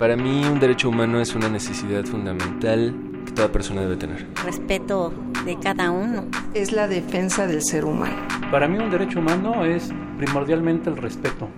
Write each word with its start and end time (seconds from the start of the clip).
Para 0.00 0.16
mí 0.16 0.46
un 0.46 0.58
derecho 0.58 0.88
humano 0.88 1.20
es 1.20 1.34
una 1.34 1.50
necesidad 1.50 2.06
fundamental 2.06 2.96
que 3.26 3.32
toda 3.32 3.52
persona 3.52 3.82
debe 3.82 3.98
tener. 3.98 4.26
Respeto 4.42 5.12
de 5.44 5.58
cada 5.58 5.90
uno. 5.90 6.26
Es 6.54 6.72
la 6.72 6.88
defensa 6.88 7.46
del 7.46 7.62
ser 7.62 7.84
humano. 7.84 8.16
Para 8.50 8.66
mí 8.66 8.78
un 8.78 8.88
derecho 8.88 9.18
humano 9.18 9.62
es 9.66 9.92
primordialmente 10.16 10.88
el 10.88 10.96
respeto. 10.96 11.50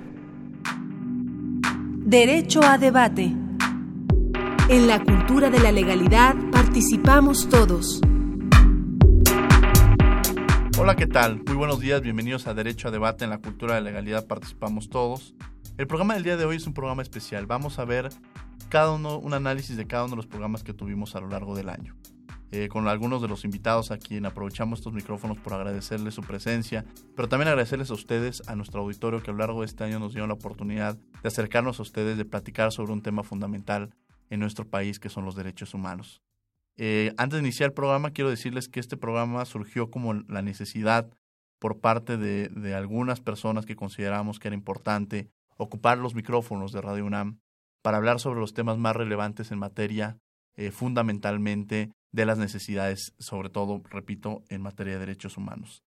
Derecho 2.04 2.64
a 2.64 2.78
debate. 2.78 3.32
En 4.68 4.88
la 4.88 4.98
cultura 5.04 5.48
de 5.48 5.60
la 5.60 5.70
legalidad 5.70 6.34
participamos 6.50 7.48
todos. 7.48 8.00
Hola, 10.80 10.96
¿qué 10.96 11.06
tal? 11.06 11.44
Muy 11.46 11.54
buenos 11.54 11.78
días, 11.78 12.02
bienvenidos 12.02 12.48
a 12.48 12.54
Derecho 12.54 12.88
a 12.88 12.90
Debate 12.90 13.22
en 13.22 13.30
la 13.30 13.38
Cultura 13.38 13.76
de 13.76 13.82
la 13.82 13.90
Legalidad 13.90 14.26
Participamos 14.26 14.90
Todos. 14.90 15.32
El 15.78 15.86
programa 15.86 16.14
del 16.14 16.22
día 16.22 16.36
de 16.36 16.44
hoy 16.44 16.56
es 16.56 16.66
un 16.66 16.74
programa 16.74 17.00
especial. 17.00 17.46
Vamos 17.46 17.78
a 17.78 17.86
ver 17.86 18.10
cada 18.68 18.92
uno, 18.92 19.18
un 19.18 19.32
análisis 19.32 19.74
de 19.76 19.86
cada 19.86 20.04
uno 20.04 20.10
de 20.12 20.16
los 20.16 20.26
programas 20.26 20.62
que 20.62 20.74
tuvimos 20.74 21.16
a 21.16 21.20
lo 21.20 21.28
largo 21.28 21.56
del 21.56 21.70
año. 21.70 21.96
Eh, 22.50 22.68
con 22.68 22.86
algunos 22.86 23.22
de 23.22 23.28
los 23.28 23.46
invitados 23.46 23.90
a 23.90 23.96
quien 23.96 24.26
aprovechamos 24.26 24.80
estos 24.80 24.92
micrófonos 24.92 25.38
por 25.38 25.54
agradecerles 25.54 26.12
su 26.12 26.20
presencia, 26.20 26.84
pero 27.16 27.26
también 27.26 27.48
agradecerles 27.48 27.90
a 27.90 27.94
ustedes, 27.94 28.46
a 28.46 28.54
nuestro 28.54 28.82
auditorio 28.82 29.22
que 29.22 29.30
a 29.30 29.32
lo 29.32 29.38
largo 29.38 29.60
de 29.60 29.66
este 29.66 29.84
año 29.84 29.98
nos 29.98 30.12
dieron 30.12 30.28
la 30.28 30.34
oportunidad 30.34 30.98
de 31.22 31.28
acercarnos 31.28 31.78
a 31.78 31.82
ustedes, 31.82 32.18
de 32.18 32.26
platicar 32.26 32.70
sobre 32.70 32.92
un 32.92 33.00
tema 33.00 33.22
fundamental 33.22 33.94
en 34.28 34.40
nuestro 34.40 34.68
país 34.68 35.00
que 35.00 35.08
son 35.08 35.24
los 35.24 35.34
derechos 35.34 35.72
humanos. 35.72 36.20
Eh, 36.76 37.14
antes 37.16 37.38
de 37.40 37.46
iniciar 37.46 37.70
el 37.70 37.74
programa, 37.74 38.10
quiero 38.10 38.28
decirles 38.28 38.68
que 38.68 38.80
este 38.80 38.98
programa 38.98 39.46
surgió 39.46 39.90
como 39.90 40.12
la 40.12 40.42
necesidad 40.42 41.08
por 41.58 41.80
parte 41.80 42.18
de, 42.18 42.48
de 42.48 42.74
algunas 42.74 43.20
personas 43.20 43.64
que 43.64 43.76
consideramos 43.76 44.38
que 44.38 44.48
era 44.48 44.54
importante 44.54 45.30
ocupar 45.56 45.98
los 45.98 46.14
micrófonos 46.14 46.72
de 46.72 46.80
Radio 46.80 47.06
UNAM 47.06 47.40
para 47.82 47.96
hablar 47.96 48.20
sobre 48.20 48.40
los 48.40 48.54
temas 48.54 48.78
más 48.78 48.96
relevantes 48.96 49.50
en 49.50 49.58
materia, 49.58 50.18
eh, 50.54 50.70
fundamentalmente 50.70 51.90
de 52.12 52.26
las 52.26 52.38
necesidades, 52.38 53.14
sobre 53.18 53.48
todo, 53.48 53.82
repito, 53.90 54.42
en 54.48 54.62
materia 54.62 54.94
de 54.94 55.00
derechos 55.00 55.36
humanos. 55.36 55.82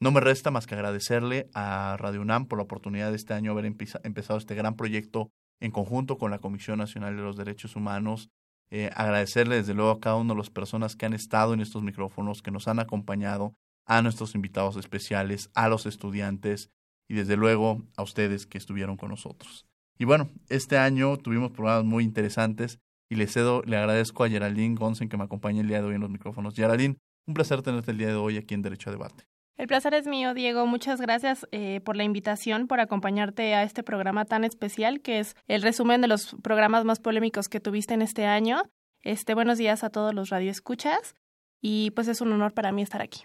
No 0.00 0.12
me 0.12 0.20
resta 0.20 0.50
más 0.50 0.66
que 0.66 0.74
agradecerle 0.74 1.50
a 1.54 1.96
Radio 1.98 2.22
UNAM 2.22 2.46
por 2.46 2.58
la 2.58 2.64
oportunidad 2.64 3.10
de 3.10 3.16
este 3.16 3.34
año 3.34 3.52
haber 3.52 3.66
empezado 3.66 4.38
este 4.38 4.54
gran 4.54 4.76
proyecto 4.76 5.30
en 5.60 5.72
conjunto 5.72 6.16
con 6.16 6.30
la 6.30 6.38
Comisión 6.38 6.78
Nacional 6.78 7.16
de 7.16 7.22
los 7.22 7.36
Derechos 7.36 7.76
Humanos 7.76 8.30
eh, 8.72 8.88
agradecerle 8.94 9.56
desde 9.56 9.74
luego 9.74 9.90
a 9.90 10.00
cada 10.00 10.16
una 10.16 10.32
de 10.32 10.38
las 10.38 10.50
personas 10.50 10.94
que 10.94 11.04
han 11.04 11.12
estado 11.12 11.54
en 11.54 11.60
estos 11.60 11.82
micrófonos, 11.82 12.40
que 12.40 12.52
nos 12.52 12.68
han 12.68 12.78
acompañado, 12.78 13.54
a 13.84 14.00
nuestros 14.02 14.36
invitados 14.36 14.76
especiales, 14.76 15.50
a 15.54 15.68
los 15.68 15.86
estudiantes 15.86 16.70
y 17.10 17.14
desde 17.14 17.36
luego 17.36 17.82
a 17.96 18.04
ustedes 18.04 18.46
que 18.46 18.56
estuvieron 18.56 18.96
con 18.96 19.10
nosotros. 19.10 19.66
Y 19.98 20.04
bueno, 20.04 20.30
este 20.48 20.78
año 20.78 21.16
tuvimos 21.16 21.50
programas 21.50 21.84
muy 21.84 22.04
interesantes 22.04 22.78
y 23.10 23.16
le 23.16 23.26
cedo, 23.26 23.62
le 23.66 23.76
agradezco 23.76 24.22
a 24.22 24.28
Geraldine 24.28 24.76
Gonsen 24.76 25.08
que 25.08 25.16
me 25.16 25.24
acompaña 25.24 25.60
el 25.60 25.66
día 25.66 25.82
de 25.82 25.88
hoy 25.88 25.96
en 25.96 26.02
los 26.02 26.10
micrófonos. 26.10 26.54
Geraldine, 26.54 26.98
un 27.26 27.34
placer 27.34 27.62
tenerte 27.62 27.90
el 27.90 27.98
día 27.98 28.06
de 28.06 28.14
hoy 28.14 28.36
aquí 28.36 28.54
en 28.54 28.62
Derecho 28.62 28.90
a 28.90 28.92
Debate. 28.92 29.24
El 29.56 29.66
placer 29.66 29.92
es 29.92 30.06
mío, 30.06 30.34
Diego. 30.34 30.66
Muchas 30.66 31.00
gracias 31.00 31.48
eh, 31.50 31.80
por 31.80 31.96
la 31.96 32.04
invitación, 32.04 32.68
por 32.68 32.78
acompañarte 32.78 33.54
a 33.56 33.64
este 33.64 33.82
programa 33.82 34.24
tan 34.24 34.44
especial 34.44 35.00
que 35.00 35.18
es 35.18 35.34
el 35.48 35.62
resumen 35.62 36.00
de 36.00 36.06
los 36.06 36.36
programas 36.44 36.84
más 36.84 37.00
polémicos 37.00 37.48
que 37.48 37.58
tuviste 37.58 37.92
en 37.92 38.02
este 38.02 38.24
año. 38.24 38.62
Este, 39.02 39.34
buenos 39.34 39.58
días 39.58 39.82
a 39.82 39.90
todos 39.90 40.14
los 40.14 40.28
radioescuchas 40.28 41.16
y 41.60 41.90
pues 41.90 42.06
es 42.06 42.20
un 42.20 42.32
honor 42.32 42.54
para 42.54 42.70
mí 42.70 42.82
estar 42.82 43.02
aquí. 43.02 43.24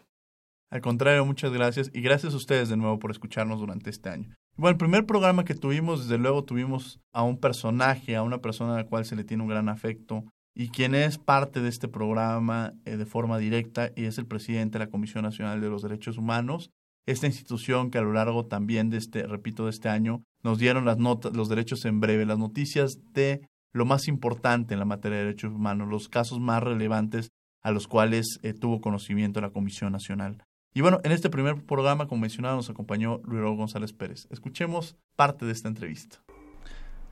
Al 0.71 0.81
contrario, 0.81 1.25
muchas 1.25 1.51
gracias 1.51 1.91
y 1.93 2.01
gracias 2.01 2.33
a 2.33 2.37
ustedes 2.37 2.69
de 2.69 2.77
nuevo 2.77 2.99
por 2.99 3.11
escucharnos 3.11 3.59
durante 3.59 3.89
este 3.89 4.09
año. 4.09 4.35
Bueno, 4.57 4.71
el 4.71 4.77
primer 4.77 5.05
programa 5.05 5.45
que 5.45 5.53
tuvimos, 5.53 6.03
desde 6.03 6.17
luego 6.17 6.43
tuvimos 6.43 6.99
a 7.13 7.23
un 7.23 7.37
personaje, 7.37 8.15
a 8.15 8.23
una 8.23 8.39
persona 8.39 8.73
a 8.73 8.77
la 8.77 8.87
cual 8.87 9.05
se 9.05 9.15
le 9.15 9.23
tiene 9.23 9.43
un 9.43 9.49
gran 9.49 9.69
afecto, 9.69 10.23
y 10.55 10.69
quien 10.69 10.95
es 10.95 11.17
parte 11.17 11.59
de 11.59 11.67
este 11.67 11.89
programa 11.89 12.73
eh, 12.85 12.95
de 12.95 13.05
forma 13.05 13.37
directa 13.37 13.91
y 13.95 14.05
es 14.05 14.17
el 14.17 14.25
presidente 14.25 14.79
de 14.79 14.85
la 14.85 14.91
Comisión 14.91 15.23
Nacional 15.23 15.59
de 15.59 15.69
los 15.69 15.81
Derechos 15.81 16.17
Humanos, 16.17 16.71
esta 17.05 17.27
institución 17.27 17.91
que 17.91 17.97
a 17.97 18.01
lo 18.01 18.13
largo 18.13 18.45
también 18.45 18.89
de 18.89 18.97
este, 18.97 19.27
repito, 19.27 19.65
de 19.65 19.71
este 19.71 19.89
año, 19.89 20.23
nos 20.41 20.57
dieron 20.57 20.85
las 20.85 20.97
notas, 20.97 21.35
los 21.35 21.49
derechos 21.49 21.85
en 21.85 21.99
breve, 21.99 22.25
las 22.25 22.39
noticias 22.39 22.99
de 23.13 23.47
lo 23.73 23.85
más 23.85 24.07
importante 24.07 24.73
en 24.73 24.79
la 24.79 24.85
materia 24.85 25.17
de 25.17 25.25
derechos 25.25 25.51
humanos, 25.51 25.89
los 25.89 26.07
casos 26.07 26.39
más 26.39 26.63
relevantes 26.63 27.29
a 27.61 27.71
los 27.71 27.87
cuales 27.87 28.39
eh, 28.41 28.53
tuvo 28.53 28.79
conocimiento 28.79 29.41
la 29.41 29.49
Comisión 29.49 29.91
Nacional. 29.91 30.44
Y 30.77 30.81
bueno, 30.81 30.99
en 31.05 31.13
este 31.13 31.29
primer 31.29 31.55
programa, 31.63 32.05
como 32.05 32.19
mencionaba, 32.19 32.57
nos 32.57 32.69
acompañó 32.69 33.21
Luis 33.23 33.41
González 33.57 33.93
Pérez. 33.93 34.27
Escuchemos 34.29 34.97
parte 35.15 35.45
de 35.45 35.53
esta 35.53 35.69
entrevista. 35.69 36.17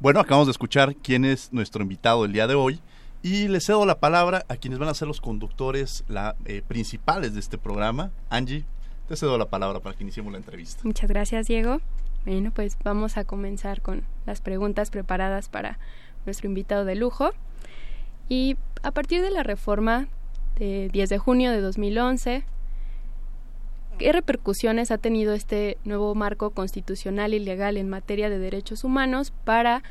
Bueno, 0.01 0.19
acabamos 0.19 0.47
de 0.47 0.51
escuchar 0.51 0.97
quién 0.97 1.24
es 1.24 1.53
nuestro 1.53 1.81
invitado 1.81 2.25
el 2.25 2.34
día 2.34 2.46
de 2.46 2.56
hoy. 2.56 2.81
Y 3.22 3.47
le 3.47 3.62
cedo 3.62 3.85
la 3.85 4.01
palabra 4.01 4.44
a 4.50 4.57
quienes 4.57 4.79
van 4.79 4.90
a 4.90 4.94
ser 4.94 5.07
los 5.07 5.22
conductores 5.22 6.03
la, 6.09 6.35
eh, 6.44 6.62
principales 6.68 7.35
de 7.35 7.40
este 7.40 7.57
programa. 7.57 8.12
Angie, 8.29 8.66
te 9.07 9.16
cedo 9.16 9.38
la 9.38 9.50
palabra 9.50 9.80
para 9.80 9.95
que 9.95 10.03
iniciemos 10.03 10.34
la 10.34 10.40
entrevista. 10.40 10.81
Muchas 10.84 11.09
gracias, 11.09 11.47
Diego. 11.47 11.80
Bueno, 12.25 12.51
pues 12.53 12.78
vamos 12.84 13.16
a 13.16 13.24
comenzar 13.24 13.81
con 13.81 14.03
las 14.25 14.41
preguntas 14.41 14.90
preparadas 14.90 15.47
para 15.47 15.80
nuestro 16.25 16.50
invitado 16.50 16.84
de 16.84 16.95
lujo. 16.95 17.30
Y 18.28 18.57
a 18.81 18.91
partir 18.91 19.22
de 19.22 19.31
la 19.31 19.44
reforma 19.44 20.09
de 20.57 20.90
10 20.91 21.07
de 21.07 21.18
junio 21.18 21.50
de 21.51 21.62
2011, 21.62 22.44
¿qué 23.98 24.12
repercusiones 24.12 24.92
ha 24.92 24.98
tenido 24.98 25.34
este 25.34 25.78
nuevo 25.84 26.16
marco 26.16 26.52
constitucional 26.52 27.34
y 27.34 27.40
legal 27.40 27.78
en 27.78 27.90
materia 27.90 28.30
de 28.30 28.40
derechos 28.40 28.84
humanos 28.84 29.31
para 29.44 29.84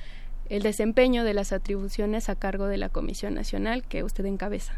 el 0.48 0.62
desempeño 0.62 1.24
de 1.24 1.34
las 1.34 1.52
atribuciones 1.52 2.28
a 2.28 2.36
cargo 2.36 2.66
de 2.66 2.76
la 2.76 2.88
Comisión 2.88 3.34
Nacional 3.34 3.84
que 3.84 4.04
usted 4.04 4.26
encabeza. 4.26 4.74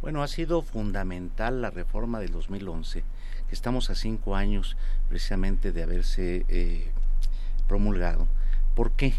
Bueno, 0.00 0.22
ha 0.22 0.28
sido 0.28 0.62
fundamental 0.62 1.60
la 1.60 1.70
reforma 1.70 2.20
del 2.20 2.30
2011, 2.30 3.02
que 3.48 3.54
estamos 3.54 3.90
a 3.90 3.96
cinco 3.96 4.36
años 4.36 4.76
precisamente 5.08 5.72
de 5.72 5.82
haberse 5.82 6.44
eh, 6.48 6.92
promulgado. 7.66 8.28
¿Por 8.76 8.92
qué? 8.92 9.14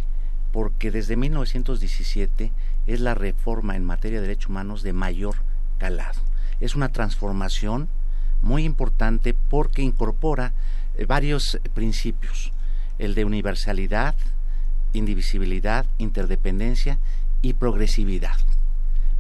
Porque 0.54 0.90
desde 0.90 1.18
1917 1.18 2.52
es 2.88 3.02
la 3.02 3.14
reforma 3.14 3.76
en 3.76 3.84
materia 3.84 4.22
de 4.22 4.28
derechos 4.28 4.50
humanos 4.50 4.84
de 4.84 4.94
mayor 4.94 5.36
calado. 5.80 6.22
Es 6.62 6.76
una 6.76 6.90
transformación 6.90 7.90
muy 8.42 8.64
importante 8.64 9.34
porque 9.34 9.82
incorpora 9.82 10.54
eh, 10.96 11.06
varios 11.06 11.60
principios, 11.74 12.52
el 12.98 13.16
de 13.16 13.26
universalidad, 13.26 14.16
indivisibilidad, 14.94 15.86
interdependencia 15.98 17.00
y 17.42 17.54
progresividad. 17.54 18.38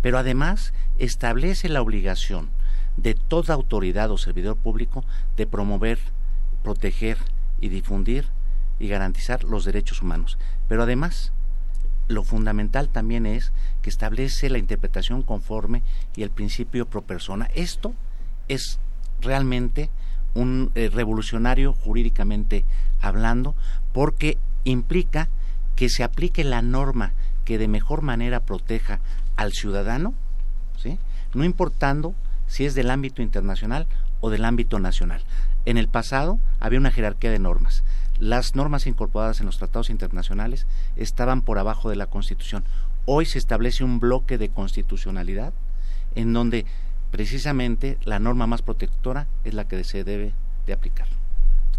Pero 0.02 0.18
además 0.18 0.74
establece 0.98 1.70
la 1.70 1.82
obligación 1.82 2.50
de 2.98 3.14
toda 3.14 3.54
autoridad 3.54 4.12
o 4.12 4.18
servidor 4.18 4.58
público 4.58 5.04
de 5.38 5.48
promover, 5.48 6.00
proteger 6.64 7.18
y 7.62 7.70
difundir 7.70 8.28
y 8.80 8.88
garantizar 8.88 9.44
los 9.44 9.66
derechos 9.66 10.02
humanos. 10.02 10.38
Pero 10.68 10.84
además, 10.84 11.34
lo 12.08 12.24
fundamental 12.24 12.90
también 12.90 13.26
es 13.26 13.52
que 13.82 13.90
establece 13.90 14.50
la 14.50 14.58
interpretación 14.58 15.22
conforme 15.22 15.84
y 16.16 16.24
el 16.24 16.32
principio 16.32 16.90
pro 16.90 17.04
persona. 17.04 17.50
Esto 17.54 17.94
es 18.48 18.80
realmente 19.22 19.90
un 20.34 20.72
eh, 20.76 20.90
revolucionario 20.94 21.74
jurídicamente 21.74 22.66
hablando 23.02 23.56
porque 23.94 24.38
implica 24.64 25.30
que 25.76 25.90
se 25.90 26.04
aplique 26.04 26.44
la 26.44 26.62
norma 26.62 27.14
que 27.46 27.58
de 27.58 27.68
mejor 27.68 28.02
manera 28.02 28.42
proteja 28.42 29.00
al 29.36 29.54
ciudadano, 29.54 30.14
¿sí? 30.78 31.00
no 31.34 31.44
importando 31.44 32.14
si 32.48 32.66
es 32.66 32.76
del 32.76 32.92
ámbito 32.92 33.22
internacional 33.22 33.88
o 34.22 34.30
del 34.30 34.46
ámbito 34.46 34.80
nacional. 34.80 35.22
En 35.66 35.78
el 35.78 35.88
pasado 35.88 36.40
había 36.60 36.80
una 36.80 36.92
jerarquía 36.92 37.32
de 37.32 37.40
normas. 37.40 37.84
Las 38.20 38.56
normas 38.56 38.88
incorporadas 38.88 39.40
en 39.40 39.46
los 39.46 39.58
tratados 39.58 39.90
internacionales 39.90 40.68
estaban 40.98 41.42
por 41.42 41.58
abajo 41.58 41.90
de 41.90 41.96
la 41.96 42.08
Constitución. 42.08 42.64
Hoy 43.06 43.26
se 43.26 43.38
establece 43.38 43.84
un 43.84 44.00
bloque 44.00 44.38
de 44.38 44.50
constitucionalidad 44.50 45.54
en 46.16 46.34
donde 46.34 46.66
precisamente 47.12 47.98
la 48.04 48.20
norma 48.20 48.48
más 48.48 48.62
protectora 48.62 49.28
es 49.44 49.54
la 49.54 49.68
que 49.68 49.84
se 49.84 50.04
debe 50.04 50.34
de 50.66 50.74
aplicar. 50.74 51.08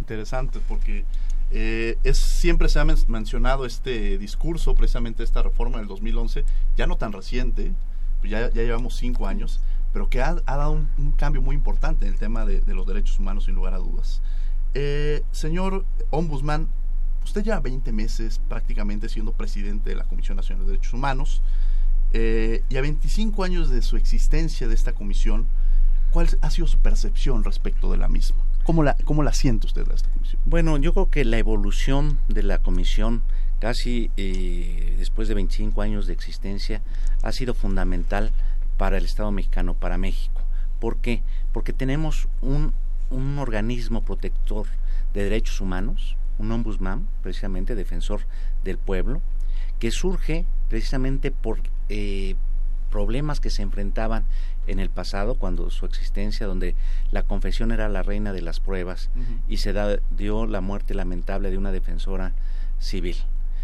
Interesante, 0.00 0.60
porque 0.66 1.04
eh, 1.50 1.98
es, 2.04 2.18
siempre 2.18 2.68
se 2.68 2.78
ha 2.78 2.84
mencionado 2.84 3.66
este 3.66 4.18
discurso, 4.18 4.74
precisamente 4.74 5.22
esta 5.22 5.42
reforma 5.42 5.78
del 5.78 5.88
2011, 5.88 6.44
ya 6.76 6.86
no 6.86 6.96
tan 6.96 7.12
reciente, 7.12 7.72
pues 8.20 8.30
ya, 8.30 8.50
ya 8.50 8.62
llevamos 8.62 8.96
cinco 8.96 9.26
años, 9.26 9.60
pero 9.92 10.08
que 10.08 10.22
ha, 10.22 10.34
dado 10.34 10.72
un, 10.72 11.12
cambio 11.12 11.42
muy 11.42 11.56
importante 11.56 12.06
en 12.06 12.12
el 12.12 12.18
tema 12.18 12.44
de, 12.46 12.62
los 12.74 12.86
derechos 12.86 13.18
humanos, 13.18 13.44
sin 13.44 13.54
lugar 13.54 13.74
a 13.74 13.78
dudas. 13.78 14.22
Eh, 14.74 15.22
señor 15.32 15.84
Ombudsman, 16.10 16.68
usted 17.24 17.42
lleva 17.42 17.60
20 17.60 17.92
meses 17.92 18.40
prácticamente 18.48 19.08
siendo 19.08 19.32
presidente 19.32 19.90
de 19.90 19.96
la 19.96 20.04
Comisión 20.04 20.36
Nacional 20.36 20.64
de 20.64 20.72
Derechos 20.72 20.94
Humanos, 20.94 21.42
eh, 22.12 22.62
y 22.68 22.76
a 22.76 22.80
25 22.80 23.44
años 23.44 23.70
de 23.70 23.82
su 23.82 23.96
existencia 23.96 24.68
de 24.68 24.74
esta 24.74 24.92
comisión, 24.92 25.46
¿cuál 26.10 26.28
ha 26.40 26.50
sido 26.50 26.66
su 26.66 26.78
percepción 26.78 27.44
respecto 27.44 27.90
de 27.90 27.98
la 27.98 28.08
misma? 28.08 28.38
¿Cómo 28.64 28.82
la, 28.82 28.96
cómo 29.04 29.22
la 29.22 29.32
siente 29.32 29.66
usted 29.66 29.90
esta 29.92 30.10
comisión? 30.10 30.40
Bueno, 30.44 30.76
yo 30.78 30.92
creo 30.92 31.10
que 31.10 31.24
la 31.24 31.38
evolución 31.38 32.18
de 32.28 32.42
la 32.42 32.58
comisión 32.58 33.22
casi 33.60 34.10
eh, 34.16 34.96
después 34.98 35.28
de 35.28 35.34
25 35.34 35.82
años 35.82 36.06
de 36.06 36.14
existencia, 36.14 36.80
ha 37.22 37.30
sido 37.30 37.54
fundamental 37.54 38.32
para 38.76 38.98
el 38.98 39.04
Estado 39.04 39.30
mexicano, 39.30 39.74
para 39.74 39.98
México. 39.98 40.40
¿Por 40.80 40.96
qué? 40.96 41.22
Porque 41.52 41.74
tenemos 41.74 42.26
un, 42.40 42.72
un 43.10 43.38
organismo 43.38 44.02
protector 44.02 44.66
de 45.12 45.24
derechos 45.24 45.60
humanos, 45.60 46.16
un 46.38 46.50
ombudsman, 46.50 47.06
precisamente 47.22 47.74
defensor 47.74 48.22
del 48.64 48.78
pueblo, 48.78 49.20
que 49.78 49.90
surge 49.90 50.46
precisamente 50.70 51.30
por 51.30 51.60
eh, 51.90 52.36
problemas 52.90 53.40
que 53.40 53.50
se 53.50 53.62
enfrentaban 53.62 54.24
en 54.66 54.80
el 54.80 54.90
pasado, 54.90 55.34
cuando 55.34 55.70
su 55.70 55.86
existencia, 55.86 56.46
donde 56.46 56.74
la 57.10 57.22
confesión 57.22 57.72
era 57.72 57.88
la 57.88 58.02
reina 58.02 58.32
de 58.32 58.42
las 58.42 58.60
pruebas 58.60 59.10
y 59.48 59.58
se 59.58 59.74
dio 60.10 60.46
la 60.46 60.60
muerte 60.60 60.94
lamentable 60.94 61.50
de 61.50 61.58
una 61.58 61.72
defensora 61.72 62.32
civil. 62.78 63.16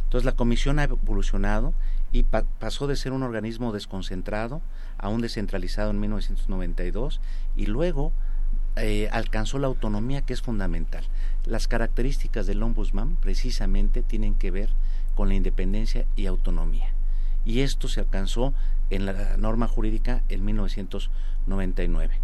Entonces 0.05 0.25
la 0.25 0.37
comisión 0.37 0.79
ha 0.79 0.85
evolucionado 0.85 1.75
y 2.13 2.23
pasó 2.23 2.87
de 2.87 2.97
ser 2.97 3.13
un 3.13 3.23
organismo 3.23 3.73
desconcentrado 3.73 4.63
a 4.99 5.09
un 5.09 5.21
descentralizado 5.21 5.91
en 5.91 6.01
1992 6.01 7.21
y 7.57 7.67
luego 7.67 8.13
eh, 8.77 9.09
alcanzó 9.11 9.59
la 9.59 9.67
autonomía 9.67 10.23
que 10.23 10.33
es 10.33 10.43
fundamental. 10.43 11.05
Las 11.45 11.67
características 11.69 12.47
del 12.47 12.63
ombudsman 12.63 13.17
precisamente 13.17 14.03
tienen 14.03 14.35
que 14.35 14.51
ver 14.51 14.71
con 15.15 15.29
la 15.29 15.35
independencia 15.35 16.07
y 16.15 16.27
autonomía. 16.27 16.96
Y 17.47 17.61
esto 17.61 17.87
se 17.89 18.01
alcanzó 18.01 18.53
en 18.91 19.07
la 19.07 19.37
norma 19.39 19.69
jurídica 19.69 20.23
en 20.29 20.45
1999. 20.45 22.15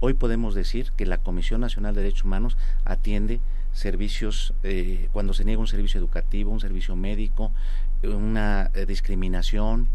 Hoy 0.00 0.14
podemos 0.14 0.54
decir 0.54 0.92
que 0.96 1.04
la 1.04 1.18
Comisión 1.18 1.60
Nacional 1.60 1.94
de 1.94 2.02
Derechos 2.02 2.24
Humanos 2.24 2.56
atiende 2.84 3.40
servicios, 3.72 4.54
eh, 4.62 5.08
cuando 5.12 5.34
se 5.34 5.44
niega 5.44 5.60
un 5.60 5.66
servicio 5.66 5.98
educativo, 5.98 6.52
un 6.52 6.60
servicio 6.60 6.94
médico, 6.94 7.50
una 8.04 8.70
eh, 8.74 8.86
discriminación, 8.86 9.88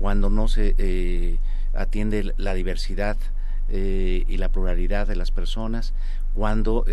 cuando 0.00 0.28
no 0.30 0.48
se 0.48 0.74
eh, 0.78 1.38
atiende 1.72 2.34
la 2.36 2.54
diversidad 2.54 3.16
y 3.66 4.36
la 4.36 4.50
pluralidad 4.50 5.06
de 5.06 5.16
las 5.16 5.30
personas, 5.30 5.94
cuando 6.34 6.84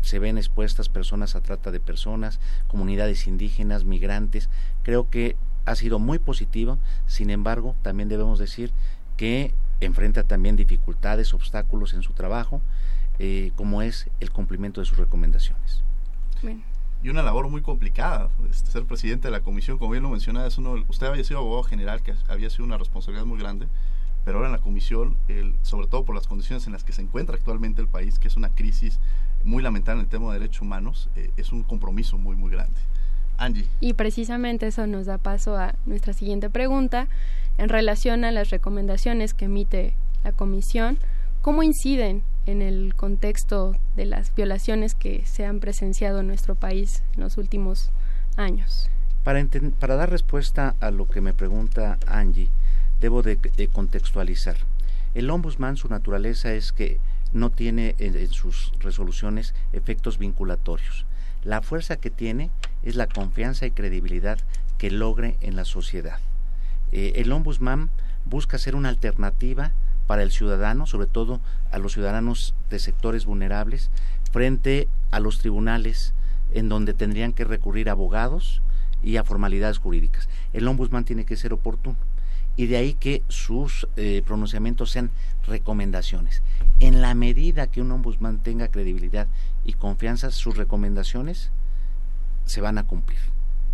se 0.00 0.18
ven 0.18 0.38
expuestas 0.38 0.88
personas 0.88 1.36
a 1.36 1.42
trata 1.42 1.70
de 1.70 1.78
personas, 1.78 2.40
comunidades 2.68 3.26
indígenas, 3.26 3.84
migrantes. 3.84 4.48
Creo 4.82 5.10
que 5.10 5.36
ha 5.70 5.76
sido 5.76 5.98
muy 5.98 6.18
positiva, 6.18 6.78
sin 7.06 7.30
embargo, 7.30 7.74
también 7.82 8.08
debemos 8.08 8.38
decir 8.38 8.72
que 9.16 9.54
enfrenta 9.80 10.24
también 10.24 10.56
dificultades, 10.56 11.34
obstáculos 11.34 11.94
en 11.94 12.02
su 12.02 12.12
trabajo, 12.12 12.60
eh, 13.18 13.52
como 13.56 13.82
es 13.82 14.08
el 14.20 14.30
cumplimiento 14.30 14.80
de 14.80 14.86
sus 14.86 14.98
recomendaciones. 14.98 15.82
Y 17.02 17.08
una 17.08 17.22
labor 17.22 17.48
muy 17.48 17.62
complicada, 17.62 18.28
este, 18.50 18.70
ser 18.70 18.84
presidente 18.84 19.28
de 19.28 19.32
la 19.32 19.40
comisión, 19.40 19.78
como 19.78 19.92
bien 19.92 20.02
lo 20.02 20.10
mencionaba, 20.10 20.46
es 20.46 20.58
uno, 20.58 20.74
usted 20.88 21.06
había 21.06 21.24
sido 21.24 21.40
abogado 21.40 21.62
general, 21.62 22.02
que 22.02 22.14
había 22.28 22.50
sido 22.50 22.64
una 22.64 22.76
responsabilidad 22.76 23.24
muy 23.24 23.38
grande, 23.38 23.68
pero 24.24 24.38
ahora 24.38 24.48
en 24.48 24.52
la 24.52 24.60
comisión, 24.60 25.16
el, 25.28 25.54
sobre 25.62 25.86
todo 25.86 26.04
por 26.04 26.14
las 26.14 26.26
condiciones 26.26 26.66
en 26.66 26.74
las 26.74 26.84
que 26.84 26.92
se 26.92 27.00
encuentra 27.00 27.36
actualmente 27.36 27.80
el 27.80 27.88
país, 27.88 28.18
que 28.18 28.28
es 28.28 28.36
una 28.36 28.50
crisis 28.50 28.98
muy 29.44 29.62
lamentable 29.62 30.00
en 30.00 30.04
el 30.04 30.10
tema 30.10 30.32
de 30.32 30.40
derechos 30.40 30.60
humanos, 30.60 31.08
eh, 31.16 31.30
es 31.38 31.52
un 31.52 31.62
compromiso 31.62 32.18
muy, 32.18 32.36
muy 32.36 32.50
grande. 32.50 32.78
Y 33.80 33.94
precisamente 33.94 34.66
eso 34.66 34.86
nos 34.86 35.06
da 35.06 35.18
paso 35.18 35.56
a 35.56 35.74
nuestra 35.86 36.12
siguiente 36.12 36.50
pregunta 36.50 37.08
en 37.58 37.68
relación 37.68 38.24
a 38.24 38.32
las 38.32 38.50
recomendaciones 38.50 39.34
que 39.34 39.46
emite 39.46 39.94
la 40.24 40.32
Comisión. 40.32 40.98
¿Cómo 41.42 41.62
inciden 41.62 42.22
en 42.46 42.62
el 42.62 42.94
contexto 42.94 43.76
de 43.96 44.06
las 44.06 44.34
violaciones 44.34 44.94
que 44.94 45.24
se 45.24 45.46
han 45.46 45.60
presenciado 45.60 46.20
en 46.20 46.26
nuestro 46.26 46.54
país 46.54 47.02
en 47.14 47.22
los 47.22 47.38
últimos 47.38 47.90
años? 48.36 48.90
Para, 49.24 49.46
para 49.78 49.96
dar 49.96 50.10
respuesta 50.10 50.74
a 50.80 50.90
lo 50.90 51.08
que 51.08 51.20
me 51.20 51.32
pregunta 51.32 51.98
Angie, 52.06 52.48
debo 53.00 53.22
de, 53.22 53.38
contextualizar. 53.72 54.56
El 55.14 55.30
ombudsman, 55.30 55.76
su 55.76 55.88
naturaleza 55.88 56.52
es 56.52 56.72
que 56.72 56.98
no 57.32 57.50
tiene 57.50 57.94
en 57.98 58.28
sus 58.28 58.72
resoluciones 58.80 59.54
efectos 59.72 60.18
vinculatorios. 60.18 61.06
La 61.42 61.62
fuerza 61.62 61.96
que 61.96 62.10
tiene 62.10 62.50
es 62.82 62.96
la 62.96 63.06
confianza 63.06 63.66
y 63.66 63.70
credibilidad 63.70 64.38
que 64.78 64.90
logre 64.90 65.36
en 65.40 65.56
la 65.56 65.64
sociedad. 65.64 66.18
Eh, 66.92 67.12
el 67.16 67.30
ombudsman 67.32 67.90
busca 68.24 68.58
ser 68.58 68.74
una 68.74 68.88
alternativa 68.88 69.72
para 70.06 70.22
el 70.22 70.32
ciudadano, 70.32 70.86
sobre 70.86 71.06
todo 71.06 71.40
a 71.70 71.78
los 71.78 71.92
ciudadanos 71.92 72.54
de 72.68 72.78
sectores 72.78 73.26
vulnerables, 73.26 73.90
frente 74.32 74.88
a 75.10 75.20
los 75.20 75.38
tribunales 75.38 76.14
en 76.52 76.68
donde 76.68 76.94
tendrían 76.94 77.32
que 77.32 77.44
recurrir 77.44 77.88
a 77.88 77.92
abogados 77.92 78.62
y 79.02 79.16
a 79.16 79.24
formalidades 79.24 79.78
jurídicas. 79.78 80.28
El 80.52 80.66
ombudsman 80.66 81.04
tiene 81.04 81.24
que 81.24 81.36
ser 81.36 81.52
oportuno 81.52 81.96
y 82.56 82.66
de 82.66 82.76
ahí 82.76 82.94
que 82.94 83.22
sus 83.28 83.88
eh, 83.96 84.22
pronunciamientos 84.26 84.90
sean 84.90 85.10
recomendaciones. 85.46 86.42
En 86.80 87.00
la 87.00 87.14
medida 87.14 87.68
que 87.68 87.80
un 87.80 87.92
ombudsman 87.92 88.42
tenga 88.42 88.68
credibilidad 88.68 89.28
y 89.64 89.74
confianza, 89.74 90.30
sus 90.30 90.56
recomendaciones 90.56 91.50
se 92.50 92.60
van 92.60 92.78
a 92.78 92.86
cumplir. 92.86 93.18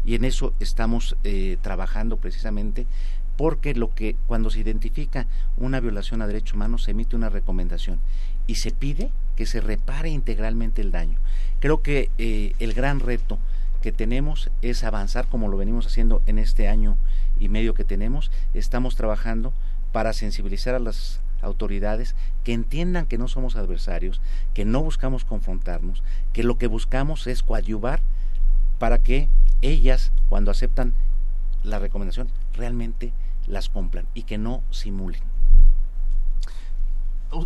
Y 0.04 0.14
en 0.14 0.24
eso 0.24 0.54
estamos 0.60 1.16
eh, 1.24 1.58
trabajando 1.62 2.16
precisamente 2.18 2.86
porque 3.36 3.74
lo 3.74 3.94
que 3.94 4.16
cuando 4.26 4.50
se 4.50 4.60
identifica 4.60 5.26
una 5.56 5.80
violación 5.80 6.22
a 6.22 6.26
derechos 6.26 6.54
humanos 6.54 6.84
se 6.84 6.92
emite 6.92 7.16
una 7.16 7.28
recomendación 7.28 8.00
y 8.46 8.56
se 8.56 8.70
pide 8.70 9.10
que 9.34 9.46
se 9.46 9.60
repare 9.60 10.08
integralmente 10.08 10.80
el 10.80 10.92
daño. 10.92 11.18
Creo 11.60 11.82
que 11.82 12.10
eh, 12.18 12.54
el 12.58 12.72
gran 12.72 13.00
reto 13.00 13.38
que 13.82 13.92
tenemos 13.92 14.50
es 14.62 14.84
avanzar 14.84 15.26
como 15.26 15.48
lo 15.48 15.56
venimos 15.56 15.86
haciendo 15.86 16.22
en 16.26 16.38
este 16.38 16.68
año 16.68 16.96
y 17.38 17.48
medio 17.48 17.74
que 17.74 17.84
tenemos. 17.84 18.30
Estamos 18.54 18.96
trabajando 18.96 19.52
para 19.92 20.12
sensibilizar 20.12 20.74
a 20.74 20.80
las 20.80 21.20
autoridades 21.42 22.14
que 22.44 22.52
entiendan 22.52 23.06
que 23.06 23.18
no 23.18 23.28
somos 23.28 23.56
adversarios, 23.56 24.20
que 24.54 24.64
no 24.64 24.82
buscamos 24.82 25.24
confrontarnos, 25.24 26.02
que 26.32 26.42
lo 26.42 26.56
que 26.58 26.66
buscamos 26.66 27.26
es 27.26 27.42
coadyuvar 27.42 28.00
para 28.78 28.98
que 28.98 29.28
ellas, 29.62 30.12
cuando 30.28 30.50
aceptan 30.50 30.94
la 31.62 31.78
recomendación, 31.78 32.28
realmente 32.54 33.12
las 33.46 33.68
cumplan 33.68 34.06
y 34.14 34.24
que 34.24 34.38
no 34.38 34.62
simulen. 34.70 35.22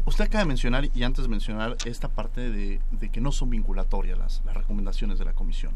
Usted 0.04 0.24
acaba 0.26 0.40
de 0.40 0.48
mencionar, 0.48 0.88
y 0.94 1.02
antes 1.02 1.24
de 1.24 1.28
mencionar, 1.28 1.76
esta 1.84 2.08
parte 2.08 2.50
de, 2.50 2.80
que 3.10 3.20
no 3.20 3.32
son 3.32 3.50
vinculatorias 3.50 4.18
las, 4.18 4.42
recomendaciones 4.54 5.18
de 5.18 5.24
la 5.24 5.32
comisión. 5.32 5.72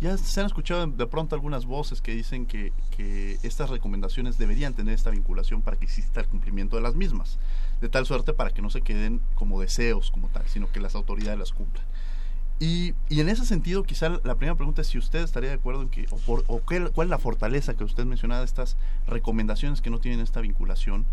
Ya 0.00 0.16
se 0.16 0.40
han 0.40 0.46
escuchado 0.46 0.86
de 0.86 1.06
pronto 1.06 1.34
algunas 1.34 1.66
voces 1.66 2.00
que 2.00 2.12
dicen 2.12 2.46
que, 2.46 2.72
que, 2.96 3.38
estas 3.42 3.68
recomendaciones 3.68 4.38
deberían 4.38 4.72
tener 4.72 4.94
esta 4.94 5.10
vinculación 5.10 5.60
para 5.60 5.76
que 5.76 5.84
exista 5.84 6.20
el 6.20 6.28
cumplimiento 6.28 6.76
de 6.76 6.82
las 6.82 6.94
mismas, 6.94 7.38
de 7.82 7.88
tal 7.90 8.06
suerte 8.06 8.32
para 8.32 8.50
que 8.50 8.62
no 8.62 8.70
se 8.70 8.80
queden 8.80 9.20
como 9.34 9.60
deseos 9.60 10.10
como 10.10 10.28
tal, 10.28 10.46
sino 10.48 10.70
que 10.70 10.80
las 10.80 10.94
autoridades 10.94 11.38
las 11.38 11.52
cumplan. 11.52 11.84
Y, 12.62 12.94
y 13.08 13.20
en 13.20 13.30
ese 13.30 13.46
sentido, 13.46 13.84
quizá 13.84 14.10
la 14.10 14.34
primera 14.34 14.54
pregunta 14.54 14.82
es 14.82 14.88
si 14.88 14.98
usted 14.98 15.22
estaría 15.22 15.48
de 15.48 15.54
acuerdo 15.54 15.80
en 15.80 15.88
que, 15.88 16.06
o, 16.10 16.16
por, 16.18 16.44
o 16.46 16.62
qué, 16.62 16.90
cuál 16.94 17.06
es 17.06 17.10
la 17.10 17.18
fortaleza 17.18 17.72
que 17.72 17.84
usted 17.84 18.04
mencionaba 18.04 18.40
de 18.40 18.44
estas 18.44 18.76
recomendaciones 19.06 19.80
que 19.80 19.88
no 19.88 19.98
tienen 19.98 20.20
esta 20.20 20.42
vinculación, 20.42 21.06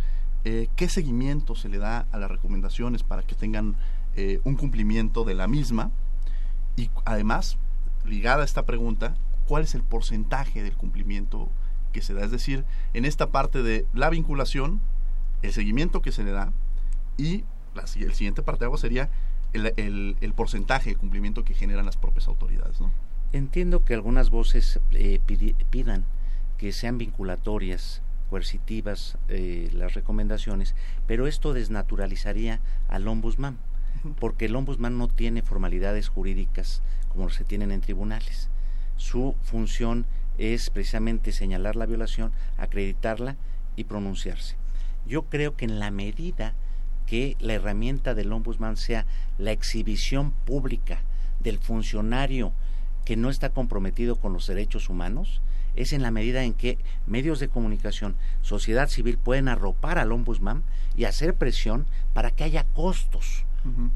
eh, 0.43 0.67
qué 0.75 0.89
seguimiento 0.89 1.55
se 1.55 1.69
le 1.69 1.77
da 1.77 2.05
a 2.11 2.17
las 2.17 2.29
recomendaciones 2.29 3.03
para 3.03 3.23
que 3.23 3.33
tengan 3.33 3.77
eh, 4.17 4.41
un 4.43 4.55
cumplimiento 4.55 5.23
de 5.23 5.35
la 5.35 5.47
misma, 5.47 5.91
y 6.75 6.89
además, 7.05 7.57
ligada 8.03 8.41
a 8.41 8.45
esta 8.45 8.65
pregunta, 8.65 9.15
¿cuál 9.47 9.63
es 9.63 9.73
el 9.73 9.83
porcentaje 9.83 10.63
del 10.63 10.75
cumplimiento 10.75 11.49
que 11.93 12.01
se 12.01 12.13
da? 12.13 12.25
Es 12.25 12.31
decir, 12.31 12.65
en 12.93 13.05
esta 13.05 13.29
parte 13.29 13.63
de 13.63 13.85
la 13.93 14.09
vinculación, 14.09 14.81
el 15.43 15.53
seguimiento 15.53 16.01
que 16.01 16.11
se 16.11 16.25
le 16.25 16.31
da 16.31 16.51
y 17.17 17.45
la, 17.73 17.83
el 17.95 18.13
siguiente 18.13 18.43
parte 18.43 18.59
de 18.59 18.65
agua 18.65 18.77
sería 18.77 19.09
el, 19.57 20.15
el, 20.21 20.33
porcentaje 20.33 20.91
de 20.91 20.95
cumplimiento 20.95 21.43
que 21.43 21.53
generan 21.53 21.85
las 21.85 21.97
propias 21.97 22.27
autoridades. 22.27 22.79
¿no? 22.79 22.91
Entiendo 23.33 23.83
que 23.83 23.93
algunas 23.93 24.29
voces 24.29 24.79
eh, 24.91 25.19
pidan 25.69 26.05
que 26.57 26.71
sean 26.71 26.97
vinculatorias, 26.97 28.01
coercitivas 28.29 29.17
eh, 29.29 29.69
las 29.73 29.93
recomendaciones, 29.93 30.75
pero 31.05 31.27
esto 31.27 31.53
desnaturalizaría 31.53 32.59
al 32.87 33.07
ombudsman, 33.07 33.57
porque 34.19 34.45
el 34.45 34.55
ombudsman 34.55 34.97
no 34.97 35.07
tiene 35.07 35.41
formalidades 35.41 36.09
jurídicas 36.09 36.81
como 37.09 37.29
se 37.29 37.43
tienen 37.43 37.71
en 37.71 37.81
tribunales. 37.81 38.49
Su 38.95 39.35
función 39.43 40.05
es 40.37 40.69
precisamente 40.69 41.31
señalar 41.31 41.75
la 41.75 41.85
violación, 41.85 42.31
acreditarla 42.57 43.35
y 43.75 43.85
pronunciarse. 43.85 44.55
Yo 45.05 45.23
creo 45.23 45.55
que 45.55 45.65
en 45.65 45.79
la 45.79 45.91
medida 45.91 46.53
que 47.07 47.35
la 47.39 47.53
herramienta 47.53 48.13
del 48.13 48.31
ombudsman 48.31 48.77
sea 48.77 49.07
la 49.39 49.51
exhibición 49.51 50.31
pública 50.45 50.99
del 51.39 51.57
funcionario 51.57 52.53
que 53.05 53.15
no 53.15 53.29
está 53.29 53.49
comprometido 53.49 54.17
con 54.17 54.33
los 54.33 54.45
derechos 54.45 54.89
humanos, 54.89 55.41
es 55.75 55.93
en 55.93 56.01
la 56.01 56.11
medida 56.11 56.43
en 56.43 56.53
que 56.53 56.77
medios 57.05 57.39
de 57.39 57.47
comunicación, 57.47 58.15
sociedad 58.41 58.89
civil 58.89 59.17
pueden 59.17 59.47
arropar 59.47 59.97
al 59.97 60.11
ombudsman 60.11 60.63
y 60.95 61.05
hacer 61.05 61.33
presión 61.35 61.85
para 62.13 62.31
que 62.31 62.43
haya 62.43 62.65
costos, 62.65 63.45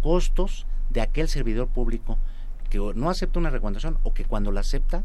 costos 0.02 0.66
de 0.90 1.02
aquel 1.02 1.28
servidor 1.28 1.68
público 1.68 2.18
que 2.70 2.80
no 2.96 3.10
acepta 3.10 3.40
una 3.40 3.50
recomendación 3.50 3.98
o 4.04 4.14
que 4.14 4.24
cuando 4.26 4.52
la 4.52 4.62
acepta, 4.62 5.04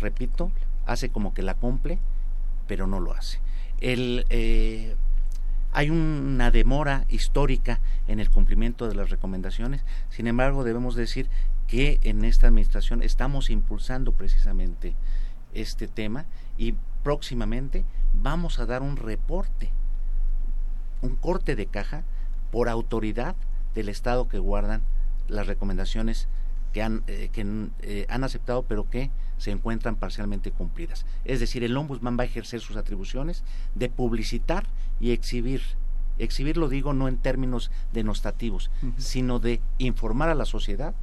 repito, 0.00 0.52
hace 0.84 1.08
como 1.08 1.32
que 1.32 1.42
la 1.42 1.54
cumple, 1.54 1.98
pero 2.66 2.86
no 2.86 3.00
lo 3.00 3.14
hace. 3.14 3.40
El, 3.80 4.26
eh, 4.28 4.96
hay 5.76 5.90
una 5.90 6.50
demora 6.50 7.04
histórica 7.10 7.80
en 8.08 8.18
el 8.18 8.30
cumplimiento 8.30 8.88
de 8.88 8.94
las 8.94 9.10
recomendaciones, 9.10 9.84
sin 10.08 10.26
embargo 10.26 10.64
debemos 10.64 10.94
decir 10.94 11.28
que 11.66 12.00
en 12.02 12.24
esta 12.24 12.46
administración 12.46 13.02
estamos 13.02 13.50
impulsando 13.50 14.12
precisamente 14.12 14.96
este 15.52 15.86
tema 15.86 16.24
y 16.56 16.76
próximamente 17.02 17.84
vamos 18.14 18.58
a 18.58 18.64
dar 18.64 18.80
un 18.80 18.96
reporte, 18.96 19.70
un 21.02 21.14
corte 21.14 21.56
de 21.56 21.66
caja 21.66 22.04
por 22.50 22.70
autoridad 22.70 23.36
del 23.74 23.90
Estado 23.90 24.28
que 24.28 24.38
guardan 24.38 24.80
las 25.28 25.46
recomendaciones 25.46 26.26
que 26.72 26.82
han, 26.82 27.02
eh, 27.06 27.28
que, 27.34 27.68
eh, 27.82 28.06
han 28.08 28.24
aceptado 28.24 28.62
pero 28.62 28.88
que 28.88 29.10
se 29.38 29.50
encuentran 29.50 29.96
parcialmente 29.96 30.50
cumplidas. 30.50 31.06
Es 31.24 31.40
decir, 31.40 31.64
el 31.64 31.76
ombudsman 31.76 32.18
va 32.18 32.22
a 32.22 32.26
ejercer 32.26 32.60
sus 32.60 32.76
atribuciones 32.76 33.44
de 33.74 33.88
publicitar 33.88 34.66
y 35.00 35.10
exhibir. 35.10 35.62
Exhibir 36.18 36.56
lo 36.56 36.68
digo 36.68 36.94
no 36.94 37.08
en 37.08 37.18
términos 37.18 37.70
denostativos, 37.92 38.70
sino 38.96 39.38
de 39.38 39.60
informar 39.78 40.30
a 40.30 40.34
la 40.34 40.46
sociedad 40.46 40.94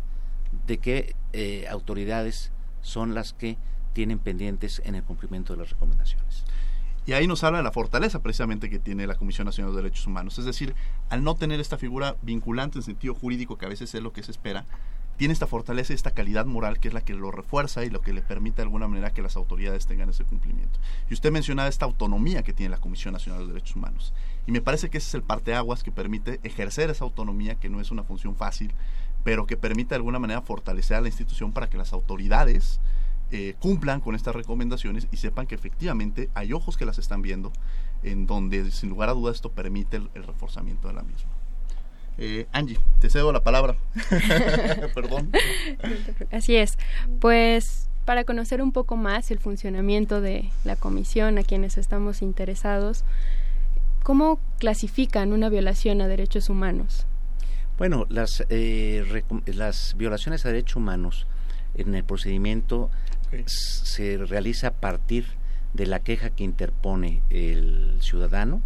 de 0.66 0.78
qué 0.80 1.16
eh, 1.34 1.68
autoridades 1.70 2.52
son 2.82 3.14
las 3.14 3.34
que 3.34 3.58
tienen 3.94 4.20
pendientes 4.20 4.82
en 4.86 4.96
el 4.96 5.04
cumplimiento 5.04 5.54
de 5.54 5.60
las 5.60 5.70
recomendaciones. 5.70 6.46
Y 7.06 7.12
ahí 7.14 7.28
nos 7.28 7.44
habla 7.44 7.58
de 7.58 7.64
la 7.66 7.72
fortaleza 7.72 8.22
precisamente 8.22 8.70
que 8.70 8.80
tiene 8.80 9.06
la 9.08 9.16
Comisión 9.16 9.46
Nacional 9.46 9.74
de 9.74 9.82
Derechos 9.82 10.08
Humanos. 10.08 10.40
Es 10.40 10.46
decir, 10.46 10.74
al 11.10 11.24
no 11.24 11.36
tener 11.36 11.60
esta 11.60 11.78
figura 11.78 12.16
vinculante 12.22 12.80
en 12.80 12.84
sentido 12.84 13.14
jurídico, 13.14 13.58
que 13.58 13.66
a 13.66 13.70
veces 13.70 13.94
es 13.94 14.02
lo 14.02 14.14
que 14.14 14.24
se 14.24 14.32
espera, 14.32 14.66
tiene 15.18 15.34
esta 15.34 15.48
fortaleza 15.48 15.94
y 15.94 15.96
esta 15.96 16.12
calidad 16.12 16.46
moral 16.46 16.80
que 16.80 16.88
es 16.88 16.94
la 16.94 17.02
que 17.02 17.14
lo 17.14 17.32
refuerza 17.32 17.86
y 17.86 17.90
lo 17.90 18.02
que 18.02 18.14
le 18.14 18.22
permite 18.22 18.58
de 18.58 18.64
alguna 18.64 18.88
manera 18.88 19.14
que 19.14 19.22
las 19.22 19.36
autoridades 19.36 19.86
tengan 19.86 20.10
ese 20.10 20.24
cumplimiento. 20.24 20.80
Y 21.10 21.14
usted 21.14 21.32
mencionaba 21.32 21.70
esta 21.70 21.86
autonomía 21.86 22.44
que 22.44 22.54
tiene 22.54 22.72
la 22.72 22.82
Comisión 22.82 23.14
Nacional 23.14 23.42
de 23.42 23.54
Derechos 23.54 23.76
Humanos. 23.76 24.14
Y 24.48 24.52
me 24.52 24.62
parece 24.62 24.90
que 24.90 24.98
ese 24.98 25.10
es 25.10 25.14
el 25.16 25.24
parteaguas 25.24 25.84
que 25.84 25.92
permite 25.92 26.40
ejercer 26.44 26.90
esa 26.90 27.04
autonomía, 27.04 27.56
que 27.56 27.70
no 27.70 27.80
es 27.80 27.92
una 27.92 28.04
función 28.04 28.36
fácil, 28.36 28.74
pero 29.24 29.46
que 29.46 29.58
permite 29.58 29.90
de 29.90 29.96
alguna 29.96 30.20
manera 30.20 30.42
fortalecer 30.42 30.98
a 30.98 31.02
la 31.02 31.08
institución 31.08 31.52
para 31.52 31.70
que 31.70 31.78
las 31.78 31.94
autoridades 31.94 32.80
eh, 33.32 33.56
cumplan 33.60 34.00
con 34.00 34.14
estas 34.14 34.36
recomendaciones 34.36 35.08
y 35.12 35.18
sepan 35.18 35.48
que 35.48 35.56
efectivamente 35.56 36.30
hay 36.36 36.54
ojos 36.54 36.78
que 36.78 36.86
las 36.86 37.00
están 37.00 37.24
viendo, 37.24 37.52
en 38.04 38.28
donde 38.28 38.70
sin 38.70 38.90
lugar 38.90 39.10
a 39.10 39.14
dudas 39.14 39.38
esto 39.38 39.52
permite 39.52 39.98
el, 39.98 40.10
reforzamiento 40.14 40.88
de 40.88 40.94
la 40.94 41.02
misma. 41.02 41.32
Eh, 42.18 42.46
Angie, 42.52 42.80
te 43.00 43.10
cedo 43.10 43.32
la 43.32 43.44
palabra. 43.44 43.76
Perdón. 44.94 45.32
Así 46.32 46.56
es. 46.56 46.78
Pues 47.20 47.90
para 48.06 48.24
conocer 48.24 48.62
un 48.62 48.72
poco 48.72 48.98
más 48.98 49.32
el 49.32 49.40
funcionamiento 49.40 50.22
de 50.22 50.50
la 50.64 50.76
comisión, 50.76 51.38
a 51.38 51.44
quienes 51.44 51.78
estamos 51.78 52.22
interesados, 52.22 53.04
¿cómo 54.04 54.40
clasifican 54.60 55.34
una 55.34 55.50
violación 55.50 56.02
a 56.02 56.08
derechos 56.08 56.50
humanos? 56.50 57.06
Bueno, 57.78 58.06
las, 58.10 58.46
eh, 58.50 59.24
las 59.46 59.96
violaciones 59.98 60.46
a 60.46 60.50
derechos 60.50 60.76
humanos 60.76 61.28
en 61.76 61.96
el 61.96 62.04
procedimiento 62.04 62.92
se 63.46 64.18
realiza 64.18 64.68
a 64.68 64.74
partir 64.74 65.26
de 65.74 65.88
la 65.88 66.00
queja 66.00 66.30
que 66.30 66.44
interpone 66.44 67.24
el 67.32 67.98
ciudadano 68.00 68.62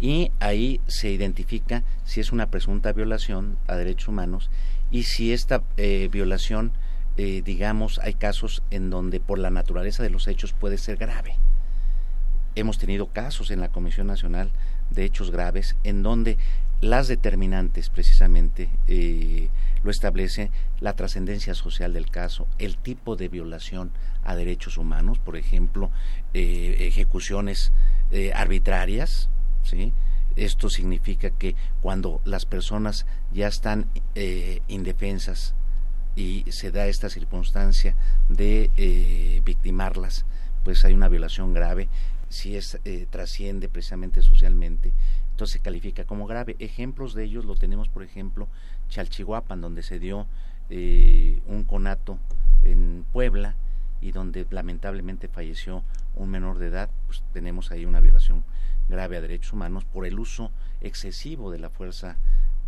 y 0.00 0.30
ahí 0.40 0.80
se 0.86 1.10
identifica 1.10 1.82
si 2.04 2.20
es 2.20 2.32
una 2.32 2.50
presunta 2.50 2.92
violación 2.92 3.56
a 3.66 3.76
derechos 3.76 4.08
humanos 4.08 4.50
y 4.90 5.04
si 5.04 5.32
esta 5.32 5.62
eh, 5.76 6.08
violación, 6.10 6.72
eh, 7.16 7.42
digamos, 7.44 7.98
hay 8.00 8.14
casos 8.14 8.62
en 8.70 8.90
donde 8.90 9.20
por 9.20 9.38
la 9.38 9.50
naturaleza 9.50 10.02
de 10.02 10.10
los 10.10 10.26
hechos 10.26 10.52
puede 10.52 10.78
ser 10.78 10.96
grave. 10.96 11.36
Hemos 12.56 12.78
tenido 12.78 13.06
casos 13.06 13.50
en 13.50 13.60
la 13.60 13.70
Comisión 13.70 14.06
Nacional 14.06 14.50
de 14.90 15.04
Hechos 15.04 15.30
Graves 15.30 15.76
en 15.82 16.02
donde 16.02 16.38
las 16.80 17.08
determinantes 17.08 17.88
precisamente 17.88 18.68
eh, 18.88 19.48
lo 19.82 19.90
establece 19.90 20.50
la 20.80 20.94
trascendencia 20.94 21.54
social 21.54 21.92
del 21.92 22.10
caso, 22.10 22.46
el 22.58 22.76
tipo 22.76 23.16
de 23.16 23.28
violación 23.28 23.90
a 24.22 24.34
derechos 24.34 24.76
humanos, 24.76 25.18
por 25.18 25.36
ejemplo, 25.36 25.90
eh, 26.32 26.76
ejecuciones 26.80 27.72
eh, 28.10 28.32
arbitrarias, 28.34 29.28
¿sí? 29.64 29.92
Esto 30.36 30.68
significa 30.68 31.30
que 31.30 31.54
cuando 31.80 32.20
las 32.24 32.44
personas 32.46 33.06
ya 33.32 33.48
están 33.48 33.88
eh, 34.14 34.60
indefensas 34.68 35.54
y 36.16 36.44
se 36.50 36.70
da 36.70 36.86
esta 36.86 37.08
circunstancia 37.08 37.96
de 38.28 39.42
victimarlas, 39.44 40.24
pues 40.64 40.84
hay 40.84 40.94
una 40.94 41.08
violación 41.08 41.52
grave, 41.52 41.88
si 42.28 42.56
es 42.56 42.78
trasciende 43.10 43.68
precisamente 43.68 44.22
socialmente, 44.22 44.92
entonces 45.34 45.54
se 45.54 45.58
califica 45.58 46.04
como 46.04 46.28
grave. 46.28 46.54
Ejemplos 46.60 47.12
de 47.12 47.24
ellos 47.24 47.44
lo 47.44 47.56
tenemos, 47.56 47.88
por 47.88 48.04
ejemplo, 48.04 48.46
Chalchihuapan, 48.88 49.60
donde 49.60 49.82
se 49.82 49.98
dio 49.98 50.28
eh, 50.70 51.40
un 51.46 51.64
conato 51.64 52.20
en 52.62 53.04
Puebla 53.12 53.56
y 54.00 54.12
donde 54.12 54.46
lamentablemente 54.50 55.26
falleció 55.26 55.82
un 56.14 56.30
menor 56.30 56.58
de 56.58 56.68
edad, 56.68 56.88
pues 57.06 57.24
tenemos 57.32 57.72
ahí 57.72 57.84
una 57.84 57.98
violación 57.98 58.44
grave 58.88 59.16
a 59.16 59.20
derechos 59.20 59.52
humanos 59.52 59.84
por 59.84 60.06
el 60.06 60.18
uso 60.18 60.50
excesivo 60.80 61.50
de 61.50 61.58
la 61.58 61.70
fuerza 61.70 62.16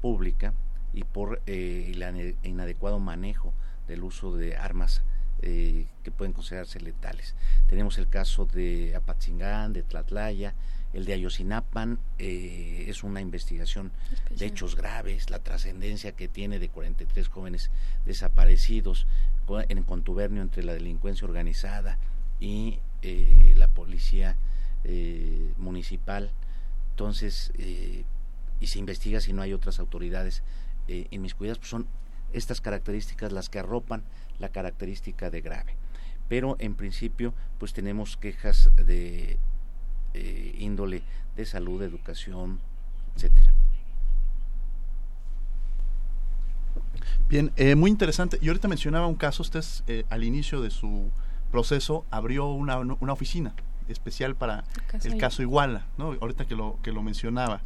pública 0.00 0.54
y 0.92 1.04
por 1.04 1.42
eh, 1.46 1.92
el 1.92 2.36
inadecuado 2.42 2.98
manejo 2.98 3.52
del 3.88 4.04
uso 4.04 4.36
de 4.36 4.56
armas 4.56 5.02
eh, 5.42 5.86
que 6.02 6.10
pueden 6.10 6.32
considerarse 6.32 6.80
letales. 6.80 7.34
Tenemos 7.68 7.98
el 7.98 8.08
caso 8.08 8.46
de 8.46 8.94
Apatzingán, 8.96 9.72
de 9.72 9.82
Tlatlaya, 9.82 10.54
el 10.96 11.04
de 11.04 11.12
Ayotzinapa 11.12 11.98
eh, 12.18 12.86
es 12.88 13.04
una 13.04 13.20
investigación 13.20 13.92
de 14.30 14.46
hechos 14.46 14.76
graves, 14.76 15.28
la 15.28 15.40
trascendencia 15.40 16.12
que 16.12 16.26
tiene 16.26 16.58
de 16.58 16.70
43 16.70 17.28
jóvenes 17.28 17.70
desaparecidos 18.06 19.06
en 19.68 19.82
contubernio 19.82 20.40
entre 20.40 20.64
la 20.64 20.72
delincuencia 20.72 21.26
organizada 21.26 21.98
y 22.40 22.78
eh, 23.02 23.52
la 23.56 23.68
policía 23.68 24.36
eh, 24.88 25.52
municipal. 25.58 26.30
Entonces, 26.90 27.52
y 28.58 28.66
se 28.66 28.78
investiga 28.78 29.20
si 29.20 29.34
no 29.34 29.42
hay 29.42 29.52
otras 29.52 29.78
autoridades 29.80 30.42
inmiscuidas, 31.10 31.58
pues 31.58 31.68
son 31.68 31.86
estas 32.32 32.60
características 32.60 33.32
las 33.32 33.48
que 33.48 33.58
arropan 33.58 34.02
la 34.38 34.48
característica 34.48 35.30
de 35.30 35.40
grave. 35.40 35.74
Pero 36.28 36.56
en 36.58 36.74
principio, 36.74 37.34
pues 37.58 37.72
tenemos 37.72 38.16
quejas 38.16 38.70
de 38.76 39.38
eh, 40.14 40.54
índole 40.58 41.02
de 41.36 41.46
salud, 41.46 41.82
educación, 41.82 42.60
etcétera. 43.14 43.52
Bien, 47.28 47.52
eh, 47.56 47.74
muy 47.74 47.90
interesante. 47.90 48.38
Y 48.40 48.48
ahorita 48.48 48.68
mencionaba 48.68 49.06
un 49.06 49.14
caso, 49.14 49.42
usted 49.42 49.64
eh, 49.86 50.04
al 50.10 50.24
inicio 50.24 50.60
de 50.60 50.70
su 50.70 51.10
proceso 51.50 52.04
abrió 52.10 52.46
una, 52.46 52.78
una 52.78 53.12
oficina 53.12 53.54
especial 53.88 54.36
para 54.36 54.64
el 55.02 55.16
caso, 55.18 55.42
Iguala, 55.42 55.86
¿no? 55.98 56.16
Ahorita 56.20 56.44
que 56.44 56.54
lo, 56.54 56.78
que 56.82 56.92
lo 56.92 57.02
mencionaba. 57.02 57.62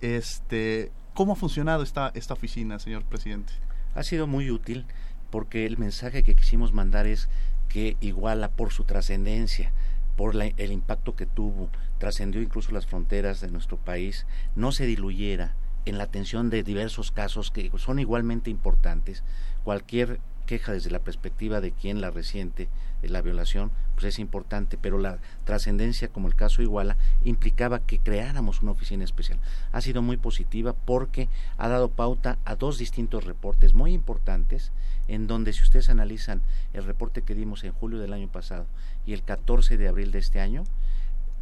Este, 0.00 0.92
¿Cómo 1.14 1.32
ha 1.32 1.36
funcionado 1.36 1.82
esta, 1.82 2.10
esta 2.14 2.34
oficina, 2.34 2.78
señor 2.78 3.04
presidente? 3.04 3.52
Ha 3.94 4.02
sido 4.02 4.26
muy 4.26 4.50
útil 4.50 4.86
porque 5.30 5.66
el 5.66 5.78
mensaje 5.78 6.22
que 6.22 6.34
quisimos 6.34 6.72
mandar 6.72 7.06
es 7.06 7.28
que 7.68 7.96
Iguala, 8.00 8.50
por 8.50 8.72
su 8.72 8.84
trascendencia, 8.84 9.72
por 10.16 10.36
el 10.36 10.72
impacto 10.72 11.16
que 11.16 11.26
tuvo, 11.26 11.70
trascendió 11.98 12.40
incluso 12.40 12.72
las 12.72 12.86
fronteras 12.86 13.40
de 13.40 13.50
nuestro 13.50 13.76
país, 13.76 14.26
no 14.54 14.72
se 14.72 14.86
diluyera 14.86 15.54
en 15.86 15.98
la 15.98 16.04
atención 16.04 16.50
de 16.50 16.62
diversos 16.62 17.10
casos 17.10 17.50
que 17.50 17.70
son 17.78 17.98
igualmente 17.98 18.50
importantes. 18.50 19.22
Cualquier 19.64 20.20
queja 20.46 20.72
desde 20.72 20.90
la 20.90 21.00
perspectiva 21.00 21.60
de 21.60 21.72
quien 21.72 22.00
la 22.00 22.10
resiente, 22.10 22.68
la 23.08 23.22
violación, 23.22 23.70
pues 23.94 24.06
es 24.06 24.18
importante, 24.18 24.76
pero 24.80 24.98
la 24.98 25.18
trascendencia, 25.44 26.08
como 26.08 26.28
el 26.28 26.34
caso 26.34 26.62
Iguala, 26.62 26.96
implicaba 27.24 27.80
que 27.80 27.98
creáramos 27.98 28.62
una 28.62 28.72
oficina 28.72 29.04
especial. 29.04 29.38
Ha 29.72 29.80
sido 29.80 30.02
muy 30.02 30.16
positiva 30.16 30.72
porque 30.72 31.28
ha 31.56 31.68
dado 31.68 31.88
pauta 31.88 32.38
a 32.44 32.56
dos 32.56 32.78
distintos 32.78 33.24
reportes 33.24 33.74
muy 33.74 33.92
importantes, 33.92 34.72
en 35.08 35.26
donde 35.26 35.52
si 35.52 35.62
ustedes 35.62 35.90
analizan 35.90 36.42
el 36.72 36.84
reporte 36.84 37.22
que 37.22 37.34
dimos 37.34 37.64
en 37.64 37.72
julio 37.72 37.98
del 37.98 38.12
año 38.12 38.28
pasado 38.28 38.66
y 39.06 39.12
el 39.12 39.22
14 39.22 39.76
de 39.76 39.88
abril 39.88 40.10
de 40.12 40.18
este 40.18 40.40
año, 40.40 40.64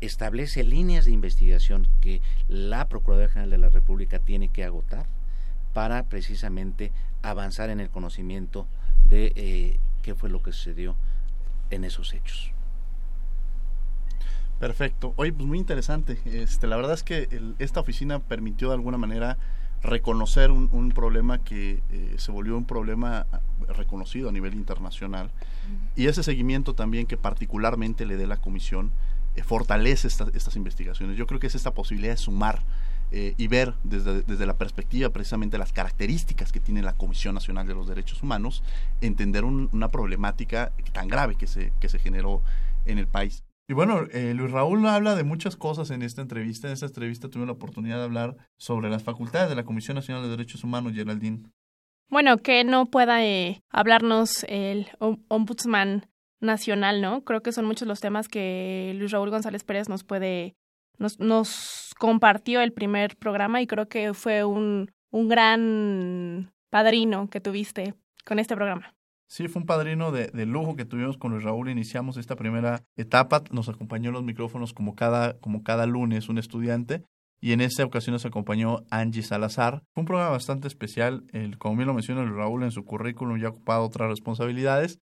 establece 0.00 0.64
líneas 0.64 1.04
de 1.04 1.12
investigación 1.12 1.86
que 2.00 2.20
la 2.48 2.88
Procuraduría 2.88 3.28
General 3.28 3.50
de 3.50 3.58
la 3.58 3.68
República 3.68 4.18
tiene 4.18 4.48
que 4.48 4.64
agotar 4.64 5.06
para 5.72 6.02
precisamente 6.02 6.92
avanzar 7.22 7.70
en 7.70 7.80
el 7.80 7.88
conocimiento 7.88 8.66
de 9.08 9.32
eh, 9.36 9.78
qué 10.02 10.14
fue 10.14 10.28
lo 10.28 10.42
que 10.42 10.52
sucedió 10.52 10.96
en 11.74 11.84
esos 11.84 12.12
hechos. 12.14 12.52
Perfecto. 14.60 15.12
Oye, 15.16 15.32
pues 15.32 15.46
muy 15.46 15.58
interesante. 15.58 16.18
Este, 16.24 16.68
la 16.68 16.76
verdad 16.76 16.94
es 16.94 17.02
que 17.02 17.28
esta 17.58 17.80
oficina 17.80 18.20
permitió 18.20 18.68
de 18.68 18.74
alguna 18.74 18.96
manera 18.96 19.36
reconocer 19.82 20.52
un, 20.52 20.68
un 20.70 20.90
problema 20.90 21.42
que 21.42 21.82
eh, 21.90 22.14
se 22.16 22.30
volvió 22.30 22.56
un 22.56 22.64
problema 22.64 23.26
reconocido 23.76 24.28
a 24.28 24.32
nivel 24.32 24.54
internacional 24.54 25.32
y 25.96 26.06
ese 26.06 26.22
seguimiento 26.22 26.74
también 26.74 27.06
que 27.06 27.16
particularmente 27.16 28.06
le 28.06 28.16
dé 28.16 28.28
la 28.28 28.36
comisión 28.36 28.92
eh, 29.34 29.42
fortalece 29.42 30.06
estas 30.06 30.56
investigaciones. 30.56 31.16
Yo 31.16 31.26
creo 31.26 31.40
que 31.40 31.48
es 31.48 31.54
esta 31.54 31.72
posibilidad 31.72 32.12
de 32.12 32.18
sumar 32.18 32.62
eh, 33.14 33.34
y 33.36 33.46
ver 33.46 33.74
desde, 33.84 34.22
desde, 34.22 34.46
la 34.46 34.56
perspectiva 34.56 35.10
precisamente 35.10 35.58
las 35.58 35.72
características 35.72 36.50
que 36.50 36.60
tiene 36.60 36.80
la 36.80 36.94
Comisión 36.94 37.34
Nacional 37.34 37.66
de 37.66 37.74
los 37.74 37.86
Derechos 37.86 38.22
Humanos, 38.22 38.62
entender 39.02 39.44
una 39.44 39.88
problemática 39.88 40.72
tan 40.94 41.08
grave 41.08 41.34
que 41.34 41.46
se, 41.46 41.72
que 41.78 41.90
se 41.90 41.98
generó 41.98 42.40
en 42.86 42.96
el 42.96 43.06
país. 43.06 43.44
Y 43.68 43.74
bueno, 43.74 44.06
eh, 44.12 44.32
Luis 44.34 44.50
Raúl 44.50 44.86
habla 44.86 45.14
de 45.14 45.24
muchas 45.24 45.56
cosas 45.56 45.90
en 45.90 46.02
esta 46.02 46.22
entrevista. 46.22 46.68
En 46.68 46.72
esta 46.72 46.86
entrevista 46.86 47.28
tuve 47.28 47.44
la 47.44 47.52
oportunidad 47.52 47.98
de 47.98 48.04
hablar 48.04 48.36
sobre 48.56 48.88
las 48.88 49.02
facultades 49.02 49.50
de 49.50 49.56
la 49.56 49.64
Comisión 49.64 49.94
Nacional 49.94 50.22
de 50.22 50.30
Derechos 50.30 50.64
Humanos, 50.64 50.94
Geraldine. 50.94 51.50
Bueno, 52.08 52.38
que 52.38 52.64
no 52.64 52.86
pueda 52.86 53.24
eh, 53.24 53.62
hablarnos 53.70 54.44
el 54.48 54.88
ombudsman 55.28 56.06
nacional, 56.40 57.00
¿no? 57.02 57.24
Creo 57.24 57.42
que 57.42 57.52
son 57.52 57.66
muchos 57.66 57.86
los 57.86 58.00
temas 58.00 58.28
que 58.28 58.94
Luis 58.96 59.10
Raúl 59.10 59.30
González 59.30 59.64
Pérez 59.64 59.88
nos 59.88 60.02
puede 60.02 60.56
nos, 60.98 61.18
nos 61.18 61.94
compartió 61.98 62.60
el 62.60 62.72
primer 62.72 63.16
programa 63.16 63.60
y 63.60 63.66
creo 63.66 63.88
que 63.88 64.14
fue 64.14 64.44
un, 64.44 64.90
un 65.10 65.28
gran 65.28 66.52
padrino 66.70 67.28
que 67.28 67.40
tuviste 67.40 67.94
con 68.24 68.38
este 68.38 68.56
programa. 68.56 68.94
Sí, 69.28 69.48
fue 69.48 69.60
un 69.60 69.66
padrino 69.66 70.12
de, 70.12 70.26
de, 70.26 70.44
lujo 70.44 70.76
que 70.76 70.84
tuvimos 70.84 71.16
con 71.16 71.32
Luis 71.32 71.42
Raúl. 71.42 71.70
Iniciamos 71.70 72.18
esta 72.18 72.36
primera 72.36 72.82
etapa. 72.96 73.42
Nos 73.50 73.68
acompañó 73.68 74.10
en 74.10 74.14
los 74.14 74.24
micrófonos 74.24 74.74
como 74.74 74.94
cada, 74.94 75.38
como 75.38 75.62
cada 75.62 75.86
lunes 75.86 76.28
un 76.28 76.36
estudiante. 76.36 77.02
Y 77.40 77.52
en 77.52 77.60
esta 77.60 77.84
ocasión 77.84 78.12
nos 78.12 78.24
acompañó 78.24 78.84
Angie 78.90 79.22
Salazar. 79.22 79.82
Fue 79.94 80.02
un 80.02 80.06
programa 80.06 80.30
bastante 80.30 80.68
especial. 80.68 81.24
El, 81.32 81.58
como 81.58 81.76
bien 81.76 81.88
lo 81.88 81.94
menciona 81.94 82.22
Luis 82.22 82.36
Raúl 82.36 82.62
en 82.62 82.70
su 82.70 82.84
currículum, 82.84 83.38
ya 83.38 83.48
ha 83.48 83.50
ocupado 83.50 83.84
otras 83.84 84.08
responsabilidades. 84.10 85.00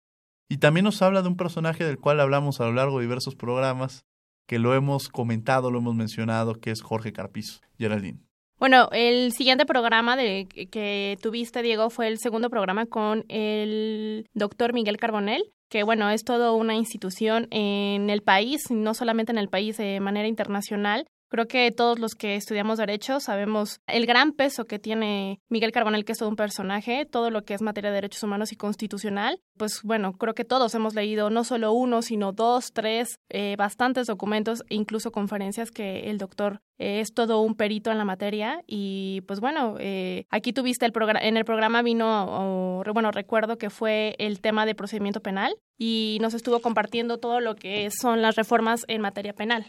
Y 0.48 0.58
también 0.58 0.86
nos 0.86 1.02
habla 1.02 1.22
de 1.22 1.28
un 1.28 1.36
personaje 1.36 1.84
del 1.84 2.00
cual 2.00 2.20
hablamos 2.20 2.62
a 2.62 2.66
lo 2.66 2.74
largo 2.74 3.00
de 3.00 3.06
diversos 3.06 3.36
programas, 3.36 4.06
que 4.50 4.58
lo 4.58 4.74
hemos 4.74 5.10
comentado, 5.10 5.70
lo 5.70 5.78
hemos 5.78 5.94
mencionado, 5.94 6.56
que 6.56 6.72
es 6.72 6.82
Jorge 6.82 7.14
Carpizo. 7.14 7.62
Geraldine. 7.78 8.18
Bueno, 8.58 8.90
el 8.92 9.32
siguiente 9.32 9.68
programa 9.68 10.18
de, 10.18 10.48
que 10.48 11.20
tuviste, 11.22 11.62
Diego, 11.62 11.92
fue 11.92 12.08
el 12.08 12.18
segundo 12.18 12.50
programa 12.50 12.88
con 12.88 13.26
el 13.30 14.26
doctor 14.34 14.74
Miguel 14.74 14.98
Carbonell, 14.98 15.44
que 15.70 15.84
bueno, 15.84 16.10
es 16.10 16.24
toda 16.24 16.52
una 16.52 16.74
institución 16.74 17.48
en 17.52 18.10
el 18.10 18.24
país, 18.24 18.72
no 18.72 18.96
solamente 18.96 19.32
en 19.32 19.38
el 19.38 19.50
país, 19.50 19.78
de 19.78 20.00
manera 20.00 20.28
internacional, 20.28 21.06
Creo 21.30 21.48
que 21.48 21.72
todos 21.72 22.00
los 22.00 22.16
que 22.16 22.36
estudiamos 22.36 22.80
Derecho 22.80 23.20
sabemos 23.20 23.82
el 23.86 24.08
gran 24.08 24.34
peso 24.34 24.66
que 24.66 24.80
tiene 24.80 25.40
Miguel 25.48 25.72
Carbonell, 25.72 26.04
que 26.04 26.14
es 26.14 26.18
todo 26.18 26.30
un 26.30 26.36
personaje, 26.36 27.06
todo 27.06 27.30
lo 27.30 27.44
que 27.44 27.54
es 27.54 27.62
materia 27.62 27.92
de 27.92 27.96
derechos 27.96 28.24
humanos 28.24 28.52
y 28.52 28.56
constitucional. 28.56 29.40
Pues 29.56 29.82
bueno, 29.84 30.14
creo 30.14 30.34
que 30.34 30.44
todos 30.44 30.74
hemos 30.74 30.96
leído 30.96 31.30
no 31.30 31.44
solo 31.44 31.72
uno, 31.72 32.02
sino 32.02 32.32
dos, 32.32 32.74
tres, 32.74 33.20
eh, 33.30 33.56
bastantes 33.58 34.08
documentos, 34.08 34.64
incluso 34.70 35.12
conferencias 35.12 35.70
que 35.70 36.10
el 36.10 36.18
doctor 36.18 36.62
eh, 36.80 37.02
es 37.02 37.14
todo 37.14 37.42
un 37.42 37.54
perito 37.54 37.92
en 37.92 38.00
la 38.00 38.06
materia. 38.06 38.64
Y 38.66 39.22
pues 39.28 39.40
bueno, 39.40 39.76
eh, 39.80 40.26
aquí 40.32 40.52
tuviste 40.52 40.88
el 40.88 40.92
programa, 40.92 41.20
en 41.22 41.38
el 41.38 41.46
programa 41.46 41.84
vino, 41.84 42.82
bueno, 42.92 43.12
recuerdo 43.12 43.60
que 43.60 43.70
fue 43.70 44.16
el 44.18 44.42
tema 44.42 44.66
de 44.66 44.74
procedimiento 44.74 45.22
penal 45.22 45.54
y 45.78 46.18
nos 46.22 46.34
estuvo 46.34 46.60
compartiendo 46.60 47.20
todo 47.20 47.40
lo 47.40 47.56
que 47.56 47.90
son 47.92 48.24
las 48.24 48.36
reformas 48.36 48.84
en 48.88 49.02
materia 49.02 49.34
penal. 49.34 49.66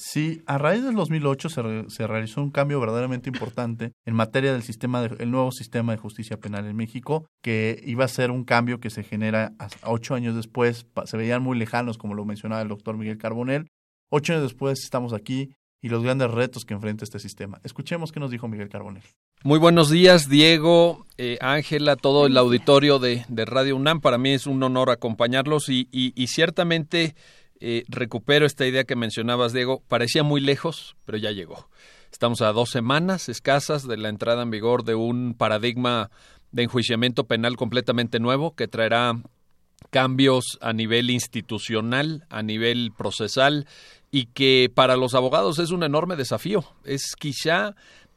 Sí, 0.00 0.42
a 0.46 0.58
raíz 0.58 0.84
del 0.84 0.94
2008 0.94 1.48
se, 1.48 1.62
se, 1.88 2.06
realizó 2.06 2.40
un 2.40 2.52
cambio 2.52 2.78
verdaderamente 2.78 3.28
importante 3.28 3.94
en 4.06 4.14
materia 4.14 4.52
del 4.52 4.62
sistema, 4.62 5.02
de, 5.02 5.16
el 5.18 5.32
nuevo 5.32 5.50
sistema 5.50 5.90
de 5.90 5.98
justicia 5.98 6.36
penal 6.36 6.66
en 6.66 6.76
México, 6.76 7.26
que 7.42 7.82
iba 7.84 8.04
a 8.04 8.08
ser 8.08 8.30
un 8.30 8.44
cambio 8.44 8.78
que 8.78 8.90
se 8.90 9.02
genera 9.02 9.54
ocho 9.82 10.14
años 10.14 10.36
después, 10.36 10.86
se 11.04 11.16
veían 11.16 11.42
muy 11.42 11.58
lejanos, 11.58 11.98
como 11.98 12.14
lo 12.14 12.24
mencionaba 12.24 12.62
el 12.62 12.68
doctor 12.68 12.96
Miguel 12.96 13.18
Carbonell. 13.18 13.66
Ocho 14.08 14.34
años 14.34 14.44
después 14.44 14.84
estamos 14.84 15.12
aquí 15.12 15.50
y 15.82 15.88
los 15.88 16.04
grandes 16.04 16.30
retos 16.30 16.64
que 16.64 16.74
enfrenta 16.74 17.02
este 17.02 17.18
sistema. 17.18 17.60
Escuchemos 17.64 18.12
qué 18.12 18.20
nos 18.20 18.30
dijo 18.30 18.46
Miguel 18.46 18.68
Carbonell. 18.68 19.02
Muy 19.42 19.58
buenos 19.58 19.90
días, 19.90 20.28
Diego, 20.28 21.06
eh, 21.16 21.38
Ángela, 21.40 21.96
todo 21.96 22.26
el 22.26 22.36
auditorio 22.36 23.00
de, 23.00 23.24
de, 23.28 23.44
Radio 23.44 23.74
UNAM. 23.74 24.00
Para 24.00 24.16
mí 24.16 24.30
es 24.30 24.46
un 24.46 24.62
honor 24.62 24.90
acompañarlos 24.90 25.68
y, 25.68 25.88
y, 25.90 26.12
y 26.20 26.28
ciertamente 26.28 27.16
eh, 27.60 27.84
recupero 27.88 28.46
esta 28.46 28.66
idea 28.66 28.84
que 28.84 28.96
mencionabas, 28.96 29.52
Diego. 29.52 29.82
Parecía 29.88 30.22
muy 30.22 30.40
lejos, 30.40 30.96
pero 31.04 31.18
ya 31.18 31.30
llegó. 31.30 31.68
Estamos 32.12 32.40
a 32.40 32.52
dos 32.52 32.70
semanas 32.70 33.28
escasas 33.28 33.86
de 33.86 33.96
la 33.96 34.08
entrada 34.08 34.42
en 34.42 34.50
vigor 34.50 34.84
de 34.84 34.94
un 34.94 35.34
paradigma 35.34 36.10
de 36.52 36.62
enjuiciamiento 36.62 37.24
penal 37.24 37.56
completamente 37.56 38.20
nuevo 38.20 38.54
que 38.54 38.68
traerá 38.68 39.20
cambios 39.90 40.58
a 40.60 40.72
nivel 40.72 41.10
institucional, 41.10 42.26
a 42.30 42.42
nivel 42.42 42.92
procesal 42.96 43.66
y 44.10 44.26
que 44.26 44.70
para 44.74 44.96
los 44.96 45.14
abogados 45.14 45.58
es 45.58 45.70
un 45.70 45.82
enorme 45.82 46.16
desafío. 46.16 46.64
Es 46.84 47.14
quizá 47.18 47.74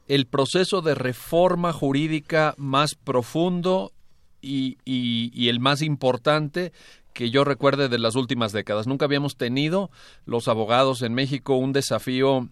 el 0.08 0.26
proceso 0.26 0.82
de 0.82 0.94
reforma 0.94 1.72
jurídica 1.72 2.54
más 2.56 2.94
profundo 2.94 3.92
y, 4.40 5.48
el 5.48 5.60
más 5.60 5.82
importante 5.82 6.72
que 7.12 7.30
yo 7.30 7.44
recuerde 7.44 7.88
de 7.88 7.98
las 7.98 8.16
últimas 8.16 8.52
décadas. 8.52 8.86
Nunca 8.86 9.04
habíamos 9.04 9.36
tenido 9.36 9.90
los 10.24 10.48
abogados 10.48 11.02
en 11.02 11.14
México 11.14 11.56
un 11.56 11.72
desafío 11.72 12.48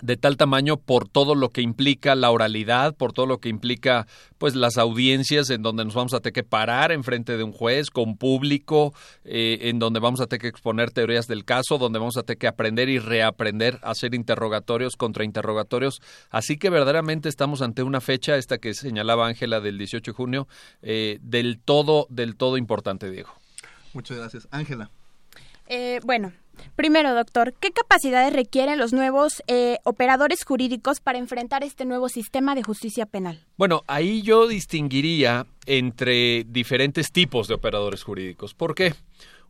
de 0.00 0.16
tal 0.16 0.36
tamaño 0.36 0.78
por 0.78 1.08
todo 1.08 1.34
lo 1.34 1.50
que 1.50 1.60
implica 1.60 2.14
la 2.14 2.30
oralidad, 2.30 2.96
por 2.96 3.12
todo 3.12 3.26
lo 3.26 3.38
que 3.38 3.48
implica 3.48 4.06
pues 4.38 4.56
las 4.56 4.78
audiencias 4.78 5.50
en 5.50 5.62
donde 5.62 5.84
nos 5.84 5.94
vamos 5.94 6.14
a 6.14 6.20
tener 6.20 6.32
que 6.32 6.42
parar 6.42 6.92
en 6.92 7.04
frente 7.04 7.36
de 7.36 7.44
un 7.44 7.52
juez 7.52 7.90
con 7.90 8.16
público, 8.16 8.94
eh, 9.24 9.58
en 9.62 9.78
donde 9.78 10.00
vamos 10.00 10.20
a 10.20 10.26
tener 10.26 10.40
que 10.40 10.48
exponer 10.48 10.90
teorías 10.90 11.28
del 11.28 11.44
caso, 11.44 11.78
donde 11.78 11.98
vamos 11.98 12.16
a 12.16 12.22
tener 12.22 12.38
que 12.38 12.48
aprender 12.48 12.88
y 12.88 12.98
reaprender 12.98 13.78
a 13.82 13.90
hacer 13.90 14.14
interrogatorios 14.14 14.96
contra 14.96 15.24
interrogatorios. 15.24 16.00
Así 16.30 16.56
que 16.56 16.70
verdaderamente 16.70 17.28
estamos 17.28 17.62
ante 17.62 17.82
una 17.82 18.00
fecha, 18.00 18.36
esta 18.36 18.58
que 18.58 18.74
señalaba 18.74 19.28
Ángela 19.28 19.60
del 19.60 19.78
18 19.78 20.10
de 20.10 20.16
junio, 20.16 20.48
eh, 20.80 21.18
del 21.22 21.60
todo, 21.60 22.06
del 22.10 22.36
todo 22.36 22.56
importante, 22.56 23.10
Diego. 23.10 23.41
Muchas 23.94 24.18
gracias. 24.18 24.48
Ángela. 24.50 24.90
Eh, 25.66 26.00
bueno, 26.04 26.32
primero, 26.76 27.14
doctor, 27.14 27.54
¿qué 27.58 27.70
capacidades 27.70 28.32
requieren 28.32 28.78
los 28.78 28.92
nuevos 28.92 29.42
eh, 29.46 29.78
operadores 29.84 30.44
jurídicos 30.44 31.00
para 31.00 31.18
enfrentar 31.18 31.62
este 31.62 31.84
nuevo 31.84 32.08
sistema 32.08 32.54
de 32.54 32.62
justicia 32.62 33.06
penal? 33.06 33.40
Bueno, 33.56 33.82
ahí 33.86 34.22
yo 34.22 34.46
distinguiría 34.48 35.46
entre 35.66 36.44
diferentes 36.44 37.12
tipos 37.12 37.48
de 37.48 37.54
operadores 37.54 38.02
jurídicos. 38.02 38.54
¿Por 38.54 38.74
qué? 38.74 38.94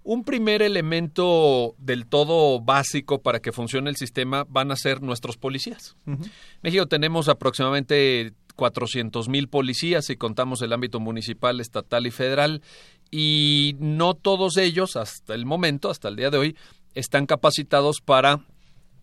Un 0.05 0.24
primer 0.24 0.62
elemento 0.62 1.76
del 1.78 2.07
todo 2.07 2.61
básico 2.61 3.22
para 3.22 3.40
que 3.40 3.52
funcione 3.52 3.88
el 3.88 3.96
sistema 3.96 4.44
van 4.48 4.72
a 4.72 4.76
ser 4.76 5.00
nuestros 5.00 5.37
policías. 5.37 5.96
En 6.07 6.18
México 6.61 6.87
tenemos 6.87 7.28
aproximadamente 7.28 8.33
400 8.54 9.28
mil 9.28 9.48
policías 9.48 10.06
si 10.06 10.16
contamos 10.16 10.62
el 10.62 10.72
ámbito 10.72 11.00
municipal, 11.00 11.60
estatal 11.60 12.06
y 12.06 12.10
federal. 12.10 12.62
Y 13.10 13.76
no 13.78 14.14
todos 14.14 14.56
ellos 14.56 14.96
hasta 14.96 15.34
el 15.34 15.44
momento, 15.44 15.90
hasta 15.90 16.08
el 16.08 16.16
día 16.16 16.30
de 16.30 16.38
hoy, 16.38 16.56
están 16.94 17.26
capacitados 17.26 18.00
para 18.00 18.40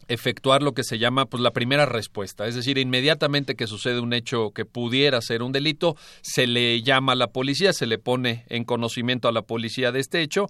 efectuar 0.09 0.63
lo 0.63 0.73
que 0.73 0.83
se 0.83 0.97
llama 0.97 1.27
pues 1.27 1.41
la 1.41 1.51
primera 1.51 1.85
respuesta, 1.85 2.47
es 2.47 2.55
decir, 2.55 2.77
inmediatamente 2.77 3.55
que 3.55 3.67
sucede 3.67 3.99
un 3.99 4.13
hecho 4.13 4.51
que 4.51 4.65
pudiera 4.65 5.21
ser 5.21 5.43
un 5.43 5.51
delito, 5.51 5.95
se 6.21 6.47
le 6.47 6.81
llama 6.81 7.13
a 7.13 7.15
la 7.15 7.27
policía, 7.27 7.71
se 7.71 7.85
le 7.85 7.99
pone 7.99 8.43
en 8.49 8.63
conocimiento 8.65 9.27
a 9.27 9.31
la 9.31 9.43
policía 9.43 9.91
de 9.91 9.99
este 9.99 10.21
hecho. 10.21 10.47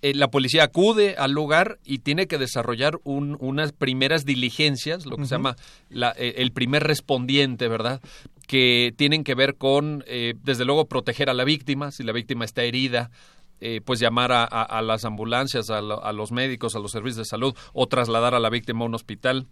Eh, 0.00 0.14
la 0.14 0.28
policía 0.28 0.64
acude 0.64 1.14
al 1.16 1.30
lugar 1.30 1.78
y 1.84 1.98
tiene 1.98 2.26
que 2.26 2.38
desarrollar 2.38 2.98
un, 3.04 3.36
unas 3.38 3.70
primeras 3.70 4.24
diligencias, 4.24 5.06
lo 5.06 5.16
que 5.16 5.26
se 5.26 5.36
llama 5.36 5.56
la, 5.90 6.12
eh, 6.16 6.34
el 6.38 6.50
primer 6.50 6.82
respondiente, 6.82 7.68
¿verdad? 7.68 8.00
Que 8.46 8.92
tienen 8.96 9.24
que 9.24 9.34
ver 9.34 9.56
con, 9.56 10.04
eh, 10.06 10.34
desde 10.42 10.64
luego, 10.64 10.86
proteger 10.86 11.30
a 11.30 11.34
la 11.34 11.44
víctima, 11.44 11.90
si 11.90 12.02
la 12.02 12.12
víctima 12.12 12.44
está 12.44 12.62
herida, 12.62 13.10
pues 13.84 14.00
llamar 14.00 14.32
a, 14.32 14.82
las 14.82 15.04
ambulancias, 15.04 15.70
a, 15.70 15.80
los 15.80 16.32
médicos, 16.32 16.74
a 16.74 16.80
los 16.80 16.90
servicios 16.90 17.18
de 17.18 17.24
salud 17.26 17.54
o 17.72 17.86
trasladar 17.86 18.34
a 18.34 18.40
la 18.40 18.50
víctima 18.50 18.82
a 18.82 18.88
un 18.88 18.94
hospital 18.96 19.46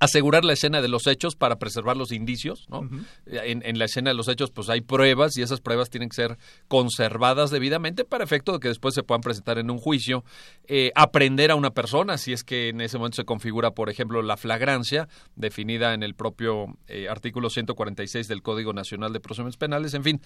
asegurar 0.00 0.44
la 0.44 0.52
escena 0.52 0.80
de 0.80 0.88
los 0.88 1.06
hechos 1.06 1.36
para 1.36 1.58
preservar 1.58 1.96
los 1.96 2.12
indicios, 2.12 2.66
¿no? 2.68 2.88
en, 3.26 3.62
en, 3.64 3.78
la 3.78 3.86
escena 3.86 4.10
de 4.10 4.14
los 4.14 4.28
hechos, 4.28 4.50
pues 4.50 4.68
hay 4.68 4.80
pruebas 4.80 5.36
y 5.36 5.42
esas 5.42 5.60
pruebas 5.60 5.90
tienen 5.90 6.08
que 6.08 6.16
ser 6.16 6.38
conservadas 6.68 7.50
debidamente 7.50 8.04
para 8.04 8.24
efecto 8.24 8.52
de 8.52 8.60
que 8.60 8.68
después 8.68 8.94
se 8.94 9.02
puedan 9.02 9.22
presentar 9.22 9.58
en 9.58 9.70
un 9.70 9.78
juicio. 9.78 10.24
Eh, 10.66 10.92
aprender 10.94 11.50
a 11.50 11.54
una 11.54 11.70
persona, 11.70 12.18
si 12.18 12.32
es 12.32 12.44
que 12.44 12.68
en 12.68 12.80
ese 12.80 12.98
momento 12.98 13.16
se 13.16 13.24
configura, 13.24 13.72
por 13.72 13.90
ejemplo, 13.90 14.22
la 14.22 14.36
flagrancia, 14.36 15.08
definida 15.34 15.94
en 15.94 16.02
el 16.02 16.14
propio 16.14 16.76
eh, 16.86 17.08
artículo 17.08 17.50
146 17.50 18.28
del 18.28 18.42
Código 18.42 18.72
Nacional 18.72 19.12
de 19.12 19.20
Procedimientos 19.20 19.58
Penales, 19.58 19.94
en 19.94 20.04
fin. 20.04 20.20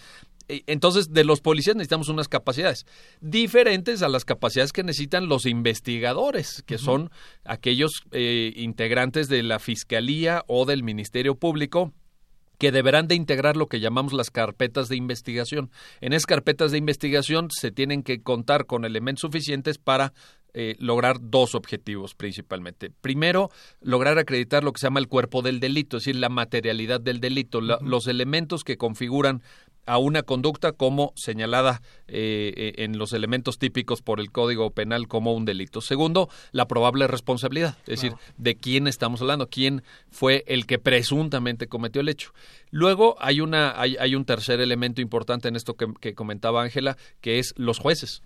Eh, 0.48 0.62
entonces, 0.66 1.12
de 1.12 1.24
los 1.24 1.40
policías 1.40 1.76
necesitamos 1.76 2.08
unas 2.08 2.28
capacidades 2.28 2.86
diferentes 3.20 4.02
a 4.02 4.08
las 4.08 4.24
capacidades 4.24 4.72
que 4.72 4.82
necesitan 4.82 5.28
los 5.28 5.46
investigadores, 5.46 6.62
que 6.66 6.78
son 6.78 7.10
aquellos 7.44 8.02
integrantes 8.12 9.28
de 9.28 9.42
la 9.42 9.58
Fiscalía 9.62 10.44
o 10.46 10.66
del 10.66 10.82
Ministerio 10.82 11.36
Público 11.36 11.92
que 12.58 12.70
deberán 12.70 13.08
de 13.08 13.16
integrar 13.16 13.56
lo 13.56 13.66
que 13.66 13.80
llamamos 13.80 14.12
las 14.12 14.30
carpetas 14.30 14.88
de 14.88 14.94
investigación. 14.94 15.70
En 16.00 16.12
esas 16.12 16.26
carpetas 16.26 16.70
de 16.70 16.78
investigación 16.78 17.48
se 17.50 17.72
tienen 17.72 18.04
que 18.04 18.22
contar 18.22 18.66
con 18.66 18.84
elementos 18.84 19.22
suficientes 19.22 19.78
para 19.78 20.12
eh, 20.54 20.76
lograr 20.78 21.16
dos 21.20 21.56
objetivos 21.56 22.14
principalmente. 22.14 22.90
Primero, 23.00 23.50
lograr 23.80 24.18
acreditar 24.18 24.62
lo 24.62 24.72
que 24.72 24.78
se 24.78 24.86
llama 24.86 25.00
el 25.00 25.08
cuerpo 25.08 25.42
del 25.42 25.58
delito, 25.58 25.96
es 25.96 26.04
decir, 26.04 26.16
la 26.20 26.28
materialidad 26.28 27.00
del 27.00 27.20
delito, 27.20 27.60
los 27.60 28.06
elementos 28.06 28.62
que 28.62 28.76
configuran 28.76 29.42
a 29.86 29.98
una 29.98 30.22
conducta 30.22 30.72
como 30.72 31.12
señalada 31.16 31.82
eh, 32.08 32.74
en 32.76 32.98
los 32.98 33.12
elementos 33.12 33.58
típicos 33.58 34.02
por 34.02 34.20
el 34.20 34.30
Código 34.30 34.70
Penal 34.70 35.08
como 35.08 35.34
un 35.34 35.44
delito. 35.44 35.80
Segundo, 35.80 36.28
la 36.52 36.66
probable 36.66 37.06
responsabilidad, 37.06 37.76
es 37.80 38.00
decir, 38.00 38.14
de 38.36 38.56
quién 38.56 38.86
estamos 38.86 39.20
hablando, 39.20 39.48
quién 39.48 39.82
fue 40.10 40.44
el 40.46 40.66
que 40.66 40.78
presuntamente 40.78 41.66
cometió 41.66 42.00
el 42.00 42.08
hecho. 42.08 42.32
Luego 42.70 43.16
hay, 43.20 43.40
una, 43.40 43.80
hay, 43.80 43.96
hay 43.98 44.14
un 44.14 44.24
tercer 44.24 44.60
elemento 44.60 45.00
importante 45.00 45.48
en 45.48 45.56
esto 45.56 45.74
que 45.74 46.14
comentaba 46.14 46.62
Ángela, 46.62 46.96
que 47.20 47.38
es 47.38 47.54
los 47.56 47.78
jueces 47.78 48.22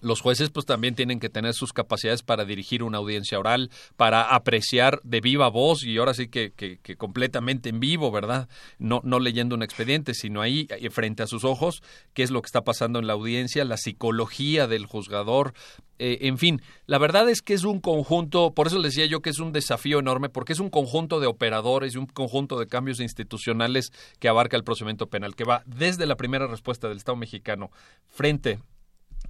los 0.00 0.20
jueces 0.20 0.50
pues 0.50 0.66
también 0.66 0.94
tienen 0.94 1.20
que 1.20 1.28
tener 1.28 1.54
sus 1.54 1.72
capacidades 1.72 2.22
para 2.22 2.44
dirigir 2.44 2.82
una 2.82 2.98
audiencia 2.98 3.38
oral, 3.38 3.70
para 3.96 4.22
apreciar 4.34 5.00
de 5.02 5.20
viva 5.20 5.48
voz 5.48 5.84
y 5.84 5.96
ahora 5.98 6.14
sí 6.14 6.28
que, 6.28 6.52
que, 6.52 6.78
completamente 6.96 7.68
en 7.68 7.80
vivo, 7.80 8.10
¿verdad? 8.10 8.48
No, 8.78 9.00
no 9.04 9.18
leyendo 9.18 9.54
un 9.54 9.62
expediente, 9.62 10.14
sino 10.14 10.42
ahí 10.42 10.66
eh, 10.70 10.90
frente 10.90 11.22
a 11.22 11.26
sus 11.26 11.44
ojos 11.44 11.82
qué 12.14 12.22
es 12.22 12.30
lo 12.30 12.42
que 12.42 12.46
está 12.46 12.62
pasando 12.62 12.98
en 12.98 13.06
la 13.06 13.14
audiencia, 13.14 13.64
la 13.64 13.76
psicología 13.76 14.66
del 14.66 14.86
juzgador, 14.86 15.54
eh, 16.02 16.26
en 16.26 16.38
fin, 16.38 16.62
la 16.86 16.96
verdad 16.96 17.28
es 17.28 17.42
que 17.42 17.52
es 17.52 17.64
un 17.64 17.78
conjunto, 17.78 18.54
por 18.54 18.66
eso 18.66 18.78
les 18.78 18.94
decía 18.94 19.04
yo 19.04 19.20
que 19.20 19.28
es 19.28 19.38
un 19.38 19.52
desafío 19.52 19.98
enorme, 19.98 20.30
porque 20.30 20.54
es 20.54 20.58
un 20.58 20.70
conjunto 20.70 21.20
de 21.20 21.26
operadores 21.26 21.94
y 21.94 21.98
un 21.98 22.06
conjunto 22.06 22.58
de 22.58 22.66
cambios 22.66 23.00
institucionales 23.00 23.92
que 24.18 24.28
abarca 24.28 24.56
el 24.56 24.64
procedimiento 24.64 25.08
penal, 25.08 25.36
que 25.36 25.44
va 25.44 25.62
desde 25.66 26.06
la 26.06 26.16
primera 26.16 26.46
respuesta 26.46 26.88
del 26.88 26.96
Estado 26.96 27.16
mexicano 27.16 27.70
frente 28.08 28.60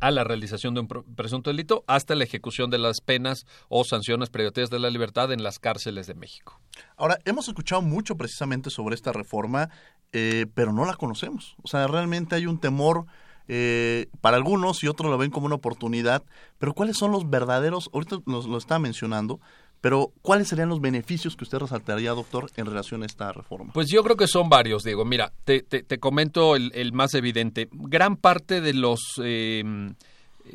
a 0.01 0.11
la 0.11 0.25
realización 0.25 0.75
de 0.75 0.81
un 0.81 0.89
presunto 0.89 1.51
delito 1.51 1.85
hasta 1.87 2.15
la 2.15 2.25
ejecución 2.25 2.71
de 2.71 2.79
las 2.79 3.01
penas 3.01 3.47
o 3.69 3.85
sanciones 3.85 4.31
privativas 4.31 4.71
de 4.71 4.79
la 4.79 4.91
libertad 4.91 5.33
en 5.33 5.43
las 5.43 5.59
cárceles 5.59 6.07
de 6.07 6.15
México. 6.15 6.61
Ahora, 6.97 7.19
hemos 7.25 7.49
escuchado 7.49 7.83
mucho 7.83 8.17
precisamente 8.17 8.71
sobre 8.71 8.95
esta 8.95 9.13
reforma, 9.13 9.71
eh, 10.13 10.47
pero 10.55 10.73
no 10.73 10.85
la 10.85 10.95
conocemos. 10.95 11.57
O 11.63 11.69
sea, 11.69 11.87
realmente 11.87 12.35
hay 12.35 12.47
un 12.47 12.59
temor 12.59 13.07
eh, 13.49 14.07
para 14.21 14.37
algunos 14.37 14.83
y 14.85 14.89
otros 14.89 15.11
lo 15.11 15.19
ven 15.19 15.31
como 15.31 15.47
una 15.47 15.57
oportunidad, 15.57 16.23
pero 16.59 16.73
¿cuáles 16.73 16.97
son 16.97 17.11
los 17.11 17.29
verdaderos, 17.29 17.91
ahorita 17.93 18.19
lo 18.27 18.57
está 18.57 18.79
mencionando, 18.79 19.41
pero, 19.81 20.13
¿cuáles 20.23 20.49
serían 20.49 20.69
los 20.69 20.81
beneficios 20.81 21.37
que 21.37 21.45
usted 21.45 21.59
resaltaría, 21.59 22.11
doctor, 22.11 22.51
en 22.57 22.67
relación 22.67 23.03
a 23.03 23.07
esta 23.07 23.33
reforma? 23.33 23.73
Pues 23.73 23.89
yo 23.89 24.03
creo 24.03 24.17
que 24.17 24.27
son 24.27 24.49
varios, 24.49 24.83
Diego. 24.83 25.05
Mira, 25.05 25.33
te, 25.45 25.63
te, 25.63 25.99
comento 25.99 26.55
el, 26.57 26.93
más 26.93 27.15
evidente. 27.15 27.69
Gran 27.73 28.17
parte 28.17 28.61
de 28.61 28.75
los... 28.75 29.01
Eh, 29.23 29.93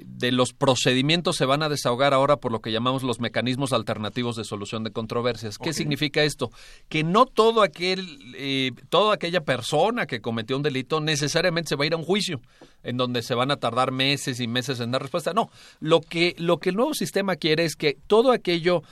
de 0.04 0.32
los 0.32 0.54
procedimientos 0.54 1.36
se 1.36 1.46
van 1.46 1.64
a 1.64 1.70
desahogar 1.70 2.14
ahora 2.14 2.38
por 2.38 2.52
lo 2.52 2.60
que 2.60 2.72
llamamos 2.72 3.04
los 3.04 3.20
mecanismos 3.20 3.74
alternativos 3.74 4.36
de 4.36 4.44
solución 4.44 4.84
de 4.84 4.92
controversias. 4.92 5.58
¿Qué 5.58 5.74
significa 5.74 6.24
esto? 6.24 6.52
Que 6.90 7.04
no 7.04 7.26
todo 7.26 7.62
aquel, 7.62 8.34
eh, 8.36 8.72
toda 8.90 9.16
aquella 9.16 9.42
persona 9.42 10.06
que 10.06 10.22
cometió 10.22 10.58
un 10.58 10.64
delito 10.64 11.02
necesariamente 11.02 11.70
se 11.70 11.76
va 11.76 11.84
a 11.84 11.88
ir 11.88 11.94
a 11.94 11.98
un 11.98 12.04
juicio 12.04 12.42
en 12.84 12.98
donde 12.98 13.22
se 13.22 13.36
van 13.36 13.52
a 13.52 13.58
tardar 13.58 13.92
meses 13.92 14.40
y 14.40 14.48
meses 14.48 14.80
en 14.80 14.92
dar 14.92 15.02
respuesta. 15.02 15.34
No, 15.34 15.50
lo 15.80 16.02
que, 16.02 16.36
lo 16.38 16.58
que 16.58 16.70
el 16.70 16.76
nuevo 16.76 16.94
sistema 16.94 17.36
quiere 17.36 17.66
es 17.66 17.76
que 17.76 17.98
todo 18.08 18.32
aquello 18.32 18.84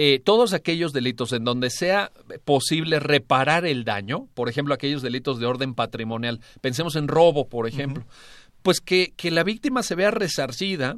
eh, 0.00 0.20
todos 0.20 0.52
aquellos 0.52 0.92
delitos 0.92 1.32
en 1.32 1.42
donde 1.42 1.70
sea 1.70 2.12
posible 2.44 3.00
reparar 3.00 3.66
el 3.66 3.82
daño, 3.82 4.28
por 4.34 4.48
ejemplo, 4.48 4.72
aquellos 4.72 5.02
delitos 5.02 5.40
de 5.40 5.46
orden 5.46 5.74
patrimonial, 5.74 6.40
pensemos 6.60 6.94
en 6.94 7.08
robo, 7.08 7.48
por 7.48 7.66
ejemplo, 7.66 8.06
pues 8.62 8.80
que, 8.80 9.12
que 9.16 9.32
la 9.32 9.42
víctima 9.42 9.82
se 9.82 9.96
vea 9.96 10.12
resarcida 10.12 10.96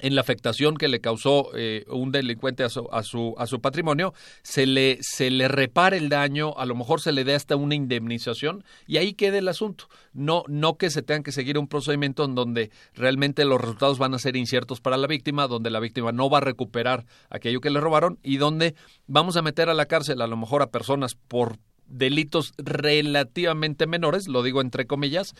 en 0.00 0.14
la 0.14 0.22
afectación 0.22 0.76
que 0.76 0.88
le 0.88 1.00
causó 1.00 1.50
eh, 1.54 1.84
un 1.88 2.12
delincuente 2.12 2.64
a 2.64 2.68
su, 2.70 2.88
a 2.90 3.02
su, 3.02 3.34
a 3.36 3.46
su 3.46 3.60
patrimonio, 3.60 4.14
se 4.42 4.66
le, 4.66 4.98
se 5.02 5.30
le 5.30 5.48
repare 5.48 5.98
el 5.98 6.08
daño, 6.08 6.54
a 6.56 6.64
lo 6.64 6.74
mejor 6.74 7.00
se 7.00 7.12
le 7.12 7.24
dé 7.24 7.34
hasta 7.34 7.56
una 7.56 7.74
indemnización 7.74 8.64
y 8.86 8.96
ahí 8.96 9.12
quede 9.12 9.38
el 9.38 9.48
asunto. 9.48 9.88
No, 10.14 10.44
no 10.48 10.78
que 10.78 10.90
se 10.90 11.02
tengan 11.02 11.22
que 11.22 11.32
seguir 11.32 11.58
un 11.58 11.68
procedimiento 11.68 12.24
en 12.24 12.34
donde 12.34 12.70
realmente 12.94 13.44
los 13.44 13.60
resultados 13.60 13.98
van 13.98 14.14
a 14.14 14.18
ser 14.18 14.36
inciertos 14.36 14.80
para 14.80 14.96
la 14.96 15.06
víctima, 15.06 15.46
donde 15.46 15.70
la 15.70 15.80
víctima 15.80 16.10
no 16.10 16.30
va 16.30 16.38
a 16.38 16.42
recuperar 16.42 17.04
aquello 17.28 17.60
que 17.60 17.70
le 17.70 17.80
robaron 17.80 18.18
y 18.22 18.38
donde 18.38 18.74
vamos 19.06 19.36
a 19.36 19.42
meter 19.42 19.68
a 19.68 19.74
la 19.74 19.86
cárcel 19.86 20.22
a 20.22 20.26
lo 20.26 20.36
mejor 20.36 20.62
a 20.62 20.70
personas 20.70 21.14
por 21.14 21.58
delitos 21.86 22.54
relativamente 22.56 23.86
menores, 23.86 24.26
lo 24.26 24.42
digo 24.42 24.60
entre 24.60 24.86
comillas, 24.86 25.34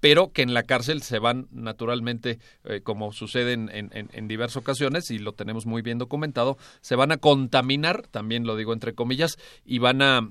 pero 0.00 0.32
que 0.32 0.42
en 0.42 0.54
la 0.54 0.62
cárcel 0.62 1.02
se 1.02 1.18
van 1.18 1.48
naturalmente, 1.50 2.38
eh, 2.64 2.80
como 2.82 3.12
sucede 3.12 3.52
en, 3.52 3.68
en, 3.72 3.90
en, 3.92 4.28
diversas 4.28 4.58
ocasiones, 4.58 5.10
y 5.10 5.18
lo 5.18 5.32
tenemos 5.32 5.66
muy 5.66 5.82
bien 5.82 5.98
documentado, 5.98 6.56
se 6.80 6.96
van 6.96 7.12
a 7.12 7.18
contaminar, 7.18 8.06
también 8.08 8.46
lo 8.46 8.56
digo 8.56 8.72
entre 8.72 8.94
comillas, 8.94 9.38
y 9.64 9.78
van 9.78 10.02
a 10.02 10.30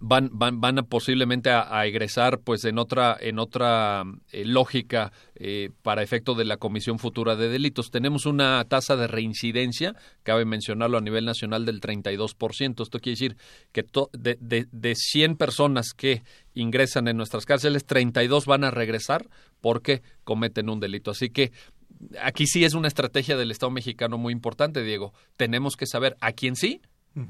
van, 0.00 0.30
van, 0.32 0.60
van 0.60 0.78
a 0.78 0.82
posiblemente 0.84 1.50
a, 1.50 1.86
egresar 1.86 2.40
pues 2.40 2.64
en 2.64 2.78
otra, 2.78 3.16
en 3.20 3.38
otra 3.38 4.04
eh, 4.30 4.44
lógica 4.44 5.12
eh, 5.34 5.70
para 5.82 6.02
efecto 6.02 6.34
de 6.34 6.44
la 6.44 6.56
comisión 6.56 6.98
futura 6.98 7.36
de 7.36 7.48
delitos. 7.48 7.90
Tenemos 7.90 8.26
una 8.26 8.64
tasa 8.64 8.96
de 8.96 9.06
reincidencia, 9.06 9.94
cabe 10.22 10.44
mencionarlo 10.44 10.98
a 10.98 11.02
nivel 11.02 11.24
nacional, 11.24 11.66
del 11.66 11.80
32%. 11.80 12.82
Esto 12.82 12.98
quiere 13.00 13.12
decir 13.12 13.36
que 13.72 13.84
de, 14.12 14.38
de, 14.40 14.66
de 14.70 14.94
100 14.94 15.36
personas 15.36 15.92
que 15.94 16.22
ingresan 16.54 17.08
en 17.08 17.16
nuestras 17.16 17.44
cárceles, 17.44 17.84
32 17.84 18.46
van 18.46 18.64
a 18.64 18.70
regresar 18.70 19.28
porque 19.60 20.02
cometen 20.24 20.70
un 20.70 20.80
delito. 20.80 21.10
Así 21.10 21.30
que 21.30 21.52
aquí 22.20 22.46
sí 22.46 22.64
es 22.64 22.74
una 22.74 22.88
estrategia 22.88 23.36
del 23.36 23.50
Estado 23.50 23.70
mexicano 23.70 24.18
muy 24.18 24.32
importante, 24.32 24.82
Diego. 24.82 25.12
Tenemos 25.36 25.76
que 25.76 25.86
saber 25.86 26.16
a 26.20 26.32
quién 26.32 26.56
sí 26.56 26.80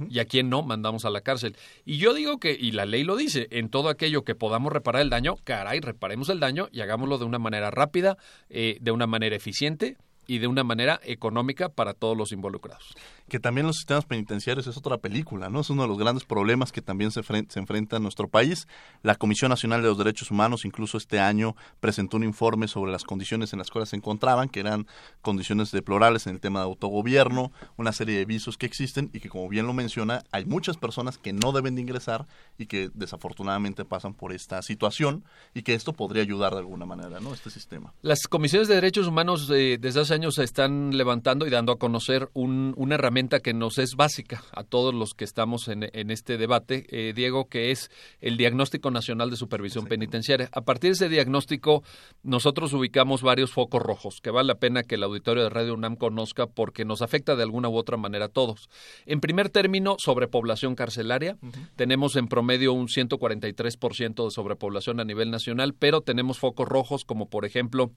y 0.09 0.19
a 0.19 0.25
quién 0.25 0.49
no 0.49 0.63
mandamos 0.63 1.05
a 1.05 1.11
la 1.11 1.23
cárcel. 1.23 1.57
Y 1.85 1.99
yo 1.99 2.15
digo 2.15 2.39
que, 2.39 2.53
y 2.53 2.73
la 2.73 2.87
ley 2.87 3.05
lo 3.05 3.17
dice, 3.17 3.49
en 3.51 3.69
todo 3.69 3.89
aquello 3.89 4.25
que 4.25 4.35
podamos 4.35 4.73
reparar 4.73 5.03
el 5.03 5.11
daño, 5.11 5.37
caray, 5.45 5.81
reparemos 5.81 6.29
el 6.29 6.41
daño 6.41 6.69
y 6.73 6.81
hagámoslo 6.81 7.19
de 7.19 7.25
una 7.25 7.39
manera 7.39 7.71
rápida, 7.71 8.17
eh, 8.49 8.79
de 8.81 8.91
una 8.91 9.07
manera 9.07 9.37
eficiente 9.37 9.97
y 10.27 10.39
de 10.39 10.47
una 10.47 10.65
manera 10.65 11.01
económica 11.05 11.69
para 11.69 11.95
todos 11.95 12.17
los 12.17 12.33
involucrados 12.33 12.95
que 13.33 13.41
también 13.41 13.67
los 13.67 13.77
sistemas 13.77 14.05
penitenciarios 14.05 14.67
es 14.67 14.77
otra 14.77 14.99
película, 14.99 15.49
¿no? 15.49 15.61
Es 15.61 15.71
uno 15.71 15.83
de 15.83 15.89
los 15.89 15.97
grandes 15.97 16.25
problemas 16.25 16.71
que 16.71 16.83
también 16.83 17.11
se, 17.11 17.23
se 17.23 17.59
enfrenta 17.59 17.97
en 17.97 18.03
nuestro 18.03 18.29
país. 18.29 18.69
La 19.03 19.15
Comisión 19.15 19.49
Nacional 19.49 19.81
de 19.81 19.89
los 19.89 19.97
Derechos 19.97 20.31
Humanos 20.31 20.67
incluso 20.67 20.99
este 20.99 21.19
año 21.19 21.57
presentó 21.81 22.19
un 22.19 22.25
informe 22.25 22.69
sobre 22.69 22.93
las 22.93 23.05
condiciones 23.05 23.55
en 23.55 23.59
las 23.59 23.71
cuales 23.71 23.89
se 23.89 23.97
encontraban, 23.97 24.51
que 24.51 24.61
eran 24.61 24.87
condiciones 25.23 25.71
deplorables 25.71 26.27
en 26.27 26.35
el 26.35 26.41
tema 26.41 26.59
de 26.59 26.67
autogobierno, 26.67 27.53
una 27.79 27.93
serie 27.93 28.19
de 28.19 28.27
visos 28.27 28.59
que 28.59 28.67
existen 28.67 29.09
y 29.15 29.21
que 29.21 29.31
como 29.31 29.49
bien 29.49 29.67
lo 29.67 29.73
menciona, 29.73 30.23
hay 30.31 30.45
muchas 30.45 30.77
personas 30.77 31.17
que 31.17 31.33
no 31.33 31.53
deben 31.53 31.75
de 31.75 31.81
ingresar 31.81 32.27
y 32.59 32.67
que 32.67 32.91
desafortunadamente 32.93 33.87
pasan 33.87 34.13
por 34.13 34.35
esta 34.35 34.61
situación 34.61 35.25
y 35.55 35.63
que 35.63 35.73
esto 35.73 35.95
podría 35.95 36.23
ayudar 36.23 36.53
de 36.53 36.59
alguna 36.59 36.85
manera, 36.85 37.19
¿no? 37.21 37.33
Este 37.33 37.49
sistema. 37.49 37.95
Las 38.03 38.27
comisiones 38.29 38.69
de 38.69 38.75
derechos 38.75 39.07
humanos 39.07 39.51
eh, 39.51 39.79
desde 39.81 40.01
hace 40.01 40.12
años 40.13 40.37
se 40.37 40.45
están 40.45 40.97
levantando 40.97 41.47
y 41.47 41.51
dando 41.51 41.73
a 41.73 41.79
conocer 41.79 42.29
un, 42.35 42.75
una 42.77 42.95
herramienta 42.95 43.41
que 43.41 43.53
nos 43.53 43.79
es 43.79 43.97
básica 43.97 44.45
a 44.53 44.63
todos 44.63 44.95
los 44.95 45.15
que 45.15 45.25
estamos 45.25 45.69
en, 45.69 45.83
este 46.11 46.39
debate, 46.39 46.87
eh, 46.91 47.13
Diego, 47.15 47.49
que 47.49 47.71
es 47.71 47.91
el 48.21 48.37
Diagnóstico 48.37 48.91
Nacional 48.91 49.31
de 49.31 49.37
Supervisión 49.37 49.87
Penitenciaria. 49.87 50.49
A 50.53 50.61
partir 50.61 50.91
de 50.91 50.95
ese 50.95 51.09
diagnóstico, 51.09 51.83
nosotros 52.23 52.73
ubicamos 52.73 53.23
varios 53.23 53.51
focos 53.51 53.83
rojos 53.83 54.21
que 54.23 54.31
vale 54.31 54.49
la 54.49 54.55
pena 54.57 54.83
que 54.83 54.95
el 54.97 55.03
auditorio 55.03 55.43
de 55.43 55.51
Radio 55.51 55.75
UNAM 55.75 55.97
conozca 55.97 56.47
porque 56.47 56.85
nos 56.85 57.03
afecta 57.03 57.35
de 57.35 57.43
alguna 57.43 57.69
u 57.69 57.77
otra 57.77 57.97
manera 57.97 58.27
a 58.27 58.29
todos. 58.29 58.69
En 59.07 59.21
primer 59.21 59.49
término, 59.49 59.97
sobrepoblación 59.99 60.75
carcelaria. 60.75 61.39
Tenemos 61.77 62.17
en 62.17 62.29
promedio 62.29 62.73
un 62.73 62.89
143% 62.89 64.25
de 64.25 64.31
sobrepoblación 64.31 65.01
a 65.01 65.05
nivel 65.05 65.31
nacional, 65.31 65.75
pero 65.75 66.01
tenemos 66.03 66.39
focos 66.39 66.69
rojos 66.69 67.05
como, 67.05 67.29
por 67.29 67.45
ejemplo, 67.45 67.93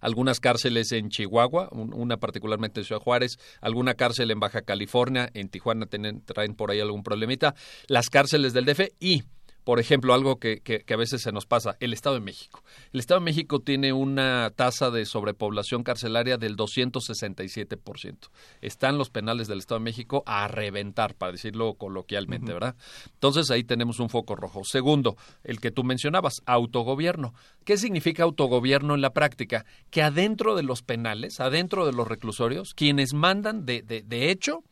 algunas 0.00 0.40
cárceles 0.40 0.92
en 0.92 1.08
Chihuahua, 1.10 1.68
una 1.72 2.16
particularmente 2.18 2.80
en 2.80 2.86
Ciudad 2.86 3.00
Juárez, 3.00 3.38
alguna 3.60 3.94
cárcel 3.94 4.30
en 4.30 4.40
Baja 4.40 4.62
California, 4.62 5.30
en 5.34 5.48
Tijuana 5.48 5.86
traen 5.86 6.54
por 6.54 6.70
ahí 6.70 6.80
algún 6.80 7.02
problemita, 7.02 7.54
las 7.86 8.08
cárceles 8.08 8.52
del 8.52 8.64
DF 8.64 8.88
y 9.00 9.24
por 9.64 9.78
ejemplo, 9.78 10.14
algo 10.14 10.38
que, 10.38 10.60
que, 10.60 10.84
a 10.92 10.96
veces 10.96 11.22
se 11.22 11.32
nos 11.32 11.46
pasa, 11.46 11.76
el 11.80 11.92
Estado 11.92 12.14
de 12.14 12.20
México. 12.20 12.62
El 12.92 13.00
Estado 13.00 13.20
de 13.20 13.24
México 13.24 13.60
tiene 13.60 13.92
una 13.92 14.50
tasa 14.56 14.90
de 14.90 15.04
sobrepoblación 15.04 15.82
carcelaria 15.82 16.38
del 16.38 16.56
267%. 16.56 18.30
Están 18.62 18.98
los 18.98 19.10
penales 19.10 19.48
del 19.48 19.58
Estado 19.58 19.78
de 19.78 19.84
México 19.84 20.22
a 20.26 20.48
reventar, 20.48 21.14
para 21.14 21.32
decirlo 21.32 21.74
coloquialmente, 21.74 22.52
¿verdad? 22.52 22.76
Entonces 23.12 23.50
ahí 23.50 23.64
tenemos 23.64 24.00
un 24.00 24.08
foco 24.08 24.34
rojo. 24.34 24.64
Segundo, 24.64 25.16
el 25.44 25.60
que 25.60 25.70
tú 25.70 25.84
mencionabas, 25.84 26.42
autogobierno. 26.46 27.34
¿Qué 27.64 27.76
significa 27.76 28.22
autogobierno 28.22 28.94
en 28.94 29.02
la 29.02 29.12
práctica? 29.12 29.66
Que 29.90 30.02
adentro 30.02 30.56
de 30.56 30.62
los 30.62 30.82
penales, 30.82 31.40
adentro 31.40 31.86
de 31.86 31.92
los 31.92 32.08
reclusorios, 32.08 32.74
quienes 32.74 33.12
mandan 33.12 33.66
de, 33.66 33.82
de, 33.82 34.02
de 34.02 34.30
hecho 34.30 34.64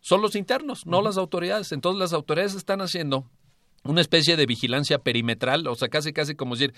son 0.00 0.20
los 0.20 0.34
internos, 0.36 0.86
no 0.86 1.00
las 1.00 1.16
autoridades. 1.16 1.72
Entonces 1.72 1.98
las 1.98 2.12
autoridades 2.12 2.54
están 2.54 2.82
haciendo 2.82 3.30
una 3.84 4.00
especie 4.00 4.36
de 4.36 4.46
vigilancia 4.46 4.98
perimetral, 4.98 5.66
o 5.66 5.74
sea, 5.74 5.88
casi 5.88 6.12
casi 6.12 6.34
como 6.34 6.54
decir, 6.54 6.74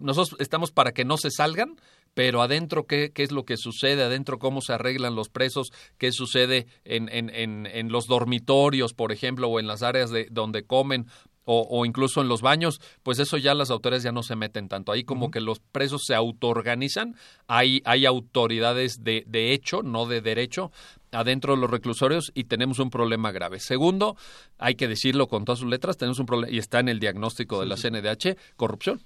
nosotros 0.00 0.40
estamos 0.40 0.72
para 0.72 0.92
que 0.92 1.04
no 1.04 1.16
se 1.16 1.30
salgan, 1.30 1.76
pero 2.14 2.42
adentro 2.42 2.86
qué, 2.86 3.12
qué 3.12 3.22
es 3.22 3.32
lo 3.32 3.44
que 3.44 3.56
sucede, 3.56 4.02
adentro 4.02 4.38
cómo 4.38 4.60
se 4.60 4.72
arreglan 4.72 5.14
los 5.14 5.28
presos, 5.28 5.70
qué 5.98 6.10
sucede 6.10 6.66
en, 6.84 7.08
en, 7.10 7.30
en, 7.30 7.66
en 7.66 7.92
los 7.92 8.06
dormitorios, 8.06 8.94
por 8.94 9.12
ejemplo, 9.12 9.48
o 9.48 9.60
en 9.60 9.66
las 9.66 9.82
áreas 9.82 10.10
de, 10.10 10.26
donde 10.30 10.64
comen, 10.64 11.06
o, 11.50 11.66
o, 11.70 11.86
incluso 11.86 12.20
en 12.20 12.28
los 12.28 12.42
baños, 12.42 12.78
pues 13.02 13.18
eso 13.18 13.38
ya 13.38 13.54
las 13.54 13.70
autoridades 13.70 14.02
ya 14.02 14.12
no 14.12 14.22
se 14.22 14.36
meten 14.36 14.68
tanto. 14.68 14.92
Ahí 14.92 15.02
como 15.02 15.26
uh 15.26 15.28
-huh. 15.28 15.32
que 15.32 15.40
los 15.40 15.60
presos 15.60 16.02
se 16.04 16.14
autoorganizan, 16.14 17.16
hay, 17.46 17.80
hay 17.86 18.04
autoridades 18.04 19.02
de, 19.02 19.24
de 19.26 19.54
hecho, 19.54 19.82
no 19.82 20.04
de 20.04 20.20
derecho, 20.20 20.70
adentro 21.10 21.54
de 21.54 21.62
los 21.62 21.70
reclusorios 21.70 22.32
y 22.34 22.44
tenemos 22.44 22.80
un 22.80 22.90
problema 22.90 23.32
grave. 23.32 23.60
Segundo, 23.60 24.14
hay 24.58 24.74
que 24.74 24.88
decirlo 24.88 25.26
con 25.26 25.46
todas 25.46 25.60
sus 25.60 25.70
letras, 25.70 25.96
tenemos 25.96 26.18
un 26.18 26.26
problema, 26.26 26.52
y 26.52 26.58
está 26.58 26.80
en 26.80 26.90
el 26.90 27.00
diagnóstico 27.00 27.56
sí, 27.56 27.60
de 27.60 27.66
la 27.66 27.76
sí. 27.78 27.88
CNDH, 27.88 28.36
corrupción. 28.56 29.00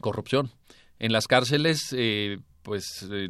Corrupción. 0.00 0.52
En 1.00 1.12
las 1.12 1.26
cárceles, 1.26 1.92
eh, 1.96 2.38
pues 2.66 3.06
eh, 3.12 3.28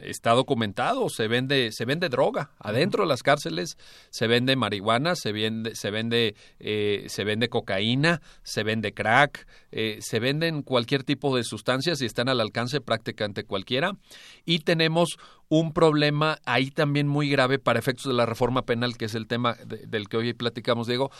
está 0.00 0.32
documentado, 0.32 1.10
se 1.10 1.28
vende, 1.28 1.72
se 1.72 1.84
vende 1.84 2.08
droga. 2.08 2.52
Adentro 2.58 3.02
de 3.02 3.08
las 3.10 3.22
cárceles 3.22 3.76
se 4.08 4.26
vende 4.28 4.56
marihuana, 4.56 5.14
se 5.14 5.30
vende, 5.30 5.74
se 5.74 5.90
vende, 5.90 6.34
eh, 6.58 7.04
se 7.08 7.24
vende 7.24 7.50
cocaína, 7.50 8.22
se 8.44 8.62
vende 8.62 8.94
crack, 8.94 9.46
eh, 9.72 9.98
se 10.00 10.20
venden 10.20 10.62
cualquier 10.62 11.04
tipo 11.04 11.36
de 11.36 11.44
sustancias 11.44 12.00
y 12.00 12.06
están 12.06 12.30
al 12.30 12.40
alcance 12.40 12.80
prácticamente 12.80 13.44
cualquiera. 13.44 13.98
Y 14.46 14.60
tenemos 14.60 15.18
un 15.50 15.74
problema 15.74 16.38
ahí 16.46 16.70
también 16.70 17.08
muy 17.08 17.28
grave 17.28 17.58
para 17.58 17.78
efectos 17.78 18.06
de 18.06 18.14
la 18.14 18.24
reforma 18.24 18.62
penal, 18.62 18.96
que 18.96 19.04
es 19.04 19.14
el 19.14 19.26
tema 19.26 19.52
de, 19.66 19.86
del 19.86 20.08
que 20.08 20.16
hoy 20.16 20.32
platicamos, 20.32 20.86
Diego. 20.86 21.10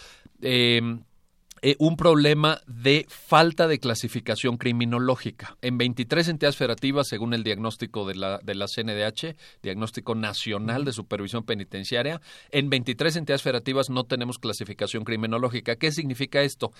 Eh, 0.41 0.81
eh, 1.63 1.77
un 1.79 1.97
problema 1.97 2.61
de 2.67 3.07
falta 3.09 3.67
de 3.67 3.79
clasificación 3.79 4.59
criminológica. 4.59 5.57
En 5.63 5.79
23 5.79 6.29
entidades 6.29 6.57
federativas, 6.57 7.09
según 7.09 7.33
el 7.35 7.45
diagnóstico 7.45 8.07
de 8.07 8.15
la, 8.15 8.39
de 8.39 8.55
la 8.55 8.67
CNDH, 8.67 9.37
Diagnóstico 9.63 10.15
Nacional 10.15 10.85
de 10.85 10.93
Supervisión 10.93 11.45
Penitenciaria, 11.45 12.21
en 12.51 12.69
23 12.69 13.17
entidades 13.17 13.43
federativas 13.43 13.91
no 13.91 14.05
tenemos 14.05 14.39
clasificación 14.39 15.05
criminológica. 15.05 15.77
¿Qué 15.77 15.93
significa 15.93 16.43
esto? 16.43 16.73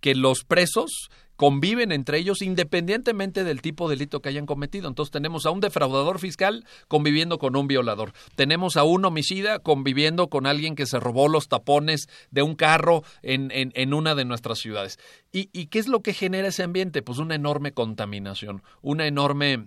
Que 0.00 0.14
los 0.14 0.44
presos 0.44 1.10
conviven 1.42 1.90
entre 1.90 2.18
ellos 2.18 2.40
independientemente 2.40 3.42
del 3.42 3.62
tipo 3.62 3.88
de 3.88 3.96
delito 3.96 4.22
que 4.22 4.28
hayan 4.28 4.46
cometido. 4.46 4.86
Entonces 4.86 5.10
tenemos 5.10 5.44
a 5.44 5.50
un 5.50 5.58
defraudador 5.58 6.20
fiscal 6.20 6.64
conviviendo 6.86 7.40
con 7.40 7.56
un 7.56 7.66
violador. 7.66 8.12
Tenemos 8.36 8.76
a 8.76 8.84
un 8.84 9.04
homicida 9.04 9.58
conviviendo 9.58 10.28
con 10.28 10.46
alguien 10.46 10.76
que 10.76 10.86
se 10.86 11.00
robó 11.00 11.26
los 11.26 11.48
tapones 11.48 12.08
de 12.30 12.42
un 12.42 12.54
carro 12.54 13.02
en, 13.22 13.50
en, 13.50 13.72
en 13.74 13.92
una 13.92 14.14
de 14.14 14.24
nuestras 14.24 14.60
ciudades. 14.60 15.00
¿Y, 15.32 15.50
¿Y 15.52 15.66
qué 15.66 15.80
es 15.80 15.88
lo 15.88 16.00
que 16.00 16.14
genera 16.14 16.46
ese 16.46 16.62
ambiente? 16.62 17.02
Pues 17.02 17.18
una 17.18 17.34
enorme 17.34 17.72
contaminación, 17.72 18.62
una 18.80 19.08
enorme 19.08 19.66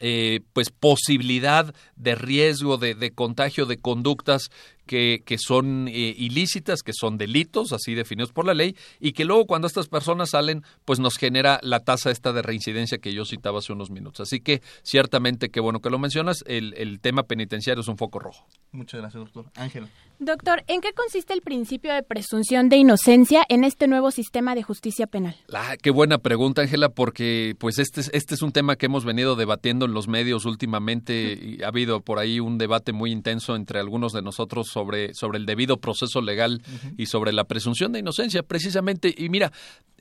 eh, 0.00 0.40
pues 0.52 0.70
posibilidad 0.70 1.72
de 1.94 2.16
riesgo 2.16 2.76
de, 2.76 2.96
de, 2.96 3.12
contagio 3.12 3.66
de 3.66 3.76
conductas 3.76 4.50
que, 4.86 5.22
que 5.24 5.38
son 5.38 5.88
eh, 5.88 6.14
ilícitas, 6.16 6.82
que 6.82 6.92
son 6.92 7.18
delitos, 7.18 7.72
así 7.72 7.94
definidos 7.94 8.32
por 8.32 8.46
la 8.46 8.54
ley, 8.54 8.76
y 9.00 9.12
que 9.12 9.24
luego 9.24 9.46
cuando 9.46 9.66
estas 9.66 9.88
personas 9.88 10.30
salen, 10.30 10.62
pues 10.84 10.98
nos 10.98 11.16
genera 11.16 11.60
la 11.62 11.80
tasa 11.80 12.10
esta 12.10 12.32
de 12.32 12.42
reincidencia 12.42 12.98
que 12.98 13.12
yo 13.12 13.24
citaba 13.24 13.58
hace 13.58 13.72
unos 13.72 13.90
minutos. 13.90 14.20
Así 14.20 14.40
que 14.40 14.62
ciertamente, 14.82 15.50
qué 15.50 15.60
bueno 15.60 15.80
que 15.80 15.90
lo 15.90 15.98
mencionas, 15.98 16.44
el, 16.46 16.74
el 16.76 17.00
tema 17.00 17.24
penitenciario 17.24 17.80
es 17.80 17.88
un 17.88 17.96
foco 17.96 18.18
rojo. 18.18 18.46
Muchas 18.72 19.00
gracias, 19.00 19.22
doctor. 19.22 19.46
Ángela. 19.56 19.88
Doctor, 20.20 20.62
¿en 20.68 20.80
qué 20.80 20.92
consiste 20.92 21.32
el 21.32 21.42
principio 21.42 21.92
de 21.92 22.02
presunción 22.02 22.68
de 22.68 22.76
inocencia 22.76 23.44
en 23.48 23.64
este 23.64 23.88
nuevo 23.88 24.12
sistema 24.12 24.54
de 24.54 24.62
justicia 24.62 25.08
penal? 25.08 25.36
Ah, 25.52 25.76
qué 25.80 25.90
buena 25.90 26.18
pregunta, 26.18 26.62
Ángela, 26.62 26.88
porque 26.88 27.56
pues 27.58 27.78
este 27.78 28.00
es, 28.00 28.10
este 28.14 28.34
es 28.34 28.42
un 28.42 28.52
tema 28.52 28.76
que 28.76 28.86
hemos 28.86 29.04
venido 29.04 29.34
debatiendo 29.34 29.86
en 29.86 29.92
los 29.92 30.06
medios 30.06 30.44
últimamente. 30.44 31.38
Y 31.40 31.62
ha 31.62 31.68
habido 31.68 32.00
por 32.00 32.18
ahí 32.18 32.38
un 32.38 32.58
debate 32.58 32.92
muy 32.92 33.10
intenso 33.10 33.56
entre 33.56 33.80
algunos 33.80 34.12
de 34.12 34.22
nosotros 34.22 34.73
sobre, 34.74 35.14
sobre 35.14 35.38
el 35.38 35.46
debido 35.46 35.78
proceso 35.78 36.20
legal 36.20 36.60
uh 36.60 36.88
-huh. 36.88 36.94
y 36.98 37.06
sobre 37.06 37.32
la 37.32 37.44
presunción 37.44 37.92
de 37.92 38.00
inocencia, 38.00 38.42
precisamente. 38.42 39.14
Y 39.16 39.28
mira, 39.28 39.52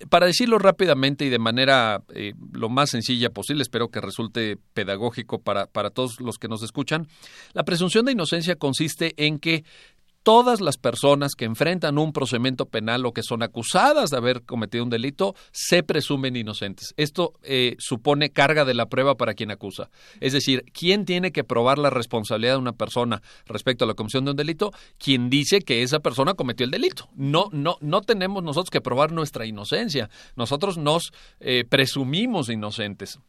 para 0.10 0.26
decirlo 0.26 0.58
rápidamente 0.58 1.26
y 1.26 1.30
de 1.30 1.40
manera 1.40 2.02
eh, 2.14 2.34
lo 2.52 2.70
más 2.70 2.90
sencilla 2.90 3.30
posible, 3.30 3.62
espero 3.62 3.90
que 3.90 4.02
resulte 4.02 4.58
pedagógico 4.74 5.40
para, 5.40 5.68
para 5.68 5.92
todos 5.92 6.20
los 6.20 6.38
que 6.38 6.48
nos 6.48 6.64
escuchan, 6.64 7.08
la 7.54 7.64
presunción 7.64 8.06
de 8.06 8.14
inocencia 8.14 8.56
consiste 8.56 9.14
en 9.18 9.38
que 9.40 9.64
todas 10.24 10.62
las 10.62 10.78
personas 10.78 11.36
que 11.36 11.46
enfrentan 11.46 11.98
un 11.98 12.14
procedimiento 12.14 12.66
penal 12.66 13.06
o 13.06 13.14
que 13.14 13.24
son 13.24 13.44
acusadas 13.44 14.10
de 14.10 14.18
haber 14.18 14.44
cometido 14.44 14.84
un 14.84 14.90
delito 14.90 15.36
se 15.52 15.84
presumen 15.84 16.36
inocentes. 16.36 16.94
Esto 16.98 17.34
eh, 17.44 17.76
supone 17.78 18.32
carga 18.32 18.66
de 18.66 18.74
la 18.74 18.88
prueba 18.88 19.16
para 19.16 19.34
quien 19.34 19.52
acusa. 19.52 19.90
Es 20.22 20.34
decir, 20.34 20.64
¿quién 20.74 21.06
tiene 21.06 21.32
que 21.32 21.44
probar 21.44 21.78
la 21.78 21.90
responsabilidad 21.90 22.54
de 22.54 22.60
una 22.60 22.74
persona 22.74 23.22
respecto 23.46 23.84
a 23.84 23.88
la 23.88 23.94
comisión 23.94 24.26
de 24.26 24.32
un 24.32 24.38
delito? 24.38 24.72
Quien 24.98 25.30
dice 25.30 25.60
que 25.60 25.84
esa 25.84 26.00
persona 26.00 26.34
cometió 26.34 26.66
el 26.66 26.72
delito. 26.72 27.10
No, 27.16 27.50
no, 27.52 27.78
no 27.82 28.02
tenemos 28.02 28.44
nosotros 28.44 28.70
que 28.70 28.82
probar 28.82 29.12
nuestra 29.12 29.46
inocencia. 29.46 30.10
Nosotros 30.36 30.78
nos 30.78 31.12
eh, 31.40 31.66
presumimos 31.70 32.50
inocentes. 32.50 33.20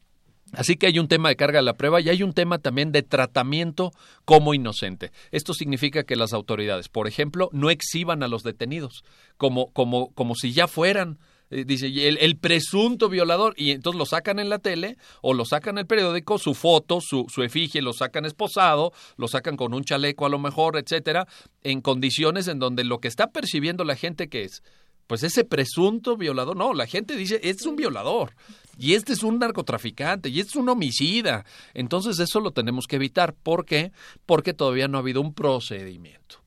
Así 0.56 0.76
que 0.76 0.86
hay 0.86 0.98
un 0.98 1.08
tema 1.08 1.28
de 1.28 1.36
carga 1.36 1.58
de 1.58 1.64
la 1.64 1.74
prueba 1.74 2.00
y 2.00 2.08
hay 2.08 2.22
un 2.22 2.32
tema 2.32 2.58
también 2.58 2.92
de 2.92 3.02
tratamiento 3.02 3.92
como 4.24 4.54
inocente. 4.54 5.12
Esto 5.30 5.54
significa 5.54 6.04
que 6.04 6.16
las 6.16 6.32
autoridades, 6.32 6.88
por 6.88 7.08
ejemplo, 7.08 7.48
no 7.52 7.70
exhiban 7.70 8.22
a 8.22 8.28
los 8.28 8.42
detenidos 8.42 9.04
como, 9.36 9.72
como, 9.72 10.12
como 10.14 10.34
si 10.34 10.52
ya 10.52 10.68
fueran 10.68 11.18
dice 11.50 11.86
el, 11.86 12.18
el, 12.18 12.36
presunto 12.38 13.08
violador 13.08 13.54
y 13.56 13.70
entonces 13.70 13.98
lo 13.98 14.06
sacan 14.06 14.38
en 14.38 14.48
la 14.48 14.58
tele 14.58 14.96
o 15.20 15.34
lo 15.34 15.44
sacan 15.44 15.74
en 15.74 15.80
el 15.80 15.86
periódico 15.86 16.38
su 16.38 16.54
foto 16.54 17.00
su, 17.00 17.26
su 17.28 17.42
efigie 17.42 17.82
lo 17.82 17.92
sacan 17.92 18.24
esposado 18.24 18.92
lo 19.18 19.28
sacan 19.28 19.56
con 19.56 19.72
un 19.74 19.84
chaleco 19.84 20.26
a 20.26 20.30
lo 20.30 20.38
mejor 20.38 20.76
etcétera 20.78 21.28
en 21.62 21.80
condiciones 21.80 22.48
en 22.48 22.58
donde 22.58 22.82
lo 22.82 22.98
que 22.98 23.08
está 23.08 23.30
percibiendo 23.30 23.84
la 23.84 23.94
gente 23.94 24.28
que 24.28 24.42
es 24.42 24.62
pues 25.06 25.22
ese 25.22 25.44
presunto 25.44 26.16
violador, 26.16 26.56
no, 26.56 26.72
la 26.72 26.86
gente 26.86 27.16
dice, 27.16 27.40
es 27.42 27.66
un 27.66 27.76
violador, 27.76 28.34
y 28.78 28.94
este 28.94 29.12
es 29.12 29.22
un 29.22 29.38
narcotraficante, 29.38 30.28
y 30.28 30.40
este 30.40 30.50
es 30.50 30.56
un 30.56 30.68
homicida. 30.68 31.44
Entonces 31.74 32.18
eso 32.18 32.40
lo 32.40 32.52
tenemos 32.52 32.86
que 32.86 32.96
evitar. 32.96 33.34
¿Por 33.34 33.64
qué? 33.64 33.92
Porque 34.26 34.54
todavía 34.54 34.88
no 34.88 34.98
ha 34.98 35.00
habido 35.00 35.20
un 35.20 35.34
procedimiento. 35.34 36.42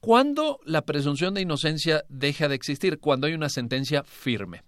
¿Cuándo 0.00 0.60
la 0.64 0.82
presunción 0.82 1.34
de 1.34 1.42
inocencia 1.42 2.04
deja 2.08 2.48
de 2.48 2.54
existir? 2.54 2.98
Cuando 2.98 3.26
hay 3.26 3.34
una 3.34 3.50
sentencia 3.50 4.02
firme 4.02 4.62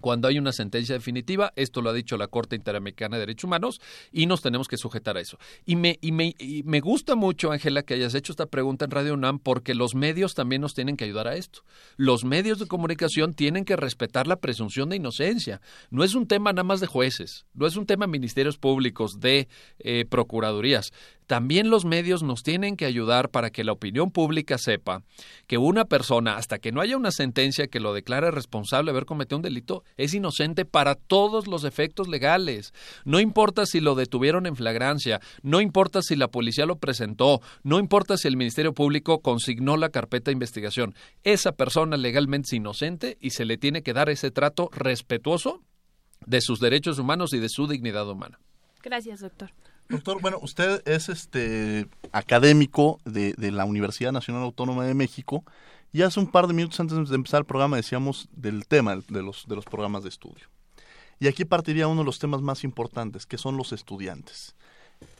cuando 0.00 0.28
hay 0.28 0.38
una 0.38 0.52
sentencia 0.52 0.94
definitiva, 0.94 1.52
esto 1.56 1.82
lo 1.82 1.90
ha 1.90 1.92
dicho 1.92 2.16
la 2.16 2.28
Corte 2.28 2.56
Interamericana 2.56 3.16
de 3.16 3.20
Derechos 3.20 3.44
Humanos, 3.44 3.80
y 4.12 4.26
nos 4.26 4.42
tenemos 4.42 4.68
que 4.68 4.76
sujetar 4.76 5.16
a 5.16 5.20
eso. 5.20 5.38
Y 5.64 5.76
me, 5.76 5.98
y 6.00 6.12
me, 6.12 6.34
me 6.64 6.80
gusta 6.80 7.14
mucho, 7.14 7.52
Ángela, 7.52 7.82
que 7.82 7.94
hayas 7.94 8.14
hecho 8.14 8.32
esta 8.32 8.46
pregunta 8.46 8.84
en 8.84 8.90
Radio 8.90 9.14
UNAM, 9.14 9.38
porque 9.38 9.74
los 9.74 9.94
medios 9.94 10.34
también 10.34 10.62
nos 10.62 10.74
tienen 10.74 10.96
que 10.96 11.04
ayudar 11.04 11.28
a 11.28 11.36
esto. 11.36 11.64
Los 11.96 12.24
medios 12.24 12.58
de 12.58 12.66
comunicación 12.66 13.34
tienen 13.34 13.64
que 13.64 13.76
respetar 13.76 14.26
la 14.26 14.36
presunción 14.36 14.88
de 14.88 14.96
inocencia. 14.96 15.60
No 15.90 16.04
es 16.04 16.14
un 16.14 16.26
tema 16.26 16.52
nada 16.52 16.64
más 16.64 16.80
de 16.80 16.86
jueces, 16.86 17.46
no 17.54 17.66
es 17.66 17.76
un 17.76 17.86
tema 17.86 18.06
de 18.06 18.12
ministerios 18.12 18.58
públicos, 18.58 19.20
de 19.20 19.48
eh, 19.78 20.04
procuradurías 20.08 20.92
también 21.30 21.70
los 21.70 21.84
medios 21.84 22.24
nos 22.24 22.42
tienen 22.42 22.76
que 22.76 22.86
ayudar 22.86 23.30
para 23.30 23.50
que 23.50 23.62
la 23.62 23.70
opinión 23.70 24.10
pública 24.10 24.58
sepa 24.58 25.04
que 25.46 25.58
una 25.58 25.84
persona, 25.84 26.36
hasta 26.36 26.58
que 26.58 26.72
no 26.72 26.80
haya 26.80 26.96
una 26.96 27.12
sentencia 27.12 27.68
que 27.68 27.78
lo 27.78 27.94
declare 27.94 28.32
responsable 28.32 28.90
de 28.90 28.96
haber 28.96 29.06
cometido 29.06 29.36
un 29.36 29.42
delito, 29.42 29.84
es 29.96 30.12
inocente 30.12 30.64
para 30.64 30.96
todos 30.96 31.46
los 31.46 31.62
efectos 31.62 32.08
legales. 32.08 32.74
No 33.04 33.20
importa 33.20 33.64
si 33.64 33.78
lo 33.78 33.94
detuvieron 33.94 34.44
en 34.44 34.56
flagrancia, 34.56 35.20
no 35.42 35.60
importa 35.60 36.02
si 36.02 36.16
la 36.16 36.26
policía 36.26 36.66
lo 36.66 36.78
presentó, 36.78 37.40
no 37.62 37.78
importa 37.78 38.16
si 38.16 38.26
el 38.26 38.36
Ministerio 38.36 38.74
Público 38.74 39.20
consignó 39.20 39.76
la 39.76 39.90
carpeta 39.90 40.32
de 40.32 40.32
investigación. 40.32 40.96
Esa 41.22 41.52
persona 41.52 41.96
legalmente 41.96 42.48
es 42.48 42.54
inocente 42.54 43.18
y 43.20 43.30
se 43.30 43.44
le 43.44 43.56
tiene 43.56 43.84
que 43.84 43.92
dar 43.92 44.10
ese 44.10 44.32
trato 44.32 44.68
respetuoso 44.72 45.62
de 46.26 46.40
sus 46.40 46.58
derechos 46.58 46.98
humanos 46.98 47.32
y 47.34 47.38
de 47.38 47.48
su 47.48 47.68
dignidad 47.68 48.10
humana. 48.10 48.40
Gracias, 48.82 49.20
doctor. 49.20 49.52
Doctor, 49.90 50.20
bueno, 50.20 50.38
usted 50.40 50.82
es 50.86 51.08
este 51.08 51.88
académico 52.12 53.00
de, 53.04 53.34
de, 53.34 53.50
la 53.50 53.64
Universidad 53.64 54.12
Nacional 54.12 54.44
Autónoma 54.44 54.84
de 54.84 54.94
México 54.94 55.44
y 55.92 56.02
hace 56.02 56.20
un 56.20 56.30
par 56.30 56.46
de 56.46 56.54
minutos 56.54 56.78
antes 56.78 57.08
de 57.08 57.14
empezar 57.16 57.40
el 57.40 57.44
programa 57.44 57.76
decíamos 57.76 58.28
del 58.30 58.68
tema 58.68 58.94
de 58.94 59.22
los, 59.22 59.48
de 59.48 59.56
los 59.56 59.64
programas 59.64 60.04
de 60.04 60.08
estudio. 60.08 60.46
Y 61.18 61.26
aquí 61.26 61.44
partiría 61.44 61.88
uno 61.88 62.02
de 62.02 62.06
los 62.06 62.20
temas 62.20 62.40
más 62.40 62.62
importantes, 62.62 63.26
que 63.26 63.36
son 63.36 63.56
los 63.56 63.72
estudiantes. 63.72 64.54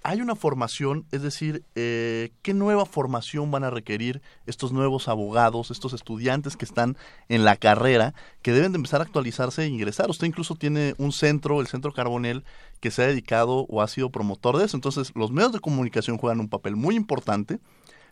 Hay 0.02 0.22
una 0.22 0.34
formación, 0.34 1.04
es 1.12 1.20
decir, 1.20 1.62
eh, 1.74 2.32
¿qué 2.40 2.54
nueva 2.54 2.86
formación 2.86 3.50
van 3.50 3.64
a 3.64 3.70
requerir 3.70 4.22
estos 4.46 4.72
nuevos 4.72 5.08
abogados, 5.08 5.70
estos 5.70 5.92
estudiantes 5.92 6.56
que 6.56 6.64
están 6.64 6.96
en 7.28 7.44
la 7.44 7.56
carrera, 7.56 8.14
que 8.40 8.52
deben 8.52 8.72
de 8.72 8.76
empezar 8.76 9.02
a 9.02 9.04
actualizarse 9.04 9.62
e 9.62 9.66
ingresar? 9.68 10.08
Usted 10.08 10.26
incluso 10.26 10.54
tiene 10.54 10.94
un 10.96 11.12
centro, 11.12 11.60
el 11.60 11.66
Centro 11.66 11.92
Carbonel, 11.92 12.44
que 12.80 12.90
se 12.90 13.02
ha 13.02 13.06
dedicado 13.08 13.66
o 13.68 13.82
ha 13.82 13.88
sido 13.88 14.10
promotor 14.10 14.56
de 14.56 14.64
eso. 14.64 14.76
Entonces, 14.76 15.12
los 15.14 15.32
medios 15.32 15.52
de 15.52 15.60
comunicación 15.60 16.16
juegan 16.16 16.40
un 16.40 16.48
papel 16.48 16.76
muy 16.76 16.96
importante, 16.96 17.60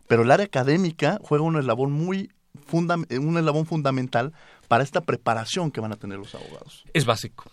pero 0.06 0.22
el 0.22 0.30
área 0.30 0.44
académica 0.44 1.18
juega 1.22 1.44
una 1.44 1.62
labor 1.62 1.88
muy 1.88 2.30
un 2.72 3.38
eslabón 3.38 3.66
fundamental 3.66 4.32
para 4.68 4.82
esta 4.82 5.00
preparación 5.02 5.70
que 5.70 5.80
van 5.80 5.92
a 5.92 5.96
tener 5.96 6.18
los 6.18 6.34
abogados. 6.34 6.84
Es 6.92 7.06
básico. 7.06 7.50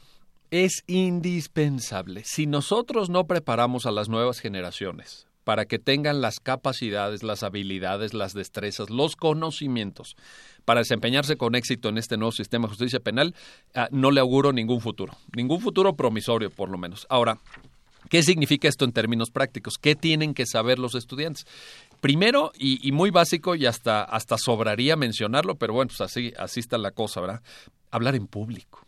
Es 0.51 0.83
indispensable. 0.87 2.23
Si 2.25 2.45
nosotros 2.45 3.09
no 3.09 3.25
preparamos 3.25 3.85
a 3.85 3.91
las 3.91 4.09
nuevas 4.09 4.39
generaciones 4.39 5.27
para 5.43 5.65
que 5.65 5.79
tengan 5.79 6.21
las 6.21 6.39
capacidades, 6.39 7.23
las 7.23 7.43
habilidades, 7.43 8.13
las 8.13 8.33
destrezas, 8.33 8.89
los 8.89 9.15
conocimientos 9.15 10.15
para 10.65 10.81
desempeñarse 10.81 11.37
con 11.37 11.55
éxito 11.55 11.89
en 11.89 11.97
este 11.97 12.17
nuevo 12.17 12.31
sistema 12.31 12.65
de 12.65 12.69
justicia 12.69 12.99
penal, 12.99 13.35
ah, 13.75 13.87
no 13.91 14.11
le 14.11 14.19
auguro 14.19 14.51
ningún 14.51 14.81
futuro, 14.81 15.13
ningún 15.35 15.61
futuro 15.61 15.95
promisorio 15.95 16.49
por 16.49 16.69
lo 16.69 16.77
menos. 16.77 17.05
Ahora, 17.09 17.39
¿Qué 18.09 18.21
significa 18.21 18.67
esto 18.67 18.85
en 18.85 18.91
términos 18.91 19.31
prácticos? 19.31 19.79
¿Qué 19.81 19.95
tienen 19.95 20.35
que 20.35 20.45
saber 20.45 20.77
los 20.77 20.93
estudiantes? 20.93 21.47
Primero, 22.01 22.51
y, 22.55 22.91
muy 22.91 23.09
básico, 23.09 23.55
y 23.55 23.65
hasta, 23.65 24.03
hasta 24.03 24.37
sobraría 24.37 24.95
mencionarlo, 24.95 25.55
pero 25.55 25.73
bueno, 25.73 25.89
pues 25.89 26.01
así, 26.01 26.31
así 26.37 26.59
está 26.59 26.77
la 26.77 26.91
cosa, 26.91 27.19
¿verdad? 27.19 27.41
Hablar 27.89 28.15
en 28.15 28.27
público 28.27 28.84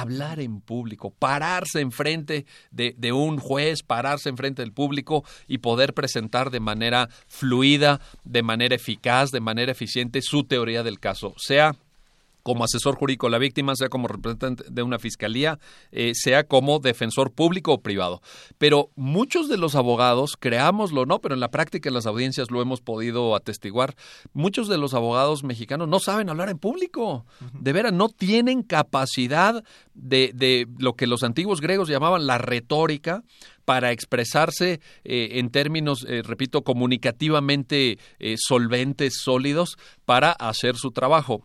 hablar 0.00 0.40
en 0.40 0.60
público, 0.60 1.10
pararse 1.10 1.80
enfrente 1.80 2.46
de, 2.70 2.94
de 2.98 3.12
un 3.12 3.38
juez, 3.38 3.82
pararse 3.82 4.28
enfrente 4.28 4.62
del 4.62 4.72
público 4.72 5.24
y 5.48 5.58
poder 5.58 5.94
presentar 5.94 6.50
de 6.50 6.60
manera 6.60 7.08
fluida, 7.28 8.00
de 8.24 8.42
manera 8.42 8.74
eficaz, 8.74 9.30
de 9.30 9.40
manera 9.40 9.72
eficiente 9.72 10.20
su 10.22 10.44
teoría 10.44 10.82
del 10.82 11.00
caso, 11.00 11.34
sea 11.38 11.74
como 12.46 12.62
asesor 12.62 12.94
jurídico 12.94 13.26
de 13.26 13.32
la 13.32 13.38
víctima, 13.38 13.74
sea 13.74 13.88
como 13.88 14.06
representante 14.06 14.62
de 14.70 14.82
una 14.84 15.00
fiscalía, 15.00 15.58
eh, 15.90 16.12
sea 16.14 16.44
como 16.44 16.78
defensor 16.78 17.32
público 17.32 17.72
o 17.72 17.82
privado. 17.82 18.22
Pero 18.56 18.90
muchos 18.94 19.48
de 19.48 19.56
los 19.56 19.74
abogados, 19.74 20.36
creámoslo 20.38 21.06
no, 21.06 21.20
pero 21.20 21.34
en 21.34 21.40
la 21.40 21.50
práctica 21.50 21.88
en 21.88 21.94
las 21.96 22.06
audiencias 22.06 22.52
lo 22.52 22.62
hemos 22.62 22.80
podido 22.80 23.34
atestiguar, 23.34 23.96
muchos 24.32 24.68
de 24.68 24.78
los 24.78 24.94
abogados 24.94 25.42
mexicanos 25.42 25.88
no 25.88 25.98
saben 25.98 26.28
hablar 26.28 26.48
en 26.48 26.58
público. 26.58 27.26
De 27.52 27.72
veras, 27.72 27.92
no 27.92 28.10
tienen 28.10 28.62
capacidad 28.62 29.64
de, 29.94 30.30
de 30.32 30.68
lo 30.78 30.94
que 30.94 31.08
los 31.08 31.24
antiguos 31.24 31.60
griegos 31.60 31.88
llamaban 31.88 32.28
la 32.28 32.38
retórica, 32.38 33.24
para 33.64 33.90
expresarse 33.90 34.80
eh, 35.02 35.40
en 35.40 35.50
términos, 35.50 36.06
eh, 36.08 36.22
repito, 36.22 36.62
comunicativamente 36.62 37.98
solventes, 38.36 39.14
sólidos, 39.20 39.76
para 40.04 40.30
hacer 40.30 40.76
su 40.76 40.92
trabajo. 40.92 41.44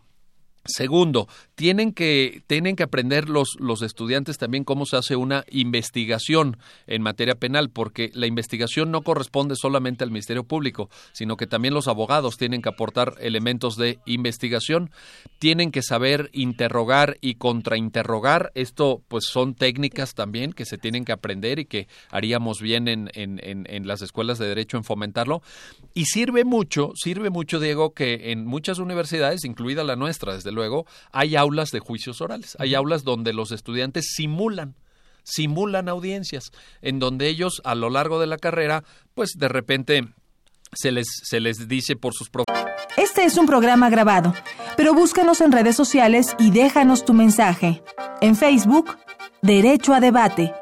Segundo, 0.64 1.28
tienen 1.62 1.92
que, 1.92 2.42
tienen 2.48 2.74
que 2.74 2.82
aprender 2.82 3.28
los, 3.28 3.50
los, 3.60 3.82
estudiantes 3.82 4.36
también 4.36 4.64
cómo 4.64 4.84
se 4.84 4.96
hace 4.96 5.14
una 5.14 5.44
investigación 5.48 6.56
en 6.88 7.02
materia 7.02 7.36
penal, 7.36 7.70
porque 7.70 8.10
la 8.14 8.26
investigación 8.26 8.90
no 8.90 9.02
corresponde 9.02 9.54
solamente 9.54 10.02
al 10.02 10.10
Ministerio 10.10 10.42
Público, 10.42 10.90
sino 11.12 11.36
que 11.36 11.46
también 11.46 11.72
los 11.72 11.86
abogados 11.86 12.36
tienen 12.36 12.62
que 12.62 12.68
aportar 12.68 13.14
elementos 13.20 13.76
de 13.76 14.00
investigación, 14.06 14.90
tienen 15.38 15.70
que 15.70 15.82
saber 15.82 16.30
interrogar 16.32 17.16
y 17.20 17.36
contrainterrogar. 17.36 18.50
Esto, 18.56 19.00
pues, 19.06 19.26
son 19.30 19.54
técnicas 19.54 20.14
también 20.14 20.54
que 20.54 20.64
se 20.64 20.78
tienen 20.78 21.04
que 21.04 21.12
aprender 21.12 21.60
y 21.60 21.66
que 21.66 21.86
haríamos 22.10 22.60
bien 22.60 22.88
en, 22.88 23.08
en, 23.14 23.38
en 23.40 23.86
las 23.86 24.02
escuelas 24.02 24.40
de 24.40 24.48
derecho 24.48 24.78
en 24.78 24.82
fomentarlo. 24.82 25.42
Y 25.94 26.06
sirve 26.06 26.44
mucho, 26.44 26.90
sirve 26.96 27.30
mucho, 27.30 27.60
Diego, 27.60 27.94
que 27.94 28.32
en 28.32 28.46
muchas 28.46 28.80
universidades, 28.80 29.44
incluida 29.44 29.84
la 29.84 29.94
nuestra, 29.94 30.34
desde 30.34 30.50
luego, 30.50 30.86
hay 31.12 31.36
aulas 31.36 31.51
de 31.52 31.80
juicios 31.80 32.20
orales. 32.20 32.56
Hay 32.58 32.74
aulas 32.74 33.04
donde 33.04 33.32
los 33.32 33.52
estudiantes 33.52 34.12
simulan 34.14 34.74
simulan 35.24 35.88
audiencias, 35.88 36.50
en 36.80 36.98
donde 36.98 37.28
ellos 37.28 37.60
a 37.64 37.74
lo 37.74 37.90
largo 37.90 38.20
de 38.20 38.26
la 38.26 38.38
carrera, 38.38 38.84
pues 39.14 39.34
de 39.36 39.48
repente 39.48 40.08
se 40.72 40.92
les, 40.92 41.06
se 41.22 41.40
les 41.40 41.68
dice 41.68 41.96
por 41.96 42.14
sus 42.14 42.30
Este 42.96 43.24
es 43.24 43.36
un 43.36 43.46
programa 43.46 43.90
grabado, 43.90 44.34
pero 44.76 44.94
búscanos 44.94 45.40
en 45.40 45.52
redes 45.52 45.76
sociales 45.76 46.34
y 46.38 46.50
déjanos 46.50 47.04
tu 47.04 47.12
mensaje. 47.12 47.82
En 48.20 48.36
Facebook, 48.36 48.96
Derecho 49.42 49.94
a 49.94 50.00
Debate. 50.00 50.54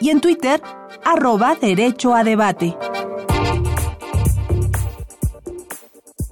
Y 0.00 0.10
en 0.10 0.20
Twitter, 0.20 0.62
arroba 1.04 1.56
Derecho 1.56 2.14
a 2.14 2.24
Debate. 2.24 2.76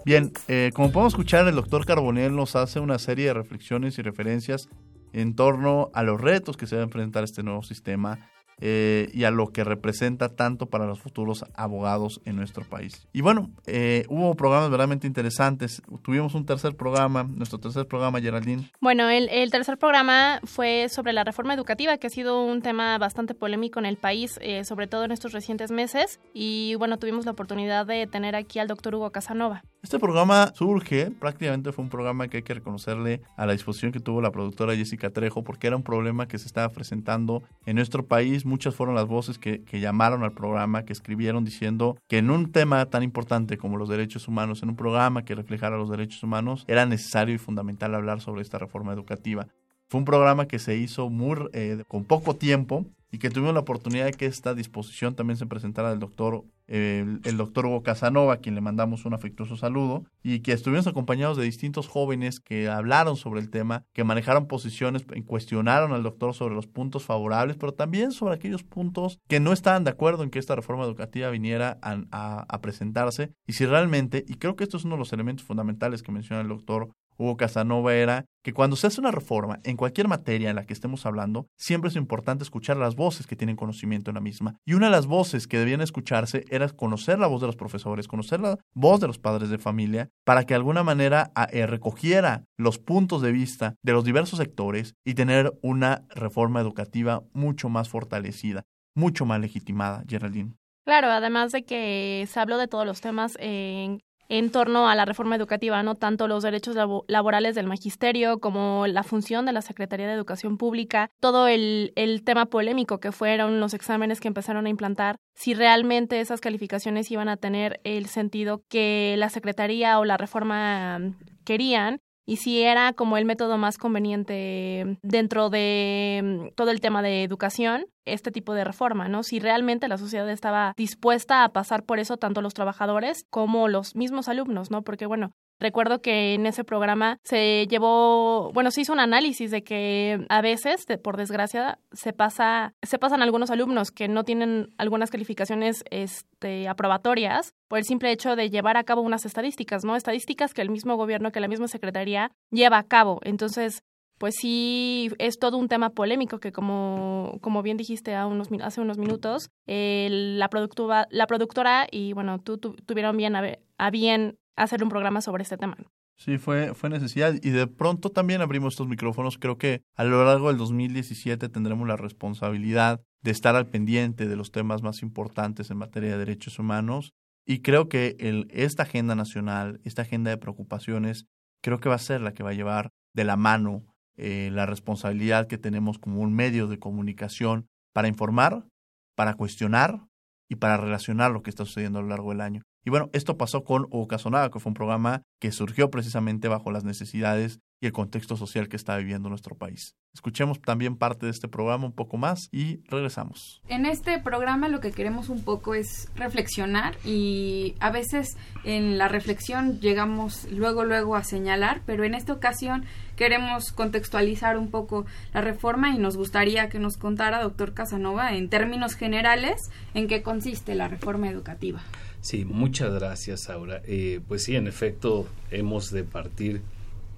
Bien, 0.09 0.33
eh, 0.49 0.71
como 0.73 0.91
podemos 0.91 1.13
escuchar, 1.13 1.47
el 1.49 1.55
doctor 1.55 1.85
Carbonell 1.85 2.35
nos 2.35 2.57
hace 2.57 2.81
una 2.81 2.99
serie 2.99 3.27
de 3.27 3.35
reflexiones 3.35 3.99
y 3.99 4.03
referencias 4.03 4.71
en 5.13 5.37
torno 5.37 5.91
a 5.93 6.03
los 6.03 6.19
retos 6.19 6.57
que 6.57 6.67
se 6.67 6.77
va 6.77 6.81
a 6.81 6.85
enfrentar 6.87 7.25
este 7.25 7.43
nuevo 7.43 7.63
sistema 7.63 8.19
eh, 8.61 9.09
y 9.15 9.23
a 9.23 9.31
lo 9.31 9.53
que 9.53 9.63
representa 9.63 10.31
tanto 10.31 10.67
para 10.67 10.85
los 10.85 10.99
futuros 10.99 11.45
abogados 11.55 12.21
en 12.25 12.35
nuestro 12.35 12.65
país. 12.65 13.07
Y 13.13 13.21
bueno, 13.21 13.51
eh, 13.67 14.05
hubo 14.09 14.35
programas 14.35 14.71
verdaderamente 14.71 15.07
interesantes. 15.07 15.81
Tuvimos 16.03 16.35
un 16.35 16.45
tercer 16.45 16.75
programa, 16.75 17.23
nuestro 17.23 17.61
tercer 17.61 17.87
programa, 17.87 18.21
Geraldine. 18.21 18.69
Bueno, 18.81 19.09
el, 19.11 19.51
tercer 19.53 19.79
programa 19.79 20.41
fue 20.43 20.89
sobre 20.89 21.13
la 21.13 21.23
reforma 21.23 21.55
educativa, 21.55 21.99
que 21.99 22.09
ha 22.09 22.11
sido 22.11 22.45
un 22.45 22.61
tema 22.61 22.99
bastante 22.99 23.35
polémico 23.35 23.79
en 23.79 23.87
el 23.87 23.97
país, 23.97 24.41
eh, 24.43 24.65
sobre 24.65 24.89
todo 24.89 25.05
en 25.05 25.13
estos 25.13 25.33
recientes 25.33 25.71
meses. 25.71 26.19
Y 26.35 26.75
bueno, 26.77 26.99
tuvimos 26.99 27.27
la 27.27 27.33
oportunidad 27.33 27.87
de 27.87 28.09
tener 28.09 28.35
aquí 28.35 28.59
al 28.59 28.67
doctor 28.67 28.97
Hugo 28.97 29.13
Casanova. 29.13 29.63
Este 29.81 30.01
programa 30.01 30.53
surge, 30.57 31.13
prácticamente 31.13 31.71
fue 31.71 31.85
un 31.85 31.89
programa 31.89 32.27
que 32.27 32.39
hay 32.39 32.43
que 32.43 32.55
reconocerle 32.55 33.21
a 33.37 33.47
la 33.47 33.53
disposición 33.53 33.93
que 33.93 34.01
tuvo 34.01 34.21
la 34.21 34.33
productora 34.33 34.75
Jessica 34.75 35.11
Trejo, 35.11 35.45
porque 35.45 35.69
era 35.69 35.77
un 35.77 35.85
problema 35.85 36.27
que 36.27 36.37
se 36.39 36.47
estaba 36.47 36.69
presentando 36.71 37.45
en 37.65 37.77
nuestro 37.77 38.05
país 38.05 38.45
muchas 38.45 38.75
fueron 38.75 38.97
las 38.97 39.07
voces 39.07 39.39
que, 39.39 39.63
llamaron 39.73 40.25
al 40.25 40.33
programa, 40.33 40.85
que 40.85 40.93
escribieron 40.93 41.45
diciendo 41.45 41.97
que 42.09 42.19
en 42.19 42.31
un 42.31 42.51
tema 42.51 42.85
tan 42.87 43.05
importante 43.05 43.57
como 43.57 43.77
los 43.77 43.89
derechos 43.89 44.27
humanos, 44.27 44.65
en 44.65 44.71
un 44.71 44.77
programa 44.77 45.25
que 45.25 45.37
reflejara 45.37 45.77
los 45.77 45.91
derechos 45.91 46.25
humanos, 46.25 46.65
era 46.67 46.85
necesario 46.85 47.37
y 47.37 47.39
fundamental 47.39 47.95
hablar 47.95 48.21
sobre 48.21 48.43
esta 48.43 48.59
reforma 48.59 48.93
educativa. 48.93 49.47
Fue 49.87 50.01
un 50.01 50.05
programa 50.05 50.49
que 50.49 50.59
se 50.59 50.77
hizo 50.77 51.09
muy, 51.09 51.39
eh, 51.53 51.85
con 51.87 52.05
poco 52.05 52.35
tiempo 52.35 52.85
y 53.13 53.19
que 53.19 53.31
tuvimos 53.31 53.55
la 53.55 53.61
oportunidad 53.61 54.07
de 54.07 54.13
que 54.13 54.27
esta 54.27 54.55
disposición 54.55 55.15
también 55.15 55.37
se 55.37 55.47
presentara 55.47 55.91
del 55.91 56.01
doctor, 56.01 56.45
el, 56.69 57.37
doctor 57.37 57.67
Hugo 57.67 57.83
Casanova, 57.83 58.35
a 58.35 58.37
quien 58.39 58.55
le 58.55 58.61
mandamos 58.61 59.05
un 59.05 59.15
afectuoso 59.15 59.57
saludo, 59.57 60.05
y 60.23 60.41
que 60.41 60.53
estuvimos 60.53 60.87
acompañados 60.87 61.37
de 61.37 61.45
distintos 61.45 61.89
jóvenes 61.89 62.41
que 62.41 62.69
hablaron 62.69 63.17
sobre 63.17 63.41
el 63.41 63.51
tema, 63.51 63.85
que 63.93 64.05
manejaron 64.05 64.47
posiciones, 64.47 65.05
cuestionaron 65.27 65.93
al 65.93 66.03
doctor 66.03 66.35
sobre 66.35 66.55
los 66.55 66.67
puntos 66.67 67.05
favorables, 67.05 67.57
pero 67.57 67.73
también 67.73 68.13
sobre 68.13 68.35
aquellos 68.35 68.63
puntos 68.63 69.19
que 69.29 69.41
no 69.41 69.53
estaban 69.53 69.85
de 69.85 69.91
acuerdo 69.91 70.23
en 70.23 70.31
que 70.31 70.39
esta 70.39 70.55
reforma 70.55 70.85
educativa 70.85 71.31
viniera 71.31 71.79
a, 71.83 72.47
a 72.49 72.61
presentarse, 72.61 73.33
y 73.47 73.55
si 73.55 73.67
realmente, 73.67 74.25
y 74.29 74.35
creo 74.35 74.57
que 74.57 74.65
esto 74.65 74.77
es 74.77 74.85
uno 74.85 74.95
de 74.95 75.01
los 75.01 75.13
elementos 75.13 75.47
fundamentales 75.47 76.03
que 76.03 76.13
menciona 76.13 76.43
el 76.43 76.49
doctor 76.49 76.91
Hugo 77.19 77.37
Casanova 77.37 77.95
era 77.95 78.25
que 78.43 78.55
cuando 78.55 78.77
se 78.77 78.87
hace 78.87 79.01
una 79.01 79.11
reforma 79.11 79.59
en 79.65 79.77
cualquier 79.77 80.09
materia 80.09 80.49
en 80.49 80.57
la 80.57 80.65
que 80.65 80.73
estemos 80.73 81.05
hablando, 81.05 81.49
siempre 81.59 81.91
es 81.91 81.97
importante 81.97 82.45
escuchar 82.45 82.77
las 82.77 82.95
voces 82.95 83.27
que 83.27 83.37
tienen 83.37 83.57
conocimiento 83.57 84.11
en 84.11 84.15
la 84.15 84.21
misma. 84.21 84.57
Y 84.65 84.75
una 84.75 84.87
de 84.87 84.93
las 84.93 85.07
voces 85.07 85.47
que 85.47 85.59
debían 85.59 85.81
escucharse 85.81 86.45
era 86.49 86.69
conocer 86.69 87.19
la 87.19 87.27
voz 87.27 87.41
de 87.41 87.49
los 87.49 87.57
profesores, 87.57 88.09
conocer 88.09 88.41
la 88.41 88.59
voz 88.75 89.01
de 89.01 89.09
los 89.09 89.19
padres 89.19 89.51
de 89.51 89.59
familia, 89.59 90.09
para 90.25 90.45
que 90.45 90.55
de 90.55 90.57
alguna 90.57 90.83
manera 90.83 91.33
eh, 91.53 91.67
recogiera 91.67 92.45
los 92.57 92.79
puntos 92.79 93.21
de 93.21 93.33
vista 93.33 93.75
de 93.83 93.93
los 93.93 94.05
diversos 94.05 94.39
sectores 94.39 94.95
y 95.05 95.15
tener 95.15 95.53
una 95.61 96.07
reforma 96.15 96.61
educativa 96.61 97.25
mucho 97.33 97.69
más 97.69 97.89
fortalecida, 97.89 98.65
mucho 98.95 99.27
más 99.27 99.41
legitimada, 99.41 100.05
Geraldine. 100.09 100.55
Claro, 100.85 101.09
además 101.09 101.53
de 101.53 101.65
que 101.65 102.27
se 102.31 102.41
habló 102.41 102.57
de 102.57 102.67
todos 102.67 102.87
los 102.87 103.03
temas 103.03 103.37
en 103.41 104.01
en 104.29 104.51
torno 104.51 104.89
a 104.89 104.95
la 104.95 105.05
reforma 105.05 105.37
educativa, 105.37 105.83
no 105.83 105.95
tanto 105.95 106.29
los 106.29 106.43
derechos 106.43 106.77
laborales 107.07 107.55
del 107.55 107.67
magisterio 107.67 108.41
como 108.41 108.87
la 108.87 109.03
función 109.03 109.47
de 109.47 109.53
la 109.53 109.63
Secretaría 109.63 110.07
de 110.07 110.13
Educación 110.13 110.59
Pública, 110.59 111.11
todo 111.21 111.49
el, 111.49 111.93
el 111.97 112.23
tema 112.25 112.47
polémico 112.47 113.01
que 113.01 113.13
fueron 113.13 113.61
los 113.61 113.75
exámenes 113.75 114.21
que 114.21 114.29
empezaron 114.29 114.67
a 114.67 114.71
implantar, 114.71 115.17
si 115.35 115.55
realmente 115.55 116.21
esas 116.21 116.41
calificaciones 116.41 117.11
iban 117.11 117.29
a 117.29 117.37
tener 117.37 117.81
el 117.85 118.07
sentido 118.07 118.63
que 118.69 119.15
la 119.19 119.31
Secretaría 119.31 119.99
o 119.99 120.05
la 120.05 120.17
reforma 120.17 121.01
querían 121.45 122.01
y 122.29 122.37
si 122.37 122.63
era 122.63 122.93
como 122.93 123.17
el 123.17 123.25
método 123.25 123.57
más 123.57 123.79
conveniente 123.79 124.99
dentro 125.01 125.49
de 125.49 126.21
mm, 126.23 126.55
todo 126.55 126.71
el 126.71 126.83
tema 126.83 127.01
de 127.01 127.25
educación, 127.25 127.87
este 128.05 128.31
tipo 128.31 128.53
de 128.53 128.65
reforma, 128.65 129.09
¿no? 129.09 129.23
Si 129.23 129.39
realmente 129.39 129.89
la 129.89 129.97
sociedad 129.97 130.29
estaba 130.29 130.75
dispuesta 130.77 131.43
a 131.43 131.49
pasar 131.55 131.85
por 131.85 131.99
eso, 131.99 132.19
tanto 132.19 132.43
los 132.43 132.53
trabajadores 132.53 133.25
como 133.31 133.69
los 133.69 133.97
mismos 133.97 134.29
alumnos, 134.29 134.71
¿no? 134.71 134.83
Porque, 134.83 135.07
bueno, 135.07 135.31
Recuerdo 135.61 136.01
que 136.01 136.35
en 136.35 136.47
ese 136.47 136.65
programa 136.65 137.19
se 137.25 137.67
llevó, 137.69 138.53
bueno, 138.53 138.71
se 138.71 138.83
hizo 138.83 138.93
un 138.93 139.01
análisis 139.01 139.51
de 139.51 139.65
que 139.65 140.25
a 140.29 140.41
veces, 140.41 140.87
por 141.03 141.17
desgracia, 141.17 141.79
se 141.93 142.13
pasa, 142.13 142.75
se 142.83 142.99
pasan 142.99 143.23
algunos 143.23 143.51
alumnos 143.51 143.91
que 143.91 144.09
no 144.09 144.25
tienen 144.25 144.73
algunas 144.79 145.11
calificaciones 145.11 145.85
este, 145.91 146.69
aprobatorias 146.69 147.55
por 147.67 147.79
el 147.79 147.85
simple 147.85 148.13
hecho 148.13 148.37
de 148.37 148.51
llevar 148.51 148.77
a 148.77 148.85
cabo 148.85 149.03
unas 149.03 149.27
estadísticas, 149.27 149.85
¿no? 149.85 149.97
Estadísticas 149.97 150.55
que 150.55 150.63
el 150.63 150.71
mismo 150.71 150.97
gobierno, 150.97 151.33
que 151.33 151.41
la 151.41 151.49
misma 151.49 151.69
secretaría 151.69 152.31
lleva 152.51 152.79
a 152.79 152.87
cabo. 152.87 153.21
Entonces, 153.25 153.83
pues 154.19 154.35
sí 154.41 155.11
es 155.19 155.39
todo 155.39 155.57
un 155.57 155.69
tema 155.69 155.91
polémico 155.91 156.41
que 156.41 156.53
como, 156.53 157.39
como 157.41 157.63
bien 157.63 157.77
dijiste 157.77 158.15
a 158.15 158.27
unos, 158.27 158.49
hace 158.63 158.81
unos 158.81 158.99
minutos, 158.99 159.51
la, 159.67 160.49
productora, 160.51 161.07
la 161.11 161.27
productora 161.27 161.87
y 161.91 162.13
bueno, 162.13 162.41
tú, 162.41 162.59
tuvieron 162.59 163.17
bien 163.17 163.37
a 163.37 163.91
bien 163.91 164.39
hacer 164.63 164.83
un 164.83 164.89
programa 164.89 165.21
sobre 165.21 165.43
este 165.43 165.57
tema. 165.57 165.77
Sí, 166.17 166.39
fue, 166.39 166.75
fue 166.75 166.91
necesidad. 166.91 167.35
Y 167.43 167.51
de 167.51 167.67
pronto 167.67 168.11
también 168.11 168.41
abrimos 168.41 168.75
estos 168.75 168.89
micrófonos. 168.89 169.39
Creo 169.39 169.57
que 169.57 169.83
a 169.95 170.05
lo 170.05 170.25
largo 170.25 170.49
del 170.49 170.59
2017 170.59 171.49
tendremos 171.49 171.87
la 171.87 171.97
responsabilidad 171.97 173.01
de 173.23 173.31
estar 173.31 173.55
al 173.55 173.69
pendiente 173.69 174.27
de 174.27 174.37
los 174.37 174.51
temas 174.51 174.83
más 174.83 175.03
importantes 175.03 175.71
en 175.71 175.79
materia 175.79 176.11
de 176.11 176.19
derechos 176.19 176.59
humanos. 176.59 177.13
Y 177.47 177.61
creo 177.61 177.89
que 177.89 178.17
esta 178.51 178.83
agenda 178.83 179.15
nacional, 179.15 179.81
esta 179.85 180.03
agenda 180.03 180.31
de 180.31 180.37
preocupaciones, 180.37 181.27
creo 181.63 181.79
que 181.79 181.89
va 181.89 181.95
a 181.95 181.99
ser 181.99 182.21
la 182.21 182.35
que 182.35 182.43
va 182.43 182.51
a 182.51 182.55
llevar 182.55 182.91
de 183.15 183.25
la 183.25 183.37
mano 183.37 183.85
eh, 184.17 184.51
la 184.53 184.67
responsabilidad 184.67 185.47
que 185.47 185.59
tenemos 185.59 185.99
como 185.99 186.21
un 186.21 186.35
medio 186.35 186.67
de 186.67 186.81
comunicación 186.81 187.69
para 187.95 188.09
informar, 188.09 188.67
para 189.15 189.35
cuestionar 189.35 190.05
y 190.49 190.57
para 190.57 190.77
relacionar 190.77 191.31
lo 191.31 191.43
que 191.43 191.51
está 191.51 191.65
sucediendo 191.65 192.01
a 192.01 192.03
lo 192.03 192.09
largo 192.09 192.31
del 192.31 192.41
año. 192.41 192.63
Y 192.89 192.91
bueno, 192.91 193.11
esto 193.13 193.37
pasó 193.37 193.65
con 193.65 193.87
Ocasonada, 193.91 194.49
que 194.49 194.61
fue 194.61 194.71
un 194.71 194.75
programa 194.75 195.21
que 195.41 195.53
surgió 195.53 195.91
precisamente 195.91 196.49
bajo 196.49 196.71
las 196.71 196.85
necesidades 196.85 197.61
y 197.83 197.87
el 197.87 197.93
contexto 197.93 198.35
social 198.35 198.71
que 198.71 198.77
está 198.77 198.97
viviendo 198.97 199.29
nuestro 199.29 199.57
país. 199.57 199.95
Escuchemos 200.15 200.59
también 200.63 200.97
parte 200.97 201.27
de 201.27 201.33
este 201.33 201.49
programa 201.49 201.85
un 201.85 201.93
poco 201.93 202.17
más 202.17 202.49
y 202.51 202.81
regresamos. 202.89 203.61
En 203.69 203.85
este 203.85 204.19
programa 204.21 204.71
lo 204.71 204.81
que 204.81 204.93
queremos 204.93 205.29
un 205.29 205.45
poco 205.45 205.75
es 205.75 206.09
reflexionar 206.17 206.97
y 207.05 207.75
a 207.79 207.91
veces 207.91 208.39
en 208.65 208.97
la 208.97 209.09
reflexión 209.09 209.81
llegamos 209.81 210.51
luego 210.51 210.83
luego 210.83 211.15
a 211.15 211.25
señalar, 211.25 211.83
pero 211.85 212.05
en 212.05 212.15
esta 212.15 212.33
ocasión 212.33 212.87
queremos 213.17 213.71
contextualizar 213.71 214.57
un 214.57 214.71
poco 214.71 215.05
la 215.35 215.43
reforma 215.43 215.95
y 215.95 215.99
nos 215.99 216.17
gustaría 216.17 216.71
que 216.71 216.79
nos 216.79 216.97
contara, 216.97 217.43
doctor 217.43 217.75
Casanova, 217.75 218.35
en 218.35 218.49
términos 218.49 218.95
generales, 218.95 219.61
en 219.93 220.09
qué 220.09 220.23
consiste 220.23 220.75
la 220.75 220.89
reforma 220.89 221.29
educativa. 221.29 221.83
Sí, 222.21 222.45
muchas 222.45 222.93
gracias, 222.93 223.49
Aura. 223.49 223.81
Eh, 223.85 224.21
pues 224.27 224.45
sí, 224.45 224.57
en 224.57 224.67
efecto, 224.67 225.27
hemos 225.51 225.91
de 225.91 226.05
partir 226.05 226.63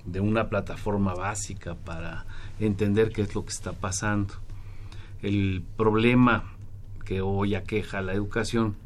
de 0.04 0.20
una 0.20 0.48
plataforma 0.48 1.14
básica 1.14 1.74
para 1.74 2.26
entender 2.58 3.10
qué 3.10 3.22
es 3.22 3.34
lo 3.34 3.44
que 3.44 3.50
está 3.50 3.72
pasando. 3.72 4.34
El 5.22 5.62
problema 5.76 6.52
que 7.04 7.20
hoy 7.22 7.54
aqueja 7.54 8.02
la 8.02 8.12
educación 8.12 8.76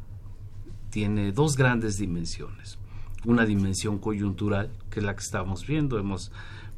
tiene 0.89 1.31
dos 1.31 1.57
grandes 1.57 1.97
dimensiones. 1.97 2.77
Una 3.25 3.45
dimensión 3.45 3.97
coyuntural, 3.99 4.71
que 4.89 4.99
es 4.99 5.05
la 5.05 5.15
que 5.15 5.23
estamos 5.23 5.67
viendo, 5.67 5.99
hemos 5.99 6.31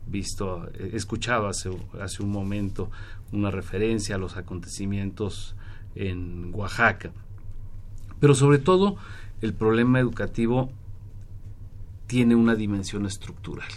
visto, 0.08 0.68
eh, 0.74 0.92
escuchado 0.94 1.48
hace, 1.48 1.70
hace 2.02 2.24
un 2.24 2.32
momento 2.32 2.90
una 3.32 3.52
referencia 3.52 4.16
a 4.16 4.18
los 4.18 4.38
acontecimientos 4.38 5.56
en 5.96 6.52
Oaxaca. 6.54 7.12
Pero 8.20 8.34
sobre 8.34 8.58
todo, 8.58 8.98
el 9.42 9.54
problema 9.54 10.00
educativo 10.00 10.70
tiene 12.08 12.36
una 12.36 12.56
dimensión 12.56 13.06
estructural 13.06 13.70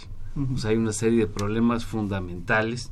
hay 0.65 0.77
una 0.77 0.93
serie 0.93 1.19
de 1.19 1.27
problemas 1.27 1.85
fundamentales 1.85 2.91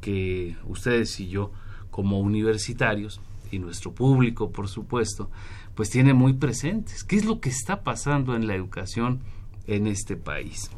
que 0.00 0.56
ustedes 0.66 1.18
y 1.20 1.28
yo, 1.28 1.50
como 1.90 2.20
universitarios, 2.20 3.20
y 3.50 3.58
nuestro 3.58 3.92
público, 3.92 4.50
por 4.50 4.68
supuesto, 4.68 5.30
pues 5.74 5.88
tiene 5.90 6.12
muy 6.12 6.32
presentes. 6.32 7.04
¿Qué 7.04 7.16
es 7.16 7.24
lo 7.24 7.40
que 7.40 7.48
está 7.48 7.82
pasando 7.82 8.34
en 8.34 8.46
la 8.46 8.54
educación 8.54 9.20
en 9.66 9.86
este 9.86 10.16
país? 10.16 10.70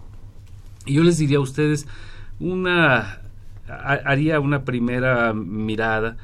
Y 0.85 0.95
yo 0.95 1.03
les 1.03 1.19
diría 1.19 1.39
a 1.39 1.41
ustedes, 1.41 1.87
una, 2.39 3.23
haría 3.67 4.41
una 4.41 4.65
primera 4.65 5.33
mirada 5.33 6.17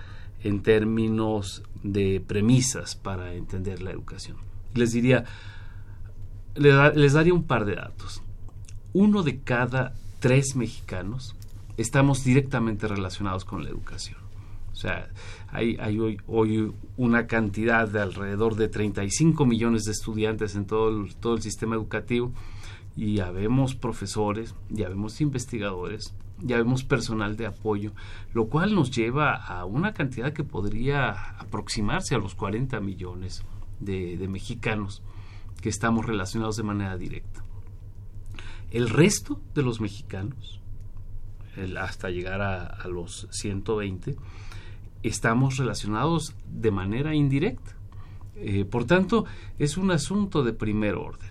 en 0.45 0.63
términos 0.63 1.63
de 1.83 2.23
premisas 2.25 2.95
para 2.95 3.35
entender 3.35 3.83
la 3.83 3.91
educación. 3.91 4.52
Les 4.75 4.93
diría, 4.93 5.25
les 6.55 7.12
daría 7.12 7.35
un 7.35 7.45
par 7.45 7.64
de 7.64 7.77
datos 7.77 8.23
uno 8.93 9.23
de 9.23 9.41
cada 9.41 9.95
tres 10.20 10.55
mexicanos 10.57 11.35
estamos 11.77 12.25
directamente 12.25 12.87
relacionados 12.87 13.45
con 13.45 13.64
la 13.64 13.70
educación. 13.70 14.18
O 14.73 14.75
sea, 14.75 15.09
hay, 15.49 15.77
hoy, 16.27 16.73
una 16.97 17.27
cantidad 17.27 17.89
de 17.89 18.01
alrededor 18.01 18.57
de 18.57 18.68
35 18.68 19.45
millones 19.45 19.85
de 19.85 19.93
estudiantes 19.93 20.57
en 20.57 20.66
todo 20.66 21.35
el, 21.35 21.43
sistema 21.43 21.75
educativo 21.75 22.33
y 22.97 23.16
ya 23.16 23.31
vemos 23.31 23.75
profesores, 23.75 24.55
ya 24.70 24.89
vemos 24.89 25.20
investigadores, 25.20 26.14
ya 26.39 26.57
vemos 26.57 26.85
personal 26.85 27.37
de 27.37 27.47
apoyo, 27.47 27.93
lo 28.33 28.47
cual 28.47 28.75
nos 28.75 28.91
lleva 28.91 29.35
a 29.35 29.64
una 29.64 29.93
cantidad 29.93 30.33
que 30.33 30.45
podría 30.45 31.11
aproximarse 31.39 32.14
a 32.14 32.18
los 32.18 32.35
40 32.35 32.81
millones 32.81 33.45
de, 33.85 34.16
de 34.16 34.28
mexicanos 34.28 35.03
que 35.61 35.68
estamos 35.68 36.07
relacionados 36.07 36.57
de 36.57 36.62
manera 36.62 36.97
directa. 36.97 37.43
El 38.72 38.89
resto 38.89 39.41
de 39.55 39.62
los 39.62 39.80
mexicanos, 39.80 40.62
hasta 41.78 42.09
llegar 42.09 42.41
a, 42.41 42.89
los 42.89 43.28
120, 43.30 44.16
estamos 45.03 45.59
relacionados 45.59 46.35
de 46.47 46.70
manera 46.70 47.14
indirecta. 47.14 47.76
Eh, 48.37 48.64
por 48.64 48.87
tanto, 48.87 49.26
es 49.59 49.76
un 49.76 49.91
asunto 49.91 50.43
de 50.43 50.55
primer 50.55 50.95
orden, 50.95 51.30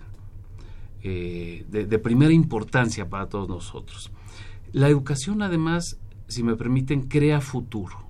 eh, 1.02 1.66
de, 1.68 1.98
primera 1.98 2.32
importancia 2.32 3.08
para 3.10 3.28
todos 3.28 3.48
nosotros. 3.48 4.12
La 4.72 4.88
educación, 4.88 5.42
además, 5.42 5.98
si 6.28 6.44
me 6.44 6.54
permiten, 6.54 7.08
crea 7.08 7.40
futuro. 7.40 8.06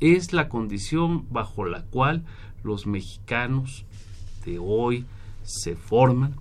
Es 0.00 0.32
la 0.32 0.48
condición 0.48 1.26
bajo 1.30 1.66
la 1.66 1.84
cual 1.84 2.24
los 2.64 2.86
mexicanos 2.86 3.84
de 4.44 4.58
hoy 4.58 5.06
se 5.44 5.76
forman 5.76 6.34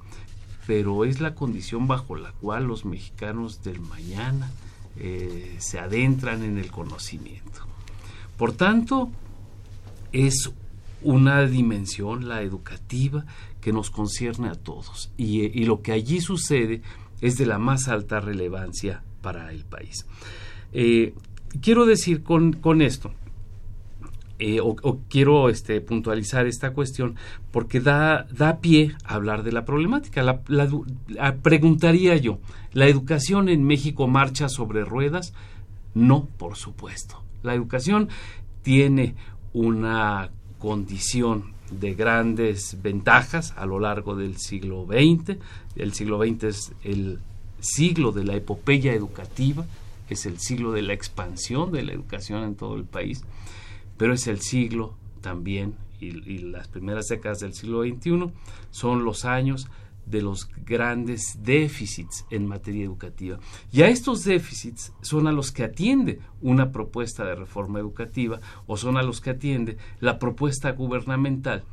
pero 0.65 1.05
es 1.05 1.19
la 1.19 1.36
condición 1.36 1.88
bajo 1.88 2.15
la 2.15 2.32
cual 2.32 2.65
los 2.65 2.86
mexicanos 2.86 3.63
del 3.63 3.82
mañana 3.82 4.51
eh, 4.97 5.55
se 5.59 5.80
adentran 5.80 6.43
en 6.43 6.57
el 6.57 6.71
conocimiento. 6.71 7.61
Por 8.38 8.53
tanto, 8.53 9.11
es 10.11 10.51
una 11.01 11.45
dimensión, 11.45 12.30
la 12.30 12.41
educativa, 12.41 13.26
que 13.59 13.74
nos 13.74 13.89
concierne 13.89 14.49
a 14.49 14.55
todos 14.55 15.11
y, 15.17 15.63
lo 15.65 15.82
que 15.82 15.93
allí 15.93 16.19
sucede 16.19 16.82
es 17.21 17.38
de 17.38 17.45
la 17.45 17.59
más 17.59 17.88
alta 17.88 18.19
relevancia 18.19 19.03
para 19.21 19.51
el 19.51 19.63
país. 19.63 20.05
Eh, 20.74 21.13
quiero 21.61 21.86
decir 21.86 22.24
con, 22.24 22.53
con 22.53 22.82
esto, 22.82 23.13
eh, 24.45 24.59
o, 24.59 24.75
quiero 25.07 25.47
este, 25.47 25.79
puntualizar 25.79 26.47
esta 26.47 26.73
cuestión 26.73 27.15
porque 27.49 27.79
da, 27.79 28.27
da 28.29 28.59
pie 28.59 28.93
a 29.05 29.13
hablar 29.13 29.43
de 29.43 29.53
la 29.53 29.63
problemática. 29.63 30.21
La, 30.21 31.35
preguntaría 31.41 32.17
yo, 32.17 32.39
¿la 32.73 32.87
educación 32.87 33.47
en 33.47 33.63
México 33.63 34.05
marcha 34.09 34.49
sobre 34.49 34.83
ruedas? 34.83 35.33
No, 35.93 36.27
por 36.37 36.57
supuesto. 36.57 37.23
La 37.41 37.53
educación 37.53 38.09
tiene 38.63 39.15
una 39.53 40.29
condición 40.59 41.53
de 41.71 41.93
grandes 41.93 42.81
ventajas 42.81 43.53
a 43.55 43.65
lo 43.65 43.79
largo 43.79 44.17
del 44.17 44.35
siglo 44.35 44.85
XX. 44.85 45.37
El 45.77 45.93
siglo 45.93 46.21
XX 46.21 46.43
es 46.43 46.73
el 46.83 47.19
siglo 47.61 48.11
de 48.11 48.25
la 48.25 48.35
epopeya 48.35 48.93
educativa, 48.93 49.65
es 50.09 50.25
el 50.25 50.37
siglo 50.39 50.73
de 50.73 50.81
la 50.81 50.91
expansión 50.91 51.71
de 51.71 51.83
la 51.83 51.93
educación 51.93 52.43
en 52.43 52.55
todo 52.55 52.75
el 52.75 52.83
país 52.83 53.23
pero 54.04 54.16
es 54.16 54.28
el 54.28 54.41
siglo 54.41 54.97
también, 55.22 55.76
y, 56.01 56.12
las 56.39 56.68
primeras 56.68 57.08
décadas 57.08 57.39
del 57.39 57.54
siglo 57.54 57.84
XXI 57.84 58.34
son 58.70 59.06
los 59.06 59.24
años 59.24 59.70
de 60.06 60.22
los 60.22 60.49
grandes 60.66 61.39
déficits 61.41 62.26
en 62.30 62.45
materia 62.45 62.84
educativa. 62.84 63.39
Y 63.72 63.84
a 63.84 63.88
estos 63.88 64.26
déficits 64.26 64.91
son 65.01 65.26
a 65.26 65.32
los 65.32 65.54
que 65.54 65.64
atiende 65.64 66.20
una 66.41 66.74
propuesta 66.74 67.24
de 67.24 67.36
reforma 67.36 67.80
educativa 67.80 68.41
o 68.68 68.76
son 68.76 68.97
a 68.97 69.04
los 69.04 69.22
que 69.22 69.30
atiende 69.30 69.78
la 70.01 70.20
propuesta 70.20 70.72
gubernamental 70.72 71.64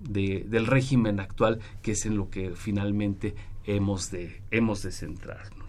del 0.00 0.66
régimen 0.66 1.20
actual, 1.20 1.60
que 1.82 1.92
es 1.92 2.06
en 2.06 2.16
lo 2.16 2.30
que 2.30 2.52
finalmente 2.52 3.34
hemos 3.66 4.10
de, 4.10 4.40
hemos 4.50 4.82
de 4.82 4.90
centrarnos. 4.90 5.68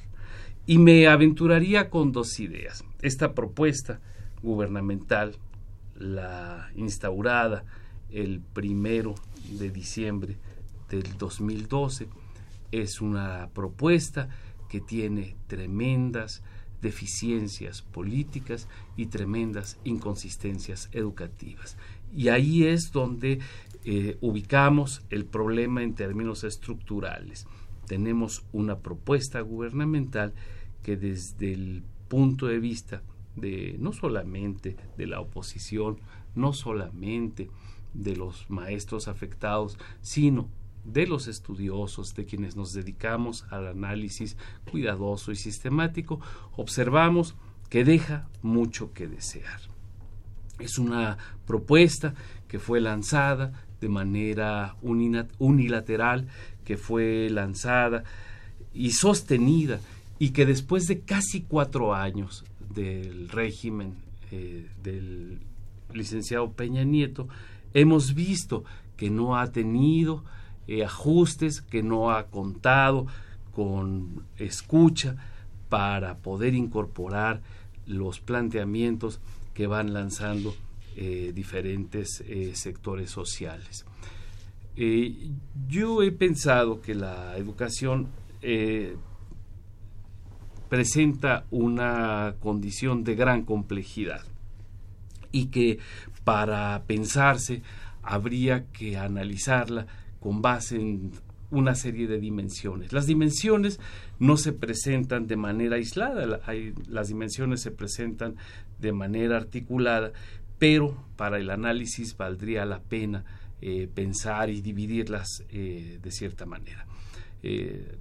Y 0.65 0.77
me 0.77 1.07
aventuraría 1.07 1.89
con 1.89 2.13
dos 2.13 2.39
ideas. 2.39 2.85
Esta 3.01 3.33
propuesta 3.33 3.99
gubernamental 4.41 5.35
la 5.95 6.69
instaurada 6.75 7.63
el 8.11 8.41
primero 8.41 9.15
de 9.51 9.69
diciembre 9.69 10.37
del 10.89 11.17
2012 11.17 12.07
es 12.71 13.01
una 13.01 13.49
propuesta 13.53 14.29
que 14.69 14.81
tiene 14.81 15.35
tremendas 15.47 16.43
deficiencias 16.81 17.81
políticas 17.81 18.67
y 18.95 19.07
tremendas 19.07 19.79
inconsistencias 19.83 20.89
educativas. 20.91 21.77
Y 22.13 22.29
ahí 22.29 22.65
es 22.65 22.91
donde 22.91 23.39
eh, 23.83 24.17
ubicamos 24.21 25.03
el 25.09 25.25
problema 25.25 25.83
en 25.83 25.95
términos 25.95 26.43
estructurales. 26.43 27.47
Tenemos 27.87 28.43
una 28.51 28.79
propuesta 28.79 29.41
gubernamental 29.41 30.33
que 30.83 30.97
desde 30.97 31.53
el 31.53 31.83
punto 32.07 32.47
de 32.47 32.59
vista 32.59 33.01
de 33.35 33.75
no 33.79 33.93
solamente 33.93 34.75
de 34.97 35.07
la 35.07 35.19
oposición, 35.19 35.99
no 36.35 36.53
solamente 36.53 37.49
de 37.93 38.15
los 38.15 38.49
maestros 38.49 39.07
afectados, 39.07 39.77
sino 40.01 40.49
de 40.83 41.07
los 41.07 41.27
estudiosos, 41.27 42.13
de 42.15 42.25
quienes 42.25 42.55
nos 42.55 42.73
dedicamos 42.73 43.45
al 43.49 43.67
análisis 43.67 44.37
cuidadoso 44.69 45.31
y 45.31 45.35
sistemático, 45.35 46.19
observamos 46.55 47.35
que 47.69 47.83
deja 47.83 48.27
mucho 48.41 48.93
que 48.93 49.07
desear. 49.07 49.59
Es 50.59 50.77
una 50.77 51.17
propuesta 51.45 52.13
que 52.47 52.59
fue 52.59 52.79
lanzada 52.79 53.65
de 53.81 53.89
manera 53.89 54.75
unilateral, 54.81 56.27
que 56.63 56.77
fue 56.77 57.29
lanzada 57.29 58.03
y 58.73 58.91
sostenida 58.91 59.79
y 60.19 60.29
que 60.29 60.45
después 60.45 60.87
de 60.87 61.01
casi 61.01 61.41
cuatro 61.41 61.93
años 61.93 62.45
del 62.75 63.29
régimen 63.29 63.95
eh, 64.31 64.67
del 64.83 65.39
licenciado 65.93 66.51
Peña 66.51 66.83
Nieto, 66.83 67.27
hemos 67.73 68.13
visto 68.13 68.65
que 68.97 69.09
no 69.09 69.37
ha 69.37 69.51
tenido 69.51 70.23
eh, 70.67 70.83
ajustes, 70.83 71.61
que 71.61 71.81
no 71.81 72.11
ha 72.11 72.27
contado 72.27 73.07
con 73.53 74.25
escucha 74.37 75.15
para 75.69 76.17
poder 76.17 76.53
incorporar 76.53 77.41
los 77.87 78.19
planteamientos 78.19 79.21
que 79.53 79.67
van 79.67 79.93
lanzando 79.93 80.53
eh, 80.97 81.31
diferentes 81.33 82.23
sectores 82.53 83.09
sociales. 83.09 83.85
yo 85.69 86.03
he 86.03 86.11
pensado 86.11 86.81
que 86.81 86.95
la 86.95 87.37
educación 87.37 88.07
presenta 90.69 91.45
una 91.51 92.35
condición 92.39 93.03
de 93.03 93.15
gran 93.15 93.43
complejidad 93.43 94.23
y 95.31 95.47
que 95.47 95.79
para 96.23 96.83
pensarse 96.87 97.61
habría 98.01 98.65
que 98.71 98.97
analizarla 98.97 99.87
con 100.19 100.41
base 100.41 100.77
en 100.77 101.11
una 101.51 101.75
serie 101.75 102.07
de 102.07 102.19
dimensiones. 102.19 102.93
Las 102.93 103.07
dimensiones 103.07 103.79
no 104.19 104.37
se 104.37 104.53
presentan 104.53 105.27
de 105.27 105.37
manera 105.37 105.75
aislada, 105.75 106.41
las 106.87 107.07
dimensiones 107.07 107.61
se 107.61 107.71
presentan 107.71 108.35
de 108.79 108.91
manera 108.91 109.37
articulada, 109.37 110.11
pero 110.57 111.05
para 111.15 111.37
el 111.37 111.49
análisis 111.49 112.17
valdría 112.17 112.65
la 112.65 112.81
pena 112.81 113.25
eh, 113.61 113.87
pensar 113.93 114.49
y 114.49 114.61
dividirlas 114.61 115.43
eh, 115.49 115.99
de 116.01 116.11
cierta 116.11 116.45
manera. 116.45 116.85
Eh, 117.43 117.97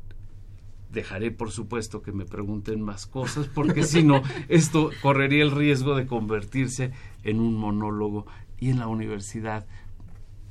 dejaré 0.94 1.30
por 1.30 1.50
supuesto 1.50 2.00
que 2.00 2.12
me 2.12 2.24
pregunten 2.24 2.80
más 2.80 3.06
cosas 3.06 3.46
porque 3.46 3.82
si 3.82 4.02
no 4.02 4.22
esto 4.48 4.90
correría 5.02 5.42
el 5.42 5.50
riesgo 5.50 5.94
de 5.94 6.06
convertirse 6.06 6.92
en 7.22 7.40
un 7.40 7.56
monólogo. 7.56 8.26
Y 8.58 8.70
en 8.70 8.78
la 8.78 8.86
universidad 8.86 9.66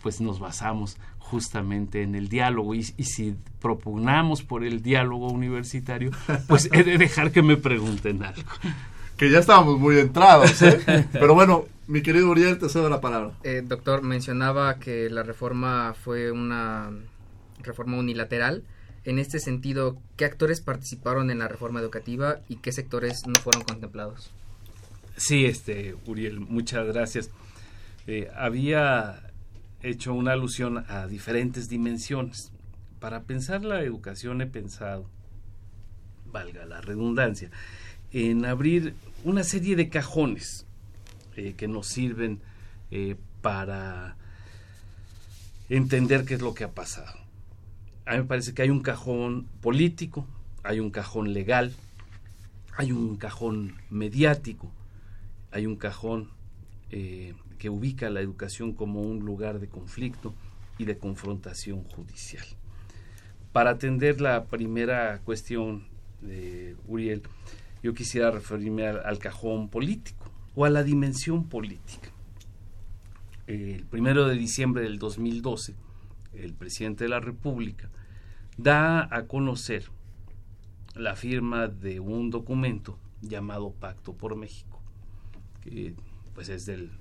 pues 0.03 0.19
nos 0.19 0.39
basamos 0.39 0.97
justamente 1.17 2.03
en 2.03 2.13
el 2.13 2.27
diálogo. 2.27 2.75
Y, 2.75 2.79
y, 2.97 3.05
si 3.05 3.35
propugnamos 3.61 4.43
por 4.43 4.65
el 4.65 4.83
diálogo 4.83 5.31
universitario 5.31 6.11
pues 6.47 6.69
he 6.71 6.83
de 6.83 6.97
dejar 6.97 7.31
que 7.31 7.41
me 7.41 7.57
pregunten 7.57 8.21
algo. 8.23 8.51
Que 9.17 9.31
ya 9.31 9.39
estábamos 9.39 9.79
muy 9.79 9.97
entrados 9.99 10.61
¿eh? 10.61 11.07
pero 11.13 11.33
bueno 11.33 11.65
mi 11.87 12.01
querido 12.01 12.29
Uriel 12.29 12.59
te 12.59 12.69
cedo 12.69 12.89
la 12.89 13.01
palabra. 13.01 13.31
Eh, 13.43 13.61
doctor 13.65 14.03
mencionaba 14.03 14.79
que 14.79 15.09
la 15.09 15.23
reforma 15.23 15.93
fue 15.93 16.31
una 16.31 16.91
reforma 17.61 17.97
unilateral 17.97 18.63
en 19.05 19.19
este 19.19 19.39
sentido, 19.39 19.97
¿qué 20.15 20.25
actores 20.25 20.61
participaron 20.61 21.29
en 21.29 21.39
la 21.39 21.47
reforma 21.47 21.79
educativa 21.79 22.39
y 22.47 22.57
qué 22.57 22.71
sectores 22.71 23.27
no 23.27 23.33
fueron 23.41 23.63
contemplados? 23.63 24.31
Sí, 25.17 25.45
este, 25.45 25.95
Uriel, 26.05 26.39
muchas 26.39 26.87
gracias. 26.87 27.29
Eh, 28.07 28.29
había 28.35 29.31
hecho 29.81 30.13
una 30.13 30.31
alusión 30.31 30.85
a 30.87 31.07
diferentes 31.07 31.67
dimensiones. 31.67 32.51
Para 32.99 33.23
pensar 33.23 33.65
la 33.65 33.81
educación 33.81 34.41
he 34.41 34.47
pensado, 34.47 35.09
valga 36.31 36.65
la 36.65 36.79
redundancia, 36.79 37.51
en 38.11 38.45
abrir 38.45 38.95
una 39.25 39.43
serie 39.43 39.75
de 39.75 39.89
cajones 39.89 40.65
eh, 41.35 41.53
que 41.57 41.67
nos 41.67 41.87
sirven 41.87 42.39
eh, 42.91 43.17
para 43.41 44.15
entender 45.67 46.23
qué 46.23 46.35
es 46.35 46.41
lo 46.41 46.53
que 46.53 46.63
ha 46.63 46.71
pasado 46.71 47.22
a 48.05 48.11
mí 48.11 48.17
me 48.17 48.23
parece 48.25 48.53
que 48.53 48.61
hay 48.61 48.69
un 48.69 48.81
cajón 48.81 49.47
político, 49.61 50.27
hay 50.63 50.79
un 50.79 50.91
cajón 50.91 51.33
legal, 51.33 51.73
hay 52.75 52.91
un 52.91 53.17
cajón 53.17 53.75
mediático, 53.89 54.71
hay 55.51 55.65
un 55.65 55.75
cajón 55.75 56.29
eh, 56.91 57.33
que 57.59 57.69
ubica 57.69 58.09
la 58.09 58.21
educación 58.21 58.73
como 58.73 59.01
un 59.01 59.25
lugar 59.25 59.59
de 59.59 59.67
conflicto 59.67 60.33
y 60.77 60.85
de 60.85 60.97
confrontación 60.97 61.83
judicial. 61.83 62.45
Para 63.51 63.71
atender 63.71 64.19
la 64.19 64.45
primera 64.45 65.19
cuestión 65.23 65.85
de 66.21 66.75
Uriel, 66.87 67.21
yo 67.83 67.93
quisiera 67.93 68.31
referirme 68.31 68.87
al, 68.87 69.19
cajón 69.19 69.69
político 69.69 70.31
o 70.55 70.65
a 70.65 70.69
la 70.69 70.83
dimensión 70.83 71.47
política. 71.47 72.09
El 73.45 73.83
primero 73.85 74.27
de 74.27 74.35
diciembre 74.35 74.83
del 74.83 74.99
2012, 74.99 75.75
el 76.34 76.53
presidente 76.53 77.05
de 77.05 77.09
la 77.09 77.19
República 77.19 77.89
da 78.57 79.07
a 79.15 79.25
conocer 79.27 79.89
la 80.95 81.15
firma 81.15 81.67
de 81.67 81.99
un 81.99 82.29
documento 82.29 82.99
llamado 83.21 83.71
Pacto 83.71 84.13
por 84.13 84.36
México, 84.36 84.81
que 85.61 85.95
pues 86.34 86.49
es 86.49 86.65
del, 86.65 86.91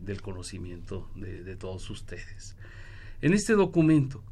del 0.00 0.22
conocimiento 0.22 1.08
de, 1.14 1.56
todos 1.56 1.88
ustedes. 1.90 2.56
En 3.20 3.32
este 3.32 3.54
documento 3.54 4.22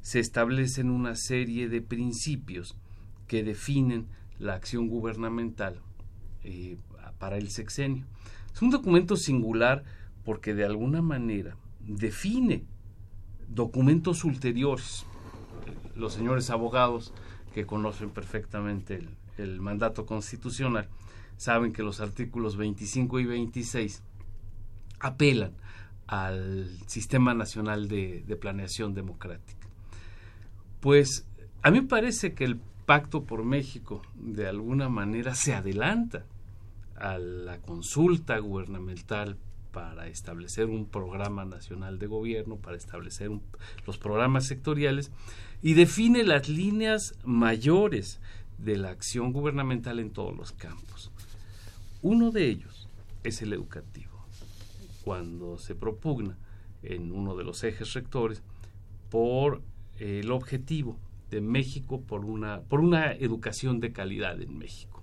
se 0.00 0.20
establecen 0.20 0.90
una 0.90 1.16
serie 1.16 1.68
de 1.68 1.82
principios 1.82 2.76
que 3.26 3.42
definen 3.42 4.06
la 4.38 4.54
acción 4.54 4.88
gubernamental 4.88 5.80
eh, 6.44 6.76
para 7.18 7.38
el 7.38 7.50
sexenio. 7.50 8.04
Es 8.54 8.62
un 8.62 8.70
documento 8.70 9.16
singular 9.16 9.82
porque 10.24 10.54
de 10.54 10.64
alguna 10.64 11.02
manera 11.02 11.56
define 11.80 12.64
documentos 13.48 14.24
ulteriores. 14.24 15.06
Los 15.94 16.14
señores 16.14 16.50
abogados 16.50 17.12
que 17.54 17.66
conocen 17.66 18.10
perfectamente 18.10 19.00
el, 19.38 19.60
mandato 19.60 20.06
constitucional 20.06 20.88
saben 21.36 21.72
que 21.72 21.82
los 21.82 22.00
artículos 22.00 22.56
25 22.56 23.20
y 23.20 23.26
26 23.26 24.02
apelan 25.00 25.52
al 26.06 26.70
Sistema 26.86 27.34
Nacional 27.34 27.88
de, 27.88 28.24
de, 28.26 28.36
Planeación 28.36 28.94
Democrática. 28.94 29.66
Pues 30.80 31.26
a 31.62 31.70
mí 31.70 31.80
parece 31.82 32.34
que 32.34 32.44
el 32.44 32.60
Pacto 32.86 33.24
por 33.24 33.44
México 33.44 34.02
de 34.14 34.46
alguna 34.46 34.88
manera 34.88 35.34
se 35.34 35.54
adelanta 35.54 36.24
a 36.94 37.18
la 37.18 37.58
consulta 37.58 38.38
gubernamental 38.38 39.36
para 39.76 40.06
establecer 40.06 40.70
un 40.70 40.86
programa 40.86 41.44
nacional 41.44 41.98
de 41.98 42.06
gobierno, 42.06 42.56
para 42.56 42.78
establecer 42.78 43.30
los 43.86 43.98
programas 43.98 44.46
sectoriales 44.46 45.12
y 45.60 45.74
define 45.74 46.24
las 46.24 46.48
líneas 46.48 47.12
mayores 47.24 48.18
de 48.56 48.78
la 48.78 48.88
acción 48.88 49.34
gubernamental 49.34 50.00
en 50.00 50.12
todos 50.12 50.34
los 50.34 50.52
campos. 50.52 51.12
Uno 52.00 52.30
de 52.30 52.46
ellos 52.46 52.88
es 53.22 53.42
el 53.42 53.52
educativo. 53.52 54.24
Cuando 55.04 55.58
se 55.58 55.74
propugna 55.74 56.38
en 56.82 57.12
uno 57.12 57.36
de 57.36 57.44
los 57.44 57.62
ejes 57.62 57.92
rectores 57.92 58.42
por 59.10 59.60
el 59.98 60.30
objetivo 60.30 60.98
de 61.30 61.42
México 61.42 62.00
por 62.00 62.24
una, 62.24 62.62
por 62.62 62.80
una 62.80 63.12
educación 63.12 63.80
de 63.80 63.92
calidad 63.92 64.40
en 64.40 64.56
México. 64.56 65.02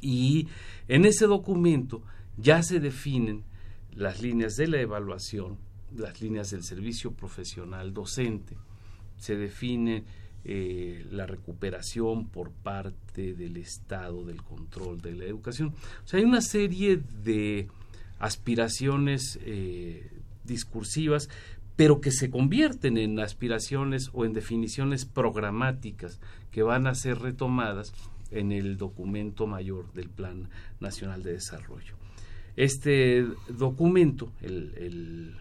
Y 0.00 0.46
en 0.86 1.04
ese 1.04 1.26
documento 1.26 2.04
ya 2.36 2.62
se 2.62 2.78
definen 2.78 3.42
las 3.94 4.22
líneas 4.22 4.56
de 4.56 4.68
la 4.68 4.80
evaluación, 4.80 5.58
las 5.96 6.20
líneas 6.20 6.50
del 6.50 6.64
servicio 6.64 7.12
profesional 7.12 7.92
docente, 7.92 8.56
se 9.16 9.36
define 9.36 10.04
eh, 10.44 11.06
la 11.10 11.26
recuperación 11.26 12.28
por 12.28 12.50
parte 12.50 13.34
del 13.34 13.56
Estado 13.56 14.24
del 14.24 14.42
control 14.42 15.00
de 15.00 15.14
la 15.14 15.24
educación. 15.24 15.74
O 16.04 16.08
sea, 16.08 16.18
hay 16.18 16.24
una 16.24 16.40
serie 16.40 17.00
de 17.22 17.68
aspiraciones 18.18 19.38
eh, 19.42 20.10
discursivas, 20.44 21.28
pero 21.76 22.00
que 22.00 22.10
se 22.10 22.30
convierten 22.30 22.98
en 22.98 23.20
aspiraciones 23.20 24.10
o 24.12 24.24
en 24.24 24.32
definiciones 24.32 25.04
programáticas 25.04 26.20
que 26.50 26.62
van 26.62 26.86
a 26.86 26.94
ser 26.94 27.20
retomadas 27.20 27.92
en 28.30 28.50
el 28.50 28.76
documento 28.76 29.46
mayor 29.46 29.92
del 29.92 30.08
Plan 30.08 30.48
Nacional 30.80 31.22
de 31.22 31.34
Desarrollo. 31.34 32.01
Este 32.56 33.26
documento, 33.48 34.32
el, 34.40 35.36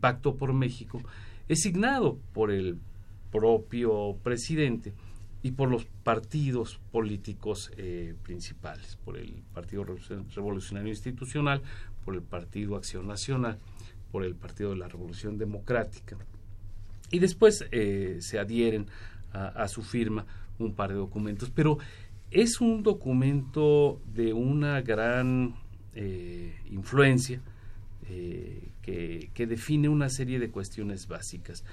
Pacto 0.00 0.36
por 0.36 0.52
México, 0.52 1.02
es 1.48 1.60
signado 1.60 2.18
por 2.32 2.50
el 2.50 2.78
propio 3.30 4.16
presidente 4.22 4.92
y 5.42 5.52
por 5.52 5.68
los 5.68 5.84
partidos 6.04 6.78
políticos 6.92 7.72
eh, 7.76 8.14
principales, 8.22 8.96
por 9.04 9.18
el 9.18 9.42
Partido 9.52 9.84
Revolucionario 10.34 10.90
Institucional, 10.90 11.62
por 12.04 12.14
el 12.14 12.22
Partido 12.22 12.76
Acción 12.76 13.06
Nacional, 13.08 13.58
por 14.12 14.24
el 14.24 14.34
Partido 14.34 14.70
de 14.70 14.76
la 14.76 14.88
Revolución 14.88 15.36
Democrática 15.38 16.16
y 17.12 17.18
después 17.18 17.64
eh, 17.70 18.16
se 18.20 18.40
adhieren 18.40 18.86
a, 19.32 19.66
su 19.68 19.82
firma 19.82 20.26
un 20.58 20.74
par 20.74 20.90
de 20.90 20.96
documentos. 20.96 21.50
Pero 21.50 21.78
es 22.30 22.60
un 22.60 22.82
documento 22.82 24.00
de 24.12 24.34
una 24.34 24.82
gran 24.82 25.54
eh, 25.94 26.54
influencia 26.70 27.40
eh, 28.08 28.68
que, 28.82 29.30
que, 29.34 29.46
define 29.46 29.88
una 29.88 30.08
serie 30.08 30.38
de 30.38 30.50
cuestiones 30.50 31.06
básicas. 31.08 31.64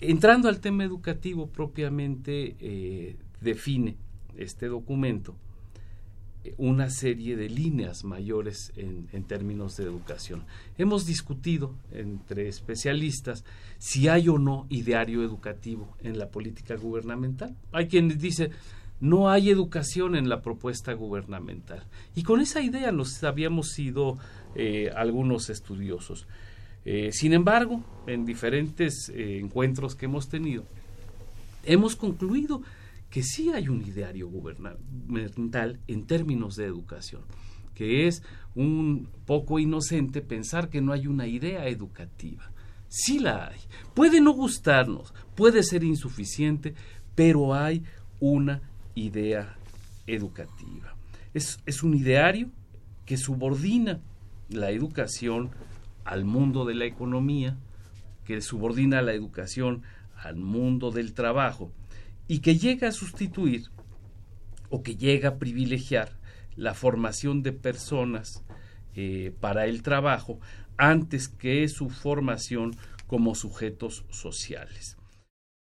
Entrando 0.00 0.48
al 0.48 0.60
tema 0.60 0.84
educativo 0.84 1.46
propiamente, 1.46 3.16
define 3.40 3.96
este 4.36 4.66
documento 4.66 5.36
una 6.58 6.90
serie 6.90 7.36
de 7.36 7.48
líneas 7.48 8.04
mayores 8.04 8.72
en, 8.76 9.24
términos 9.24 9.76
de 9.76 9.84
educación. 9.84 10.44
Hemos 10.78 11.06
discutido 11.06 11.74
entre 11.90 12.48
especialistas 12.48 13.44
si 13.78 14.08
hay 14.08 14.28
o 14.28 14.38
no 14.38 14.66
ideario 14.68 15.22
educativo 15.22 15.96
en 16.02 16.18
la 16.18 16.30
política 16.30 16.76
gubernamental. 16.76 17.56
Hay 17.72 17.88
quienes 17.88 18.18
dicen 18.18 18.50
no 19.00 19.30
hay 19.30 19.50
educación 19.50 20.16
en 20.16 20.28
la 20.28 20.42
propuesta 20.42 20.92
gubernamental. 20.92 21.84
Y 22.14 22.22
con 22.22 22.40
esa 22.40 22.62
idea 22.62 22.92
nos 22.92 23.22
habíamos 23.24 23.70
sido 23.70 24.18
eh, 24.54 24.90
algunos 24.94 25.50
estudiosos. 25.50 26.26
Eh, 26.84 27.10
sin 27.12 27.32
embargo, 27.32 27.82
en 28.06 28.24
diferentes 28.24 29.08
eh, 29.08 29.38
encuentros 29.38 29.94
que 29.94 30.06
hemos 30.06 30.28
tenido, 30.28 30.64
hemos 31.64 31.96
concluido 31.96 32.62
que 33.10 33.22
sí 33.22 33.50
hay 33.50 33.68
un 33.68 33.82
ideario 33.82 34.28
gubernamental 34.28 35.80
en 35.88 36.06
términos 36.06 36.56
de 36.56 36.64
educación, 36.64 37.22
que 37.74 38.06
es 38.06 38.22
un 38.54 39.08
poco 39.26 39.58
inocente 39.58 40.20
pensar 40.22 40.70
que 40.70 40.80
no 40.80 40.92
hay 40.92 41.06
una 41.06 41.26
idea 41.26 41.66
educativa. 41.66 42.50
Sí 42.88 43.18
la 43.18 43.48
hay. 43.48 43.58
Puede 43.94 44.20
no 44.20 44.32
gustarnos, 44.32 45.12
puede 45.34 45.62
ser 45.62 45.82
insuficiente, 45.82 46.74
pero 47.14 47.54
hay 47.54 47.82
una 48.20 48.62
idea 48.96 49.56
educativa. 50.08 50.96
Es, 51.32 51.60
es 51.66 51.84
un 51.84 51.94
ideario 51.94 52.50
que 53.04 53.16
subordina 53.16 54.00
la 54.48 54.70
educación 54.70 55.50
al 56.04 56.24
mundo 56.24 56.64
de 56.64 56.74
la 56.74 56.86
economía, 56.86 57.56
que 58.24 58.40
subordina 58.40 59.02
la 59.02 59.12
educación 59.12 59.82
al 60.16 60.36
mundo 60.36 60.90
del 60.90 61.14
trabajo 61.14 61.70
y 62.26 62.40
que 62.40 62.56
llega 62.56 62.88
a 62.88 62.92
sustituir 62.92 63.70
o 64.70 64.82
que 64.82 64.96
llega 64.96 65.30
a 65.30 65.36
privilegiar 65.36 66.10
la 66.56 66.74
formación 66.74 67.42
de 67.42 67.52
personas 67.52 68.42
eh, 68.94 69.32
para 69.40 69.66
el 69.66 69.82
trabajo 69.82 70.40
antes 70.76 71.28
que 71.28 71.68
su 71.68 71.90
formación 71.90 72.76
como 73.06 73.34
sujetos 73.34 74.04
sociales. 74.10 74.95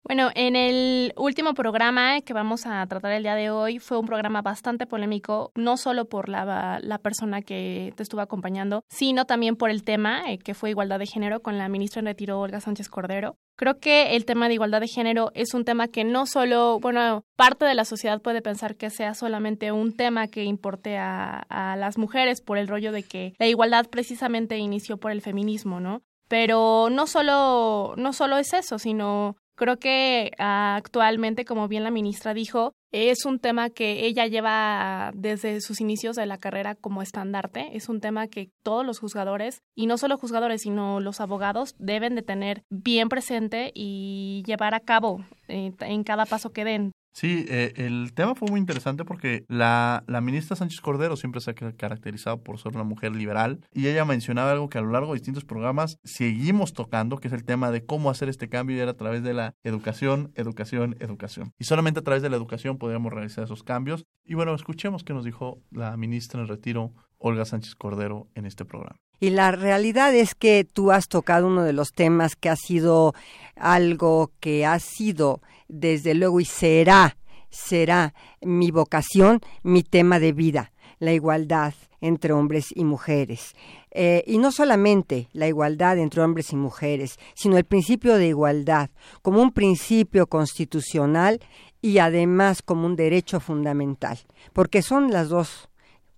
Bueno, 0.08 0.30
en 0.36 0.56
el 0.56 1.14
último 1.18 1.56
programa 1.56 2.22
que 2.22 2.34
vamos 2.34 2.68
a 2.68 2.86
tratar 2.86 3.12
el 3.14 3.24
día 3.24 3.34
de 3.34 3.50
hoy 3.50 3.80
fue 3.80 3.98
un 3.98 4.06
programa 4.06 4.44
bastante 4.44 4.86
polémico, 4.86 5.52
no 5.56 5.78
solo 5.78 6.06
por 6.06 6.30
la, 6.30 6.78
la 6.80 7.00
persona 7.00 7.42
que 7.42 7.92
te 7.96 8.04
estuvo 8.04 8.22
acompañando, 8.22 8.84
sino 8.88 9.26
también 9.26 9.56
por 9.56 9.72
el 9.72 9.84
tema, 9.84 10.32
eh, 10.32 10.38
que 10.38 10.54
fue 10.54 10.70
igualdad 10.70 11.00
de 11.00 11.08
género, 11.08 11.42
con 11.42 11.58
la 11.58 11.70
ministra 11.70 12.02
en 12.02 12.06
retiro 12.06 12.40
Olga 12.40 12.62
Sánchez 12.62 12.88
Cordero. 12.88 13.40
Creo 13.56 13.80
que 13.80 14.16
el 14.16 14.26
tema 14.26 14.48
de 14.48 14.54
igualdad 14.54 14.80
de 14.80 14.88
género 14.88 15.32
es 15.34 15.56
un 15.56 15.66
tema 15.66 15.88
que 15.88 16.04
no 16.04 16.28
solo, 16.28 16.80
bueno, 16.80 17.26
parte 17.36 17.66
de 17.66 17.74
la 17.74 17.84
sociedad 17.84 18.22
puede 18.22 18.44
pensar 18.44 18.76
que 18.76 18.92
sea 18.92 19.16
solamente 19.16 19.72
un 19.72 19.96
tema 19.96 20.28
que 20.28 20.44
importe 20.44 21.00
a, 21.00 21.40
a 21.50 21.76
las 21.78 21.98
mujeres 21.98 22.42
por 22.42 22.60
el 22.60 22.68
rollo 22.68 22.92
de 22.92 23.02
que 23.02 23.34
la 23.40 23.48
igualdad 23.48 23.88
precisamente 23.90 24.60
inició 24.60 24.98
por 24.98 25.10
el 25.10 25.24
feminismo, 25.24 25.80
¿no? 25.80 26.04
Pero 26.28 26.90
no 26.92 27.08
solo, 27.08 27.96
no 27.98 28.14
solo 28.14 28.38
es 28.38 28.54
eso, 28.54 28.80
sino 28.80 29.36
Creo 29.56 29.78
que 29.78 30.32
ah, 30.38 30.76
actualmente, 30.76 31.46
como 31.46 31.68
bien 31.68 31.84
la 31.84 31.92
ministra 31.92 32.34
dijo, 32.34 32.74
es 32.92 33.26
un 33.26 33.40
tema 33.40 33.70
que 33.70 34.06
ella 34.06 34.28
lleva 34.28 35.12
desde 35.16 35.62
sus 35.62 35.80
inicios 35.80 36.16
de 36.16 36.26
la 36.26 36.38
carrera 36.38 36.76
como 36.76 37.02
estandarte. 37.02 37.76
Es 37.76 37.88
un 37.88 38.02
tema 38.02 38.28
que 38.28 38.50
todos 38.64 38.86
los 38.86 39.00
juzgadores, 39.00 39.62
y 39.76 39.88
no 39.88 39.98
solo 39.98 40.18
juzgadores, 40.18 40.62
sino 40.62 41.00
los 41.00 41.22
abogados, 41.22 41.76
deben 41.80 42.16
de 42.16 42.22
tener 42.22 42.64
bien 42.70 43.08
presente 43.08 43.72
y 43.74 44.44
llevar 44.46 44.74
a 44.74 44.82
cabo 44.82 45.24
eh, 45.48 45.72
en 45.80 46.04
cada 46.04 46.26
paso 46.26 46.52
que 46.52 46.66
den. 46.66 46.92
Sí, 47.16 47.46
eh, 47.48 47.72
el 47.78 48.12
tema 48.14 48.36
fue 48.36 48.50
muy 48.50 48.60
interesante 48.60 49.06
porque 49.06 49.46
la, 49.48 50.04
la 50.06 50.20
ministra 50.20 50.58
Sánchez 50.58 50.82
Cordero 50.82 51.16
siempre 51.16 51.40
se 51.40 51.52
ha 51.52 51.54
caracterizado 51.54 52.44
por 52.44 52.60
ser 52.60 52.76
una 52.76 52.84
mujer 52.84 53.16
liberal 53.16 53.62
y 53.72 53.88
ella 53.88 54.04
mencionaba 54.04 54.52
algo 54.52 54.68
que 54.68 54.80
a 54.80 54.82
lo 54.82 54.92
largo 54.92 55.14
de 55.14 55.20
distintos 55.20 55.46
programas 55.46 55.98
seguimos 56.04 56.74
tocando, 56.74 57.16
que 57.18 57.30
es 57.30 57.34
el 57.34 57.46
tema 57.46 57.72
de 57.72 57.86
cómo 57.86 58.10
hacer 58.10 58.28
este 58.28 58.50
cambio 58.50 58.76
y 58.76 58.82
era 58.82 58.92
a 58.92 58.98
través 58.98 59.24
de 59.24 59.34
la 59.34 59.56
educación, 59.64 60.34
educación, 60.36 60.98
educación. 61.00 61.54
Y 61.58 61.64
solamente 61.64 62.02
a 62.02 62.04
través 62.04 62.22
de 62.22 62.30
la 62.30 62.36
educación 62.36 62.78
podríamos 62.78 63.14
realizar 63.14 63.46
esos 63.46 63.64
cambios. 63.64 64.04
Y 64.26 64.34
bueno, 64.34 64.54
escuchemos 64.54 65.06
qué 65.06 65.14
nos 65.14 65.24
dijo 65.24 65.62
la 65.72 65.96
ministra 65.96 66.42
en 66.42 66.50
retiro, 66.50 66.92
Olga 67.18 67.46
Sánchez 67.46 67.76
Cordero, 67.76 68.28
en 68.36 68.46
este 68.46 68.66
programa. 68.66 69.00
Y 69.22 69.30
la 69.30 69.52
realidad 69.52 70.14
es 70.14 70.36
que 70.36 70.66
tú 70.66 70.92
has 70.92 71.08
tocado 71.08 71.48
uno 71.48 71.64
de 71.64 71.72
los 71.72 71.94
temas 71.94 72.36
que 72.36 72.50
ha 72.50 72.58
sido 72.58 73.14
algo 73.56 74.32
que 74.42 74.66
ha 74.66 74.80
sido 74.80 75.40
desde 75.68 76.14
luego 76.14 76.40
y 76.40 76.46
será, 76.46 77.18
será 77.50 78.14
mi 78.42 78.72
vocación, 78.72 79.42
mi 79.64 79.84
tema 79.84 80.20
de 80.20 80.32
vida, 80.34 80.72
la 81.00 81.14
igualdad 81.14 81.74
entre 82.02 82.34
hombres 82.34 82.68
y 82.76 82.84
mujeres. 82.84 83.56
Eh, 83.92 84.24
y 84.28 84.38
no 84.38 84.52
solamente 84.52 85.30
la 85.34 85.48
igualdad 85.48 85.98
entre 85.98 86.22
hombres 86.22 86.52
y 86.52 86.56
mujeres, 86.56 87.18
sino 87.34 87.58
el 87.58 87.64
principio 87.64 88.18
de 88.18 88.28
igualdad 88.28 88.90
como 89.22 89.42
un 89.42 89.52
principio 89.52 90.28
constitucional 90.28 91.40
y 91.82 92.00
además 92.00 92.62
como 92.62 92.86
un 92.86 92.96
derecho 92.96 93.40
fundamental, 93.40 94.20
porque 94.54 94.82
son 94.82 95.12
las 95.12 95.30
dos, 95.30 95.70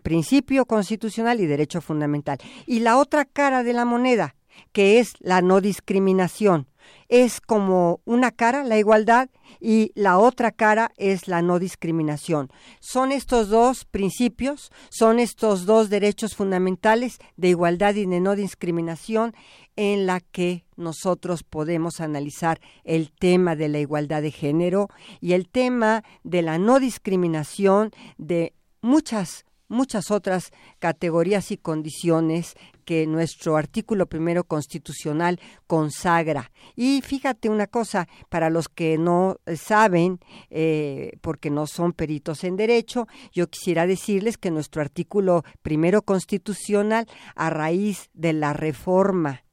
principio 0.01 0.65
constitucional 0.65 1.39
y 1.39 1.45
derecho 1.45 1.81
fundamental. 1.81 2.37
Y 2.65 2.79
la 2.79 2.97
otra 2.97 3.25
cara 3.25 3.63
de 3.63 3.73
la 3.73 3.85
moneda, 3.85 4.35
que 4.71 4.99
es 4.99 5.13
la 5.19 5.41
no 5.41 5.61
discriminación, 5.61 6.67
es 7.09 7.39
como 7.41 8.01
una 8.05 8.31
cara, 8.31 8.63
la 8.63 8.77
igualdad, 8.77 9.29
y 9.59 9.91
la 9.95 10.17
otra 10.17 10.51
cara 10.51 10.91
es 10.97 11.27
la 11.27 11.41
no 11.41 11.59
discriminación. 11.59 12.49
Son 12.79 13.11
estos 13.11 13.49
dos 13.49 13.85
principios, 13.85 14.71
son 14.89 15.19
estos 15.19 15.65
dos 15.65 15.89
derechos 15.89 16.35
fundamentales 16.35 17.19
de 17.37 17.49
igualdad 17.49 17.95
y 17.95 18.05
de 18.05 18.19
no 18.19 18.35
discriminación 18.35 19.33
en 19.75 20.05
la 20.05 20.19
que 20.19 20.65
nosotros 20.75 21.43
podemos 21.43 22.01
analizar 22.01 22.59
el 22.83 23.11
tema 23.11 23.55
de 23.55 23.69
la 23.69 23.79
igualdad 23.79 24.21
de 24.21 24.31
género 24.31 24.89
y 25.21 25.33
el 25.33 25.47
tema 25.47 26.03
de 26.23 26.41
la 26.41 26.57
no 26.57 26.79
discriminación 26.79 27.91
de 28.17 28.53
muchas 28.81 29.45
muchas 29.68 30.11
otras 30.11 30.51
categorías 30.80 31.51
y 31.51 31.57
condiciones 31.57 32.55
que 32.86 33.05
nuestro 33.05 33.57
artículo 33.57 34.05
primero 34.05 34.45
constitucional 34.45 35.39
consagra. 35.68 36.51
Y 36.76 37.01
fíjate 37.01 37.49
una 37.49 37.68
cosa, 37.68 38.07
para 38.30 38.49
los 38.49 38.70
que 38.70 38.97
no 38.97 39.38
saben, 39.55 40.20
eh, 40.49 41.18
porque 41.22 41.49
no 41.49 41.68
son 41.68 41.91
peritos 41.91 42.43
en 42.45 42.55
derecho, 42.55 43.07
yo 43.34 43.49
quisiera 43.49 43.88
decirles 43.88 44.38
que 44.38 44.51
nuestro 44.51 44.82
artículo 44.82 45.43
primero 45.61 46.01
constitucional, 46.01 47.07
a 47.36 47.49
raíz 47.49 48.09
de 48.13 48.34
la 48.34 48.53
reforma, 48.53 49.43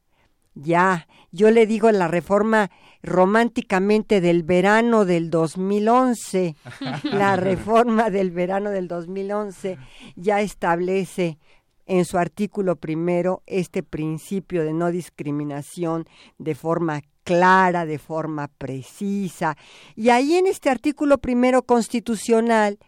ya, 0.55 1.07
yo 1.31 1.51
le 1.51 1.67
digo 1.67 1.91
la 1.91 2.07
reforma 2.07 2.71
románticamente 3.03 4.21
del 4.21 4.43
verano 4.43 5.05
del 5.05 5.29
2011, 5.29 6.55
la 7.03 7.35
reforma 7.35 8.09
del 8.09 8.31
verano 8.31 8.71
del 8.71 8.87
2011 8.87 9.77
ya 10.15 10.41
establece 10.41 11.37
en 11.85 12.05
su 12.05 12.17
artículo 12.17 12.77
primero 12.77 13.43
este 13.45 13.83
principio 13.83 14.63
de 14.63 14.73
no 14.73 14.89
discriminación 14.89 16.05
de 16.39 16.55
forma 16.55 17.01
clara, 17.23 17.85
de 17.85 17.99
forma 17.99 18.47
precisa. 18.47 19.57
Y 19.95 20.09
ahí 20.09 20.35
en 20.35 20.47
este 20.47 20.69
artículo 20.69 21.17
primero 21.17 21.63
constitucional, 21.63 22.79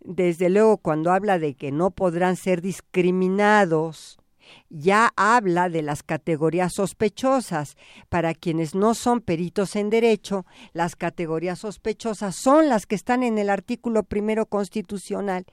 desde 0.00 0.50
luego 0.50 0.78
cuando 0.78 1.12
habla 1.12 1.38
de 1.38 1.54
que 1.54 1.70
no 1.72 1.90
podrán 1.90 2.36
ser 2.36 2.60
discriminados, 2.60 4.18
ya 4.72 5.12
habla 5.16 5.68
de 5.68 5.82
las 5.82 6.02
categorías 6.02 6.72
sospechosas. 6.74 7.76
Para 8.08 8.34
quienes 8.34 8.74
no 8.74 8.94
son 8.94 9.20
peritos 9.20 9.76
en 9.76 9.90
derecho, 9.90 10.46
las 10.72 10.96
categorías 10.96 11.60
sospechosas 11.60 12.34
son 12.34 12.68
las 12.68 12.86
que 12.86 12.94
están 12.94 13.22
en 13.22 13.38
el 13.38 13.50
artículo 13.50 14.02
primero 14.02 14.46
constitucional 14.46 15.44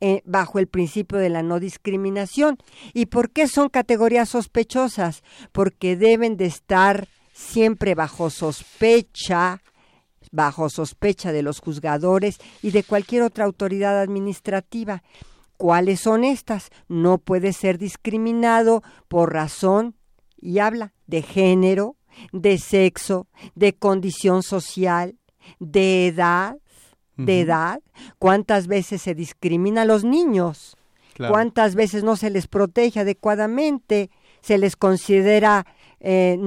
eh, 0.00 0.22
bajo 0.24 0.58
el 0.58 0.68
principio 0.68 1.18
de 1.18 1.28
la 1.28 1.42
no 1.42 1.58
discriminación. 1.58 2.58
¿Y 2.94 3.06
por 3.06 3.30
qué 3.30 3.48
son 3.48 3.68
categorías 3.68 4.30
sospechosas? 4.30 5.22
Porque 5.52 5.96
deben 5.96 6.36
de 6.36 6.46
estar 6.46 7.08
siempre 7.32 7.94
bajo 7.94 8.30
sospecha, 8.30 9.60
bajo 10.30 10.70
sospecha 10.70 11.32
de 11.32 11.42
los 11.42 11.60
juzgadores 11.60 12.38
y 12.62 12.70
de 12.70 12.84
cualquier 12.84 13.22
otra 13.22 13.44
autoridad 13.44 14.00
administrativa. 14.00 15.02
¿Cuáles 15.60 16.00
son 16.00 16.24
estas? 16.24 16.70
No 16.88 17.18
puede 17.18 17.52
ser 17.52 17.76
discriminado 17.76 18.82
por 19.08 19.34
razón, 19.34 19.94
y 20.40 20.58
habla 20.58 20.94
de 21.06 21.20
género, 21.20 21.96
de 22.32 22.56
sexo, 22.56 23.26
de 23.54 23.74
condición 23.74 24.42
social, 24.42 25.18
de 25.58 26.06
edad, 26.06 26.56
de 27.18 27.42
edad, 27.42 27.82
cuántas 28.18 28.68
veces 28.68 29.02
se 29.02 29.14
discrimina 29.14 29.82
a 29.82 29.84
los 29.84 30.02
niños, 30.02 30.78
cuántas 31.18 31.74
veces 31.74 32.04
no 32.04 32.16
se 32.16 32.30
les 32.30 32.46
protege 32.46 33.00
adecuadamente, 33.00 34.08
se 34.40 34.56
les 34.56 34.76
considera 34.76 35.66
eh, 36.00 36.38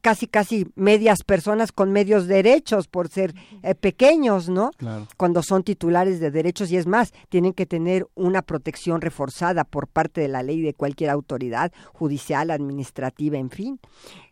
casi 0.00 0.26
casi 0.26 0.66
medias 0.74 1.22
personas 1.22 1.72
con 1.72 1.92
medios 1.92 2.26
derechos 2.26 2.88
por 2.88 3.08
ser 3.08 3.34
eh, 3.62 3.74
pequeños, 3.74 4.48
¿no? 4.48 4.70
Cuando 5.16 5.42
son 5.42 5.62
titulares 5.62 6.20
de 6.20 6.30
derechos 6.30 6.70
y 6.70 6.76
es 6.76 6.86
más, 6.86 7.12
tienen 7.28 7.52
que 7.52 7.66
tener 7.66 8.06
una 8.14 8.42
protección 8.42 9.00
reforzada 9.00 9.64
por 9.64 9.88
parte 9.88 10.20
de 10.20 10.28
la 10.28 10.42
ley 10.42 10.62
de 10.62 10.74
cualquier 10.74 11.10
autoridad 11.10 11.72
judicial, 11.92 12.50
administrativa, 12.50 13.36
en 13.38 13.50
fin. 13.50 13.80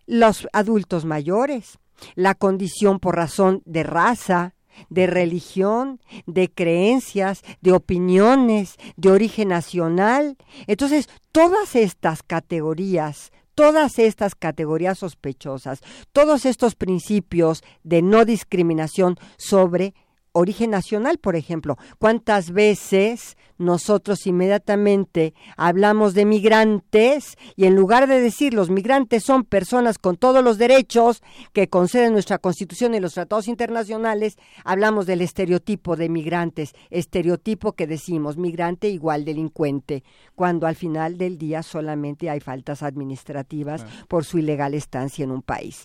Los 0.07 0.49
adultos 0.53 1.05
mayores, 1.05 1.79
la 2.15 2.35
condición 2.35 2.99
por 2.99 3.17
razón 3.17 3.63
de 3.65 3.83
raza, 3.83 4.55
de 4.89 5.07
religión, 5.07 6.01
de 6.27 6.51
creencias, 6.51 7.43
de 7.61 7.73
opiniones, 7.73 8.77
de 8.97 9.11
origen 9.11 9.49
nacional. 9.49 10.37
Entonces, 10.67 11.09
todas 11.33 11.77
estas 11.77 12.23
categorías 12.23 13.33
todas 13.55 13.99
estas 13.99 14.35
categorías 14.35 14.99
sospechosas, 14.99 15.81
todos 16.13 16.47
estos 16.47 16.75
principios 16.75 17.63
de 17.83 18.03
no 18.03 18.25
discriminación 18.25 19.17
sobre 19.37 19.95
origen 20.35 20.71
nacional, 20.71 21.19
por 21.19 21.37
ejemplo. 21.37 21.79
¿Cuántas 21.99 22.51
veces 22.51 23.37
nosotros 23.57 24.27
inmediatamente 24.27 25.33
hablamos 25.57 26.13
de 26.15 26.25
migrantes 26.25 27.37
y 27.57 27.67
en 27.67 27.77
lugar 27.77 28.09
de 28.09 28.21
decir 28.21 28.53
los 28.53 28.69
migrantes 28.69 29.23
son 29.25 29.45
personas 29.45 29.99
con 29.99 30.17
todos 30.17 30.43
los 30.43 30.59
derechos 30.59 31.23
que 31.53 31.69
conceden 31.69 32.13
nuestra 32.13 32.39
Constitución 32.39 32.95
y 32.95 33.01
los 33.01 33.15
tratados 33.15 33.47
internacionales, 33.47 34.37
hablamos 34.65 35.07
del 35.07 35.21
estereotipo 35.21 35.97
de 35.97 36.09
migrantes, 36.09 36.75
estereotipo 36.91 37.73
que 37.73 37.87
decimos 37.87 38.37
migrante 38.37 38.89
igual 38.89 39.25
delincuente, 39.25 40.03
cuando 40.35 40.67
al 40.67 40.75
final 40.75 41.17
del 41.17 41.39
día 41.39 41.63
solamente 41.63 42.29
hay 42.29 42.41
faltas 42.41 42.83
administrativas 42.83 43.87
por 44.09 44.25
su 44.25 44.39
ilegal 44.39 44.75
estancia 44.75 45.23
en 45.23 45.31
un 45.31 45.43
país. 45.43 45.85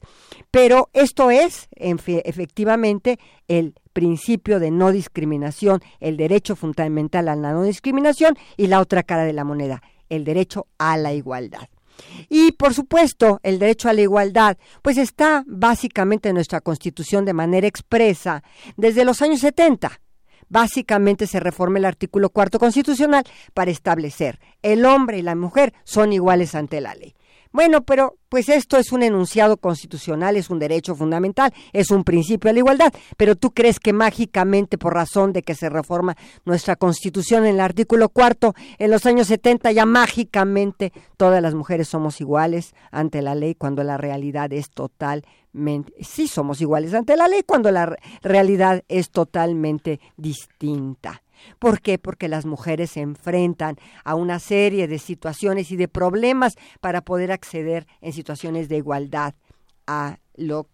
Pero 0.50 0.90
esto 0.94 1.30
es 1.30 1.70
efectivamente 1.76 3.20
el 3.48 3.76
principio 4.00 4.62
de 4.62 4.72
no 4.72 4.94
discriminación, 4.94 5.82
el 6.00 6.16
derecho 6.16 6.56
fundamental 6.56 7.28
a 7.28 7.36
la 7.36 7.52
no 7.52 7.64
discriminación 7.64 8.38
y 8.56 8.68
la 8.68 8.80
otra 8.80 9.04
cara 9.04 9.26
de 9.26 9.34
la 9.34 9.44
moneda, 9.44 9.84
el 10.08 10.24
derecho 10.24 10.68
a 10.78 10.96
la 10.96 11.12
igualdad. 11.12 11.68
Y 12.30 12.54
por 12.54 12.74
supuesto, 12.74 13.42
el 13.44 13.60
derecho 13.60 13.90
a 13.90 13.94
la 13.94 14.00
igualdad, 14.00 14.58
pues 14.82 14.98
está 14.98 15.44
básicamente 15.48 16.30
en 16.30 16.36
nuestra 16.36 16.62
Constitución 16.62 17.26
de 17.26 17.34
manera 17.34 17.68
expresa 17.68 18.42
desde 18.78 19.04
los 19.04 19.22
años 19.22 19.42
70. 19.42 20.00
Básicamente 20.48 21.28
se 21.28 21.42
reforma 21.42 21.80
el 21.80 21.84
artículo 21.84 22.30
cuarto 22.30 22.58
constitucional 22.58 23.26
para 23.54 23.70
establecer 23.70 24.40
el 24.62 24.86
hombre 24.86 25.18
y 25.18 25.24
la 25.24 25.36
mujer 25.36 25.74
son 25.84 26.14
iguales 26.14 26.56
ante 26.56 26.80
la 26.80 26.96
ley. 26.96 27.16
Bueno, 27.52 27.82
pero 27.82 28.16
pues 28.30 28.48
esto 28.48 28.78
es 28.78 28.92
un 28.92 29.02
enunciado 29.02 29.58
constitucional, 29.58 30.36
es 30.36 30.52
un 30.52 30.60
derecho 30.60 30.94
fundamental, 30.94 31.52
es 31.74 31.90
un 31.90 32.04
principio 32.04 32.50
de 32.50 32.54
la 32.54 32.60
igualdad, 32.60 32.94
pero 33.18 33.36
tú 33.36 33.52
crees 33.52 33.80
que 33.80 33.92
mágicamente 33.92 34.78
por 34.78 34.94
razón 34.94 35.34
de 35.34 35.42
que 35.42 35.56
se 35.56 35.68
reforma 35.68 36.16
nuestra 36.46 36.76
constitución 36.76 37.48
en 37.48 37.56
el 37.56 37.60
artículo 37.60 38.10
cuarto, 38.10 38.54
en 38.78 38.92
los 38.92 39.08
años 39.08 39.28
70 39.28 39.72
ya 39.72 39.88
mágicamente 39.88 40.94
todas 41.18 41.42
las 41.42 41.56
mujeres 41.56 41.88
somos 41.88 42.22
iguales 42.22 42.76
ante 42.92 43.24
la 43.24 43.34
ley 43.34 43.56
cuando 43.56 43.84
la 43.84 43.98
realidad 43.98 44.54
es 44.54 44.70
totalmente, 44.70 45.92
sí 46.02 46.28
somos 46.28 46.62
iguales 46.62 46.94
ante 46.94 47.18
la 47.18 47.28
ley 47.28 47.42
cuando 47.44 47.72
la 47.72 47.98
realidad 48.22 48.84
es 48.88 49.10
totalmente 49.10 50.00
distinta. 50.18 51.24
¿Por 51.60 51.82
qué? 51.82 51.98
Porque 51.98 52.28
las 52.28 52.46
mujeres 52.46 52.92
se 52.92 53.02
enfrentan 53.02 53.78
a 54.04 54.16
una 54.16 54.40
serie 54.40 54.88
de 54.88 55.00
situaciones 55.00 55.72
y 55.72 55.76
de 55.76 55.88
problemas 55.88 56.56
para 56.82 57.02
poder 57.02 57.32
acceder 57.32 57.88
en 58.02 58.14
situaciones 58.14 58.70
de 58.70 58.78
igualdad 58.78 59.34
a 59.88 60.20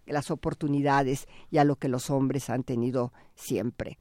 las 0.06 0.30
oportunidades 0.30 1.28
y 1.50 1.58
a 1.58 1.64
lo 1.64 1.76
que 1.78 1.88
los 1.88 2.10
hombres 2.10 2.50
han 2.50 2.64
tenido 2.64 3.14
siempre. 3.36 3.98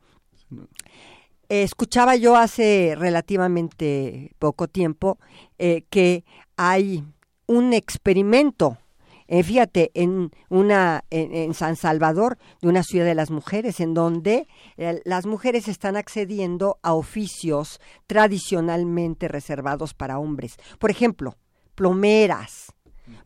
escuchaba 1.49 2.17
yo 2.17 2.37
hace 2.37 2.95
relativamente 2.99 4.33
poco 4.39 4.69
tiempo 4.69 5.19
eh, 5.59 5.85
que 5.89 6.25
hay 6.57 7.05
un 7.47 7.73
experimento 7.73 8.79
eh, 9.27 9.43
fíjate, 9.43 9.91
en, 9.95 10.31
una, 10.51 11.05
en, 11.11 11.55
San 11.55 11.77
Salvador, 11.77 12.37
de 12.61 12.69
una 12.69 12.83
ciudad 12.83 13.07
de 13.07 13.15
las 13.15 13.31
mujeres, 13.31 13.81
en 13.81 13.95
donde 13.95 14.47
eh, 14.77 15.01
las 15.05 15.25
mujeres 15.25 15.67
están 15.67 15.97
accediendo 15.97 16.79
a 16.83 16.93
oficios 16.93 17.81
tradicionalmente 18.07 19.29
reservados 19.29 19.95
para 19.95 20.19
hombres. 20.19 20.57
Por 20.79 20.91
ejemplo, 20.91 21.37
plomeras, 21.75 22.73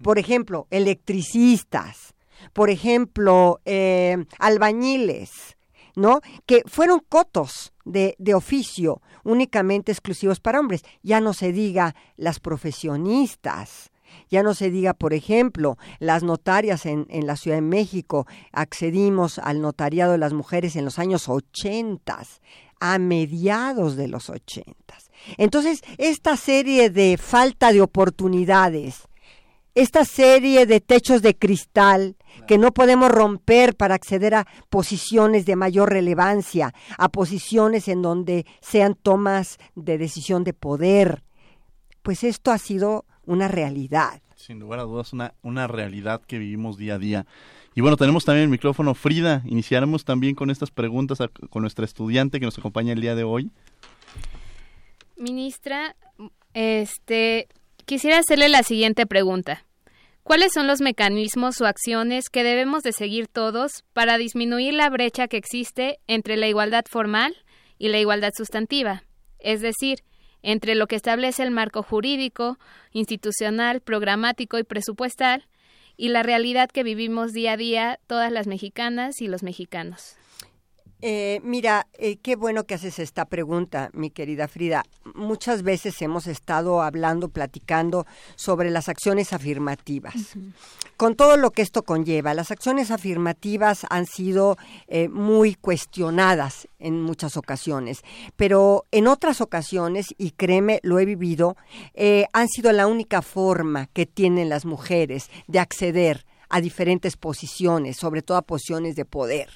por 0.03 0.19
ejemplo, 0.19 0.69
electricistas, 0.71 2.15
por 2.53 2.71
ejemplo, 2.71 3.61
eh, 3.65 4.25
albañiles, 4.39 5.57
¿no? 5.97 6.21
Que 6.47 6.63
fueron 6.67 7.01
cotos 7.09 7.73
de, 7.85 8.15
de, 8.19 8.35
oficio 8.35 9.03
únicamente 9.25 9.91
exclusivos 9.91 10.39
para 10.39 10.61
hombres. 10.61 10.85
Ya 11.03 11.21
no 11.21 11.35
se 11.35 11.51
diga 11.51 11.97
las 12.17 12.39
profesionistas, 12.39 13.91
ya 14.31 14.43
no 14.43 14.55
se 14.55 14.71
diga, 14.71 14.95
por 14.95 15.15
ejemplo, 15.15 15.79
las 15.99 16.23
notarias 16.23 16.87
en, 16.87 17.07
en 17.09 17.27
la 17.27 17.37
Ciudad 17.37 17.57
de 17.57 17.63
México, 17.63 18.27
accedimos 18.53 19.39
al 19.39 19.61
notariado 19.61 20.13
de 20.13 20.19
las 20.19 20.33
mujeres 20.33 20.77
en 20.77 20.85
los 20.85 20.99
años 20.99 21.29
ochentas, 21.29 22.41
a 22.81 22.99
mediados 22.99 23.97
de 23.97 24.09
los 24.09 24.31
ochentas. 24.31 25.11
Entonces, 25.37 25.83
esta 25.97 26.37
serie 26.37 26.91
de 26.91 27.17
falta 27.19 27.73
de 27.73 27.81
oportunidades, 27.81 29.09
esta 29.75 30.05
serie 30.05 30.67
de 30.67 30.81
techos 30.81 31.23
de 31.23 31.37
cristal 31.37 32.17
que 32.47 32.59
no 32.59 32.73
podemos 32.73 33.11
romper 33.11 33.77
para 33.77 33.95
acceder 33.95 34.35
a 34.35 34.47
posiciones 34.71 35.47
de 35.47 35.57
mayor 35.57 35.91
relevancia, 35.91 36.75
a 36.97 37.09
posiciones 37.09 37.89
en 37.89 38.03
donde 38.03 38.47
sean 38.61 38.95
tomas 38.95 39.59
de 39.75 39.99
decisión 39.99 40.45
de 40.45 40.53
poder, 40.53 41.23
pues 42.03 42.25
esto 42.25 42.51
ha 42.51 42.59
sido 42.59 43.05
una 43.29 43.47
realidad. 43.47 44.23
Sin 44.37 44.59
lugar 44.59 44.81
a 44.81 44.83
dudas, 44.83 45.13
una, 45.13 45.35
una 45.43 45.67
realidad 45.67 46.23
que 46.27 46.39
vivimos 46.39 46.77
día 46.77 46.95
a 46.95 46.99
día. 46.99 47.27
Y 47.75 47.81
bueno, 47.81 47.97
tenemos 47.97 48.25
también 48.25 48.45
el 48.45 48.51
micrófono. 48.51 48.95
Frida, 48.95 49.43
iniciaremos 49.45 50.05
también 50.05 50.35
con 50.35 50.51
estas 50.51 50.71
preguntas 50.71 51.19
con 51.51 51.63
nuestra 51.63 51.85
estudiante 51.85 52.41
que 52.41 52.47
nos 52.47 52.59
acompaña 52.59 52.93
el 52.93 53.01
día 53.01 53.15
de 53.15 53.25
hoy. 53.25 53.51
Ministra, 55.17 55.95
este, 56.55 57.49
quisiera 57.85 58.19
hacerle 58.19 58.49
la 58.49 58.63
siguiente 58.63 59.07
pregunta. 59.07 59.65
¿Cuáles 60.23 60.53
son 60.53 60.67
los 60.67 60.81
mecanismos 60.81 61.61
o 61.61 61.67
acciones 61.67 62.29
que 62.29 62.45
debemos 62.45 62.83
de 62.83 62.93
seguir 62.93 63.29
todos 63.29 63.85
para 63.93 64.19
disminuir 64.19 64.75
la 64.75 64.91
brecha 64.91 65.27
que 65.27 65.39
existe 65.39 66.01
entre 66.07 66.37
la 66.37 66.49
igualdad 66.49 66.85
formal 66.89 67.35
y 67.79 67.89
la 67.89 67.99
igualdad 67.99 68.33
sustantiva? 68.37 69.05
Es 69.39 69.61
decir, 69.61 70.01
entre 70.43 70.75
lo 70.75 70.87
que 70.87 70.97
establece 70.97 71.43
el 71.43 71.51
marco 71.51 71.83
jurídico, 71.83 72.59
institucional, 72.93 73.81
programático 73.81 74.59
y 74.59 74.65
presupuestal 74.65 75.47
y 75.97 76.09
la 76.09 76.23
realidad 76.23 76.71
que 76.71 76.85
vivimos 76.85 77.33
día 77.33 77.53
a 77.53 77.57
día 77.57 77.99
todas 78.07 78.31
las 78.31 78.47
mexicanas 78.47 79.21
y 79.21 79.29
los 79.29 79.43
mexicanos. 79.43 80.17
Eh, 81.01 81.41
mira, 81.45 81.87
eh, 81.93 82.17
qué 82.17 82.35
bueno 82.35 82.65
que 82.65 82.75
haces 82.75 82.99
esta 82.99 83.25
pregunta, 83.25 83.91
mi 83.93 84.11
querida 84.11 84.49
Frida. 84.49 84.85
Muchas 85.15 85.63
veces 85.63 86.03
hemos 86.03 86.27
estado 86.27 86.83
hablando, 86.83 87.29
platicando 87.29 88.05
sobre 88.35 88.71
las 88.71 88.89
acciones 88.89 89.33
afirmativas. 89.33 90.37
Con 90.97 91.15
todo 91.15 91.37
lo 91.37 91.53
que 91.53 91.63
esto 91.63 91.85
conlleva, 91.85 92.35
las 92.35 92.51
acciones 92.51 92.91
afirmativas 92.91 93.87
han 93.91 94.07
sido 94.07 94.57
eh, 94.89 95.09
muy 95.09 95.55
cuestionadas 95.55 96.67
en 96.81 97.01
muchas 97.01 97.37
ocasiones, 97.37 98.03
pero 98.35 98.85
en 98.91 99.07
otras 99.07 99.41
ocasiones, 99.41 100.07
y 100.19 100.33
créeme, 100.33 100.81
lo 100.83 100.99
he 100.99 101.05
vivido, 101.05 101.57
han 102.33 102.49
sido 102.49 102.73
la 102.73 102.89
única 102.89 103.23
forma 103.23 103.87
que 103.87 104.07
tienen 104.07 104.49
las 104.49 104.65
mujeres 104.65 105.31
de 105.47 105.61
acceder 105.61 106.27
a 106.49 106.61
diferentes 106.61 107.17
posiciones, 107.17 107.97
sobre 107.97 108.23
todo 108.23 108.39
a 108.39 108.43
posiciones 108.43 108.97
de 108.97 109.05
poder. 109.05 109.49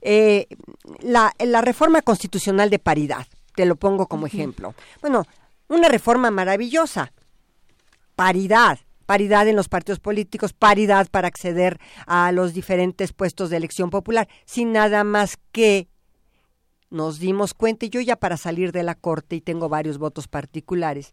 Eh, 0.00 0.46
la, 1.00 1.34
la 1.38 1.60
reforma 1.60 2.02
constitucional 2.02 2.70
de 2.70 2.78
paridad, 2.78 3.26
te 3.54 3.66
lo 3.66 3.76
pongo 3.76 4.06
como 4.06 4.26
ejemplo. 4.26 4.74
Bueno, 5.00 5.26
una 5.68 5.88
reforma 5.88 6.30
maravillosa. 6.30 7.12
Paridad, 8.16 8.78
paridad 9.06 9.48
en 9.48 9.56
los 9.56 9.68
partidos 9.68 9.98
políticos, 9.98 10.52
paridad 10.52 11.08
para 11.10 11.28
acceder 11.28 11.78
a 12.06 12.32
los 12.32 12.54
diferentes 12.54 13.12
puestos 13.12 13.50
de 13.50 13.56
elección 13.56 13.90
popular, 13.90 14.28
sin 14.44 14.72
nada 14.72 15.04
más 15.04 15.38
que 15.52 15.88
nos 16.90 17.18
dimos 17.18 17.54
cuenta, 17.54 17.86
y 17.86 17.90
yo 17.90 18.00
ya 18.00 18.16
para 18.16 18.36
salir 18.36 18.72
de 18.72 18.82
la 18.82 18.94
Corte, 18.94 19.36
y 19.36 19.40
tengo 19.40 19.68
varios 19.68 19.98
votos 19.98 20.28
particulares, 20.28 21.12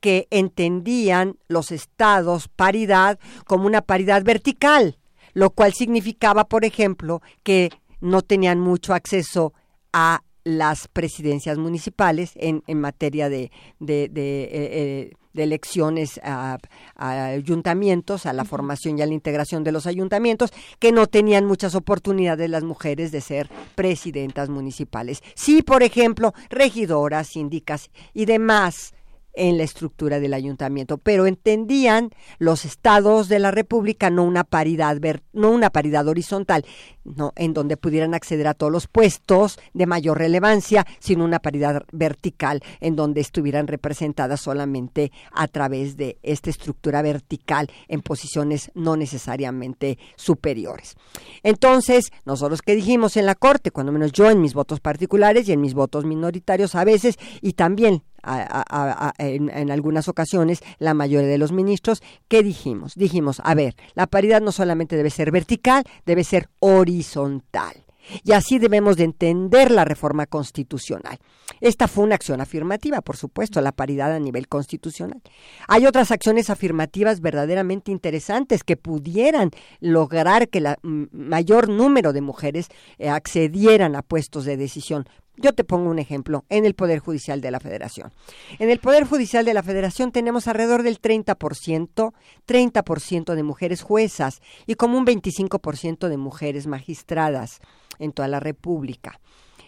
que 0.00 0.28
entendían 0.30 1.38
los 1.48 1.72
estados 1.72 2.48
paridad 2.48 3.18
como 3.46 3.66
una 3.66 3.80
paridad 3.80 4.22
vertical, 4.22 4.98
lo 5.32 5.50
cual 5.50 5.72
significaba, 5.72 6.44
por 6.44 6.64
ejemplo, 6.64 7.22
que 7.42 7.70
no 8.04 8.22
tenían 8.22 8.60
mucho 8.60 8.94
acceso 8.94 9.52
a 9.92 10.22
las 10.44 10.88
presidencias 10.88 11.56
municipales 11.56 12.32
en, 12.36 12.62
en 12.66 12.80
materia 12.80 13.30
de, 13.30 13.50
de, 13.80 14.08
de, 14.10 14.44
eh, 14.44 14.48
eh, 14.52 15.10
de 15.32 15.42
elecciones 15.42 16.20
a, 16.22 16.58
a, 16.96 17.24
ayuntamientos, 17.24 18.26
a 18.26 18.34
la 18.34 18.44
formación 18.44 18.98
y 18.98 19.02
a 19.02 19.06
la 19.06 19.14
integración 19.14 19.64
de 19.64 19.72
los 19.72 19.86
ayuntamientos, 19.86 20.52
que 20.78 20.92
no 20.92 21.06
tenían 21.06 21.46
muchas 21.46 21.74
oportunidades 21.74 22.50
las 22.50 22.62
mujeres 22.62 23.10
de 23.10 23.22
ser 23.22 23.48
presidentas 23.74 24.50
municipales. 24.50 25.22
Sí, 25.34 25.62
por 25.62 25.82
ejemplo, 25.82 26.34
regidoras, 26.50 27.28
síndicas 27.28 27.90
y 28.12 28.26
demás 28.26 28.93
en 29.34 29.58
la 29.58 29.64
estructura 29.64 30.20
del 30.20 30.34
ayuntamiento, 30.34 30.98
pero 30.98 31.26
entendían 31.26 32.10
los 32.38 32.64
estados 32.64 33.28
de 33.28 33.38
la 33.38 33.50
República 33.50 34.10
no 34.10 34.24
una 34.24 34.44
paridad 34.44 34.98
no 35.32 35.50
una 35.50 35.70
paridad 35.70 36.06
horizontal, 36.08 36.64
no 37.04 37.32
en 37.36 37.52
donde 37.52 37.76
pudieran 37.76 38.14
acceder 38.14 38.46
a 38.46 38.54
todos 38.54 38.72
los 38.72 38.86
puestos 38.86 39.58
de 39.72 39.86
mayor 39.86 40.18
relevancia, 40.18 40.86
sino 40.98 41.24
una 41.24 41.38
paridad 41.38 41.82
vertical 41.92 42.62
en 42.80 42.96
donde 42.96 43.20
estuvieran 43.20 43.66
representadas 43.66 44.40
solamente 44.40 45.12
a 45.32 45.48
través 45.48 45.96
de 45.96 46.18
esta 46.22 46.50
estructura 46.50 47.02
vertical 47.02 47.68
en 47.88 48.00
posiciones 48.00 48.70
no 48.74 48.96
necesariamente 48.96 49.98
superiores. 50.16 50.96
Entonces, 51.42 52.12
nosotros 52.24 52.62
que 52.62 52.74
dijimos 52.74 53.16
en 53.16 53.26
la 53.26 53.34
Corte, 53.34 53.70
cuando 53.70 53.92
menos 53.92 54.12
yo 54.12 54.30
en 54.30 54.40
mis 54.40 54.54
votos 54.54 54.80
particulares 54.80 55.48
y 55.48 55.52
en 55.52 55.60
mis 55.60 55.74
votos 55.74 56.04
minoritarios 56.04 56.74
a 56.74 56.84
veces, 56.84 57.18
y 57.40 57.52
también 57.54 58.02
en, 59.18 59.70
algunas 59.70 60.08
ocasiones 60.08 60.60
la 60.78 60.94
mayoría 60.94 61.28
de 61.28 61.38
los 61.38 61.52
ministros, 61.52 62.02
¿qué 62.28 62.42
dijimos? 62.42 62.94
Dijimos, 62.94 63.40
a 63.44 63.54
ver, 63.54 63.74
la 63.94 64.06
paridad 64.06 64.40
no 64.40 64.52
solamente 64.52 64.96
debe 64.96 65.10
ser 65.10 65.30
vertical, 65.30 65.84
debe 66.04 66.24
ser 66.24 66.48
horizontal. 66.60 67.84
Y 68.22 68.32
así 68.32 68.58
debemos 68.58 68.96
de 68.96 69.04
entender 69.04 69.70
la 69.70 69.84
reforma 69.84 70.26
constitucional. 70.26 71.18
Esta 71.60 71.88
fue 71.88 72.04
una 72.04 72.14
acción 72.14 72.40
afirmativa, 72.40 73.00
por 73.00 73.16
supuesto, 73.16 73.60
la 73.60 73.72
paridad 73.72 74.12
a 74.12 74.18
nivel 74.18 74.48
constitucional. 74.48 75.22
Hay 75.68 75.86
otras 75.86 76.10
acciones 76.10 76.50
afirmativas 76.50 77.20
verdaderamente 77.20 77.90
interesantes 77.90 78.62
que 78.64 78.76
pudieran 78.76 79.50
lograr 79.80 80.48
que 80.48 80.58
el 80.58 80.76
mayor 80.82 81.68
número 81.68 82.12
de 82.12 82.20
mujeres 82.20 82.68
eh, 82.98 83.08
accedieran 83.08 83.96
a 83.96 84.02
puestos 84.02 84.44
de 84.44 84.56
decisión. 84.56 85.06
Yo 85.36 85.52
te 85.52 85.64
pongo 85.64 85.90
un 85.90 85.98
ejemplo, 85.98 86.44
en 86.48 86.64
el 86.64 86.74
Poder 86.74 87.00
Judicial 87.00 87.40
de 87.40 87.50
la 87.50 87.58
Federación. 87.58 88.12
En 88.58 88.70
el 88.70 88.78
Poder 88.78 89.04
Judicial 89.04 89.44
de 89.44 89.54
la 89.54 89.64
Federación 89.64 90.12
tenemos 90.12 90.46
alrededor 90.46 90.84
del 90.84 91.00
30%, 91.00 92.12
30% 92.46 93.34
de 93.34 93.42
mujeres 93.42 93.82
juezas 93.82 94.40
y 94.66 94.76
como 94.76 94.96
un 94.96 95.04
25% 95.04 96.08
de 96.08 96.16
mujeres 96.16 96.66
magistradas 96.66 97.58
en 97.98 98.12
toda 98.12 98.28
la 98.28 98.38
República. 98.38 99.18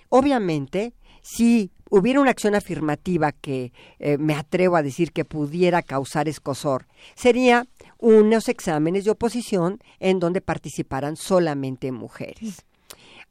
Obviamente, 0.09 0.95
si 1.21 1.73
hubiera 1.91 2.21
una 2.21 2.31
acción 2.31 2.55
afirmativa 2.55 3.33
que 3.33 3.73
eh, 3.99 4.19
me 4.19 4.35
atrevo 4.35 4.77
a 4.77 4.83
decir 4.83 5.13
que 5.13 5.25
pudiera 5.25 5.83
causar 5.83 6.29
escosor, 6.29 6.87
sería 7.17 7.67
unos 7.99 8.49
exámenes 8.49 9.05
de 9.05 9.11
oposición 9.11 9.81
en 9.99 10.21
donde 10.21 10.41
participaran 10.41 11.17
solamente 11.17 11.91
mujeres. 11.91 12.65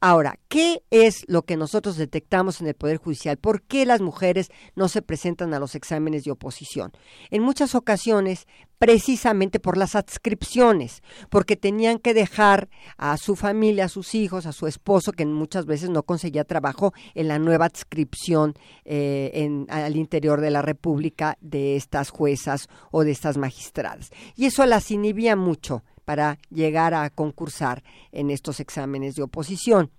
Ahora, 0.00 0.38
¿qué 0.48 0.82
es 0.90 1.24
lo 1.26 1.42
que 1.42 1.56
nosotros 1.56 1.96
detectamos 1.96 2.60
en 2.60 2.66
el 2.66 2.74
Poder 2.74 2.98
Judicial? 2.98 3.38
¿Por 3.38 3.62
qué 3.62 3.86
las 3.86 4.02
mujeres 4.02 4.50
no 4.74 4.88
se 4.88 5.00
presentan 5.00 5.54
a 5.54 5.58
los 5.58 5.74
exámenes 5.74 6.24
de 6.24 6.32
oposición? 6.32 6.92
En 7.30 7.42
muchas 7.42 7.74
ocasiones, 7.74 8.46
precisamente 8.78 9.58
por 9.58 9.78
las 9.78 9.94
adscripciones, 9.94 11.02
porque 11.30 11.56
tenían 11.56 11.98
que 11.98 12.12
dejar 12.12 12.68
a 12.98 13.16
su 13.16 13.36
familia, 13.36 13.86
a 13.86 13.88
sus 13.88 14.14
hijos, 14.14 14.44
a 14.44 14.52
su 14.52 14.66
esposo, 14.66 15.12
que 15.12 15.24
muchas 15.24 15.64
veces 15.64 15.88
no 15.88 16.02
conseguía 16.02 16.44
trabajo 16.44 16.92
en 17.14 17.28
la 17.28 17.38
nueva 17.38 17.64
adscripción 17.64 18.52
eh, 18.84 19.30
en, 19.32 19.66
al 19.70 19.96
interior 19.96 20.42
de 20.42 20.50
la 20.50 20.60
República 20.60 21.38
de 21.40 21.76
estas 21.76 22.10
juezas 22.10 22.68
o 22.90 23.02
de 23.02 23.12
estas 23.12 23.38
magistradas. 23.38 24.10
Y 24.36 24.44
eso 24.44 24.66
las 24.66 24.90
inhibía 24.90 25.36
mucho 25.36 25.82
para 26.06 26.38
llegar 26.50 26.94
a 26.94 27.10
concursar 27.10 27.82
en 28.12 28.30
estos 28.30 28.60
exámenes 28.60 29.16
de 29.16 29.24
oposición. 29.24 29.90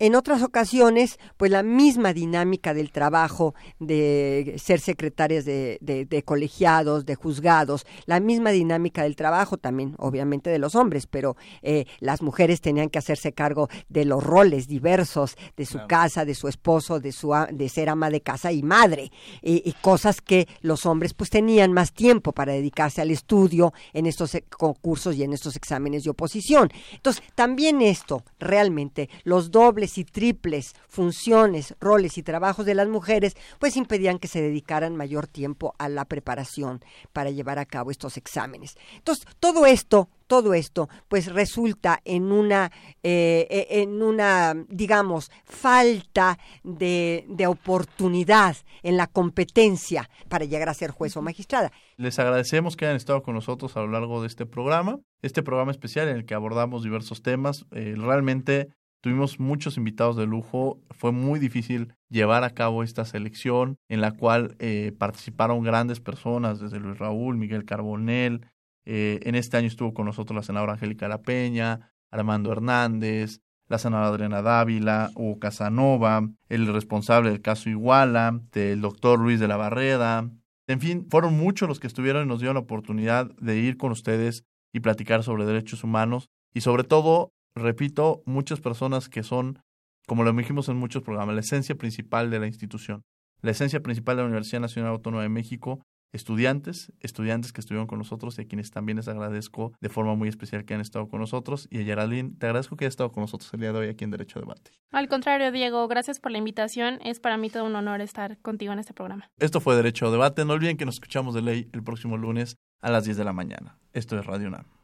En 0.00 0.14
otras 0.14 0.42
ocasiones, 0.44 1.18
pues 1.36 1.50
la 1.50 1.64
misma 1.64 2.12
dinámica 2.12 2.72
del 2.72 2.92
trabajo 2.92 3.54
de 3.80 4.54
ser 4.56 4.78
secretarias 4.78 5.44
de, 5.44 5.78
de, 5.80 6.04
de, 6.04 6.22
colegiados, 6.22 7.04
de 7.04 7.16
juzgados, 7.16 7.84
la 8.06 8.20
misma 8.20 8.50
dinámica 8.50 9.02
del 9.02 9.16
trabajo 9.16 9.56
también, 9.56 9.96
obviamente, 9.98 10.50
de 10.50 10.60
los 10.60 10.76
hombres, 10.76 11.08
pero 11.08 11.36
eh, 11.62 11.86
las 11.98 12.22
mujeres 12.22 12.60
tenían 12.60 12.90
que 12.90 12.98
hacerse 13.00 13.32
cargo 13.32 13.68
de 13.88 14.04
los 14.04 14.22
roles 14.22 14.68
diversos 14.68 15.36
de 15.56 15.66
su 15.66 15.74
claro. 15.74 15.88
casa, 15.88 16.24
de 16.24 16.36
su 16.36 16.46
esposo, 16.46 17.00
de, 17.00 17.10
su, 17.10 17.34
de 17.50 17.68
ser 17.68 17.88
ama 17.88 18.08
de 18.08 18.20
casa 18.20 18.52
y 18.52 18.62
madre, 18.62 19.10
y, 19.42 19.68
y, 19.68 19.72
cosas 19.82 20.20
que 20.20 20.46
los 20.60 20.86
hombres 20.86 21.12
pues 21.12 21.30
tenían 21.30 21.72
más 21.72 21.92
tiempo 21.92 22.32
para 22.32 22.52
dedicarse 22.52 23.00
al 23.00 23.10
estudio 23.10 23.72
en 23.92 24.06
estos 24.06 24.34
e, 24.36 24.42
concursos 24.42 25.16
y 25.16 25.24
en 25.24 25.32
estos 25.32 25.56
exámenes 25.56 26.04
de 26.04 26.10
oposición. 26.10 26.70
Entonces, 26.92 27.24
también 27.34 27.82
esto, 27.82 28.22
realmente, 28.38 29.08
los 29.24 29.50
dobles 29.88 29.98
y 29.98 30.04
triples 30.04 30.74
funciones, 30.88 31.74
roles 31.80 32.18
y 32.18 32.22
trabajos 32.22 32.66
de 32.66 32.74
las 32.74 32.88
mujeres, 32.88 33.36
pues 33.58 33.76
impedían 33.76 34.18
que 34.18 34.28
se 34.28 34.42
dedicaran 34.42 34.96
mayor 34.96 35.26
tiempo 35.26 35.74
a 35.78 35.88
la 35.88 36.04
preparación 36.04 36.80
para 37.12 37.30
llevar 37.30 37.58
a 37.58 37.66
cabo 37.66 37.90
estos 37.90 38.16
exámenes. 38.16 38.76
Entonces, 38.96 39.26
todo 39.40 39.66
esto 39.66 40.08
todo 40.28 40.52
esto 40.52 40.90
pues 41.08 41.32
resulta 41.32 42.00
en 42.04 42.30
una 42.32 42.70
eh, 43.02 43.66
en 43.70 44.02
una 44.02 44.54
digamos 44.68 45.30
falta 45.44 46.38
de, 46.62 47.24
de, 47.28 47.46
oportunidad 47.46 48.54
en 48.82 48.98
la 48.98 49.06
competencia 49.06 50.10
para 50.28 50.44
llegar 50.44 50.68
a 50.68 50.74
ser 50.74 50.90
juez 50.90 51.16
o 51.16 51.22
magistrada. 51.22 51.72
Les 51.96 52.18
agradecemos 52.18 52.76
que 52.76 52.84
hayan 52.84 52.96
estado 52.96 53.22
con 53.22 53.34
nosotros 53.36 53.74
a 53.78 53.80
lo 53.80 53.88
largo 53.88 54.20
de 54.20 54.26
este 54.26 54.44
programa, 54.44 54.98
este 55.22 55.42
programa 55.42 55.72
especial 55.72 56.08
en 56.08 56.16
el 56.16 56.26
que 56.26 56.34
abordamos 56.34 56.82
diversos 56.82 57.22
temas. 57.22 57.64
Eh, 57.72 57.94
realmente 57.96 58.68
Tuvimos 59.00 59.38
muchos 59.38 59.76
invitados 59.76 60.16
de 60.16 60.26
lujo, 60.26 60.80
fue 60.90 61.12
muy 61.12 61.38
difícil 61.38 61.94
llevar 62.08 62.42
a 62.42 62.50
cabo 62.50 62.82
esta 62.82 63.04
selección 63.04 63.78
en 63.88 64.00
la 64.00 64.12
cual 64.12 64.56
eh, 64.58 64.92
participaron 64.98 65.62
grandes 65.62 66.00
personas, 66.00 66.58
desde 66.58 66.80
Luis 66.80 66.98
Raúl, 66.98 67.36
Miguel 67.36 67.64
Carbonel, 67.64 68.46
eh, 68.90 69.20
en 69.24 69.34
este 69.34 69.58
año 69.58 69.66
estuvo 69.66 69.92
con 69.92 70.06
nosotros 70.06 70.34
la 70.34 70.42
senadora 70.42 70.72
Angélica 70.72 71.08
La 71.08 71.20
Peña, 71.20 71.92
Armando 72.10 72.50
Hernández, 72.50 73.42
la 73.68 73.76
senadora 73.76 74.08
Adriana 74.08 74.40
Dávila, 74.40 75.10
Hugo 75.14 75.38
Casanova, 75.38 76.26
el 76.48 76.72
responsable 76.72 77.28
del 77.28 77.42
caso 77.42 77.68
Iguala, 77.68 78.40
el 78.54 78.80
doctor 78.80 79.20
Luis 79.20 79.40
de 79.40 79.48
la 79.48 79.58
Barreda. 79.58 80.30
En 80.66 80.80
fin, 80.80 81.06
fueron 81.10 81.36
muchos 81.36 81.68
los 81.68 81.80
que 81.80 81.86
estuvieron 81.86 82.24
y 82.24 82.28
nos 82.28 82.40
dieron 82.40 82.54
la 82.54 82.60
oportunidad 82.60 83.30
de 83.36 83.58
ir 83.58 83.76
con 83.76 83.92
ustedes 83.92 84.44
y 84.72 84.80
platicar 84.80 85.22
sobre 85.22 85.44
derechos 85.44 85.84
humanos 85.84 86.30
y 86.54 86.62
sobre 86.62 86.84
todo 86.84 87.34
repito, 87.58 88.22
muchas 88.26 88.60
personas 88.60 89.08
que 89.08 89.22
son, 89.22 89.60
como 90.06 90.24
lo 90.24 90.32
dijimos 90.32 90.68
en 90.68 90.76
muchos 90.76 91.02
programas, 91.02 91.34
la 91.34 91.40
esencia 91.40 91.74
principal 91.74 92.30
de 92.30 92.38
la 92.38 92.46
institución, 92.46 93.02
la 93.42 93.50
esencia 93.52 93.80
principal 93.80 94.16
de 94.16 94.22
la 94.22 94.28
Universidad 94.28 94.60
Nacional 94.60 94.92
Autónoma 94.92 95.22
de 95.22 95.28
México, 95.28 95.82
estudiantes, 96.12 96.92
estudiantes 97.00 97.52
que 97.52 97.60
estuvieron 97.60 97.86
con 97.86 97.98
nosotros 97.98 98.38
y 98.38 98.42
a 98.42 98.44
quienes 98.46 98.70
también 98.70 98.96
les 98.96 99.08
agradezco 99.08 99.72
de 99.80 99.88
forma 99.88 100.14
muy 100.14 100.28
especial 100.28 100.64
que 100.64 100.74
han 100.74 100.80
estado 100.80 101.08
con 101.08 101.20
nosotros. 101.20 101.68
Y 101.70 101.80
a 101.80 101.84
Geraldine, 101.84 102.32
te 102.38 102.46
agradezco 102.46 102.76
que 102.76 102.84
hayas 102.84 102.92
estado 102.92 103.12
con 103.12 103.22
nosotros 103.22 103.52
el 103.52 103.60
día 103.60 103.72
de 103.72 103.78
hoy 103.78 103.88
aquí 103.88 104.04
en 104.04 104.10
Derecho 104.10 104.38
a 104.38 104.42
Debate. 104.42 104.70
Al 104.90 105.08
contrario, 105.08 105.52
Diego, 105.52 105.86
gracias 105.88 106.18
por 106.20 106.32
la 106.32 106.38
invitación. 106.38 106.98
Es 107.04 107.20
para 107.20 107.36
mí 107.36 107.50
todo 107.50 107.64
un 107.64 107.76
honor 107.76 108.00
estar 108.00 108.38
contigo 108.38 108.72
en 108.72 108.78
este 108.78 108.94
programa. 108.94 109.30
Esto 109.38 109.60
fue 109.60 109.76
Derecho 109.76 110.06
a 110.06 110.10
Debate. 110.10 110.44
No 110.44 110.54
olviden 110.54 110.76
que 110.76 110.86
nos 110.86 110.96
escuchamos 110.96 111.34
de 111.34 111.42
ley 111.42 111.68
el 111.72 111.82
próximo 111.82 112.16
lunes 112.16 112.56
a 112.80 112.90
las 112.90 113.04
10 113.04 113.16
de 113.16 113.24
la 113.24 113.32
mañana. 113.32 113.78
Esto 113.92 114.18
es 114.18 114.24
Radio 114.24 114.48
UNAM. 114.48 114.77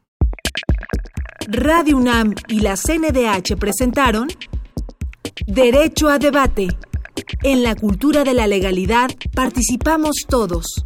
Radio 1.47 1.97
UNAM 1.97 2.33
y 2.47 2.61
la 2.61 2.75
CNDH 2.75 3.55
presentaron 3.57 4.27
Derecho 5.45 6.09
a 6.09 6.17
debate. 6.17 6.67
En 7.43 7.61
la 7.61 7.75
cultura 7.75 8.23
de 8.23 8.33
la 8.33 8.47
legalidad 8.47 9.09
participamos 9.35 10.25
todos. 10.27 10.83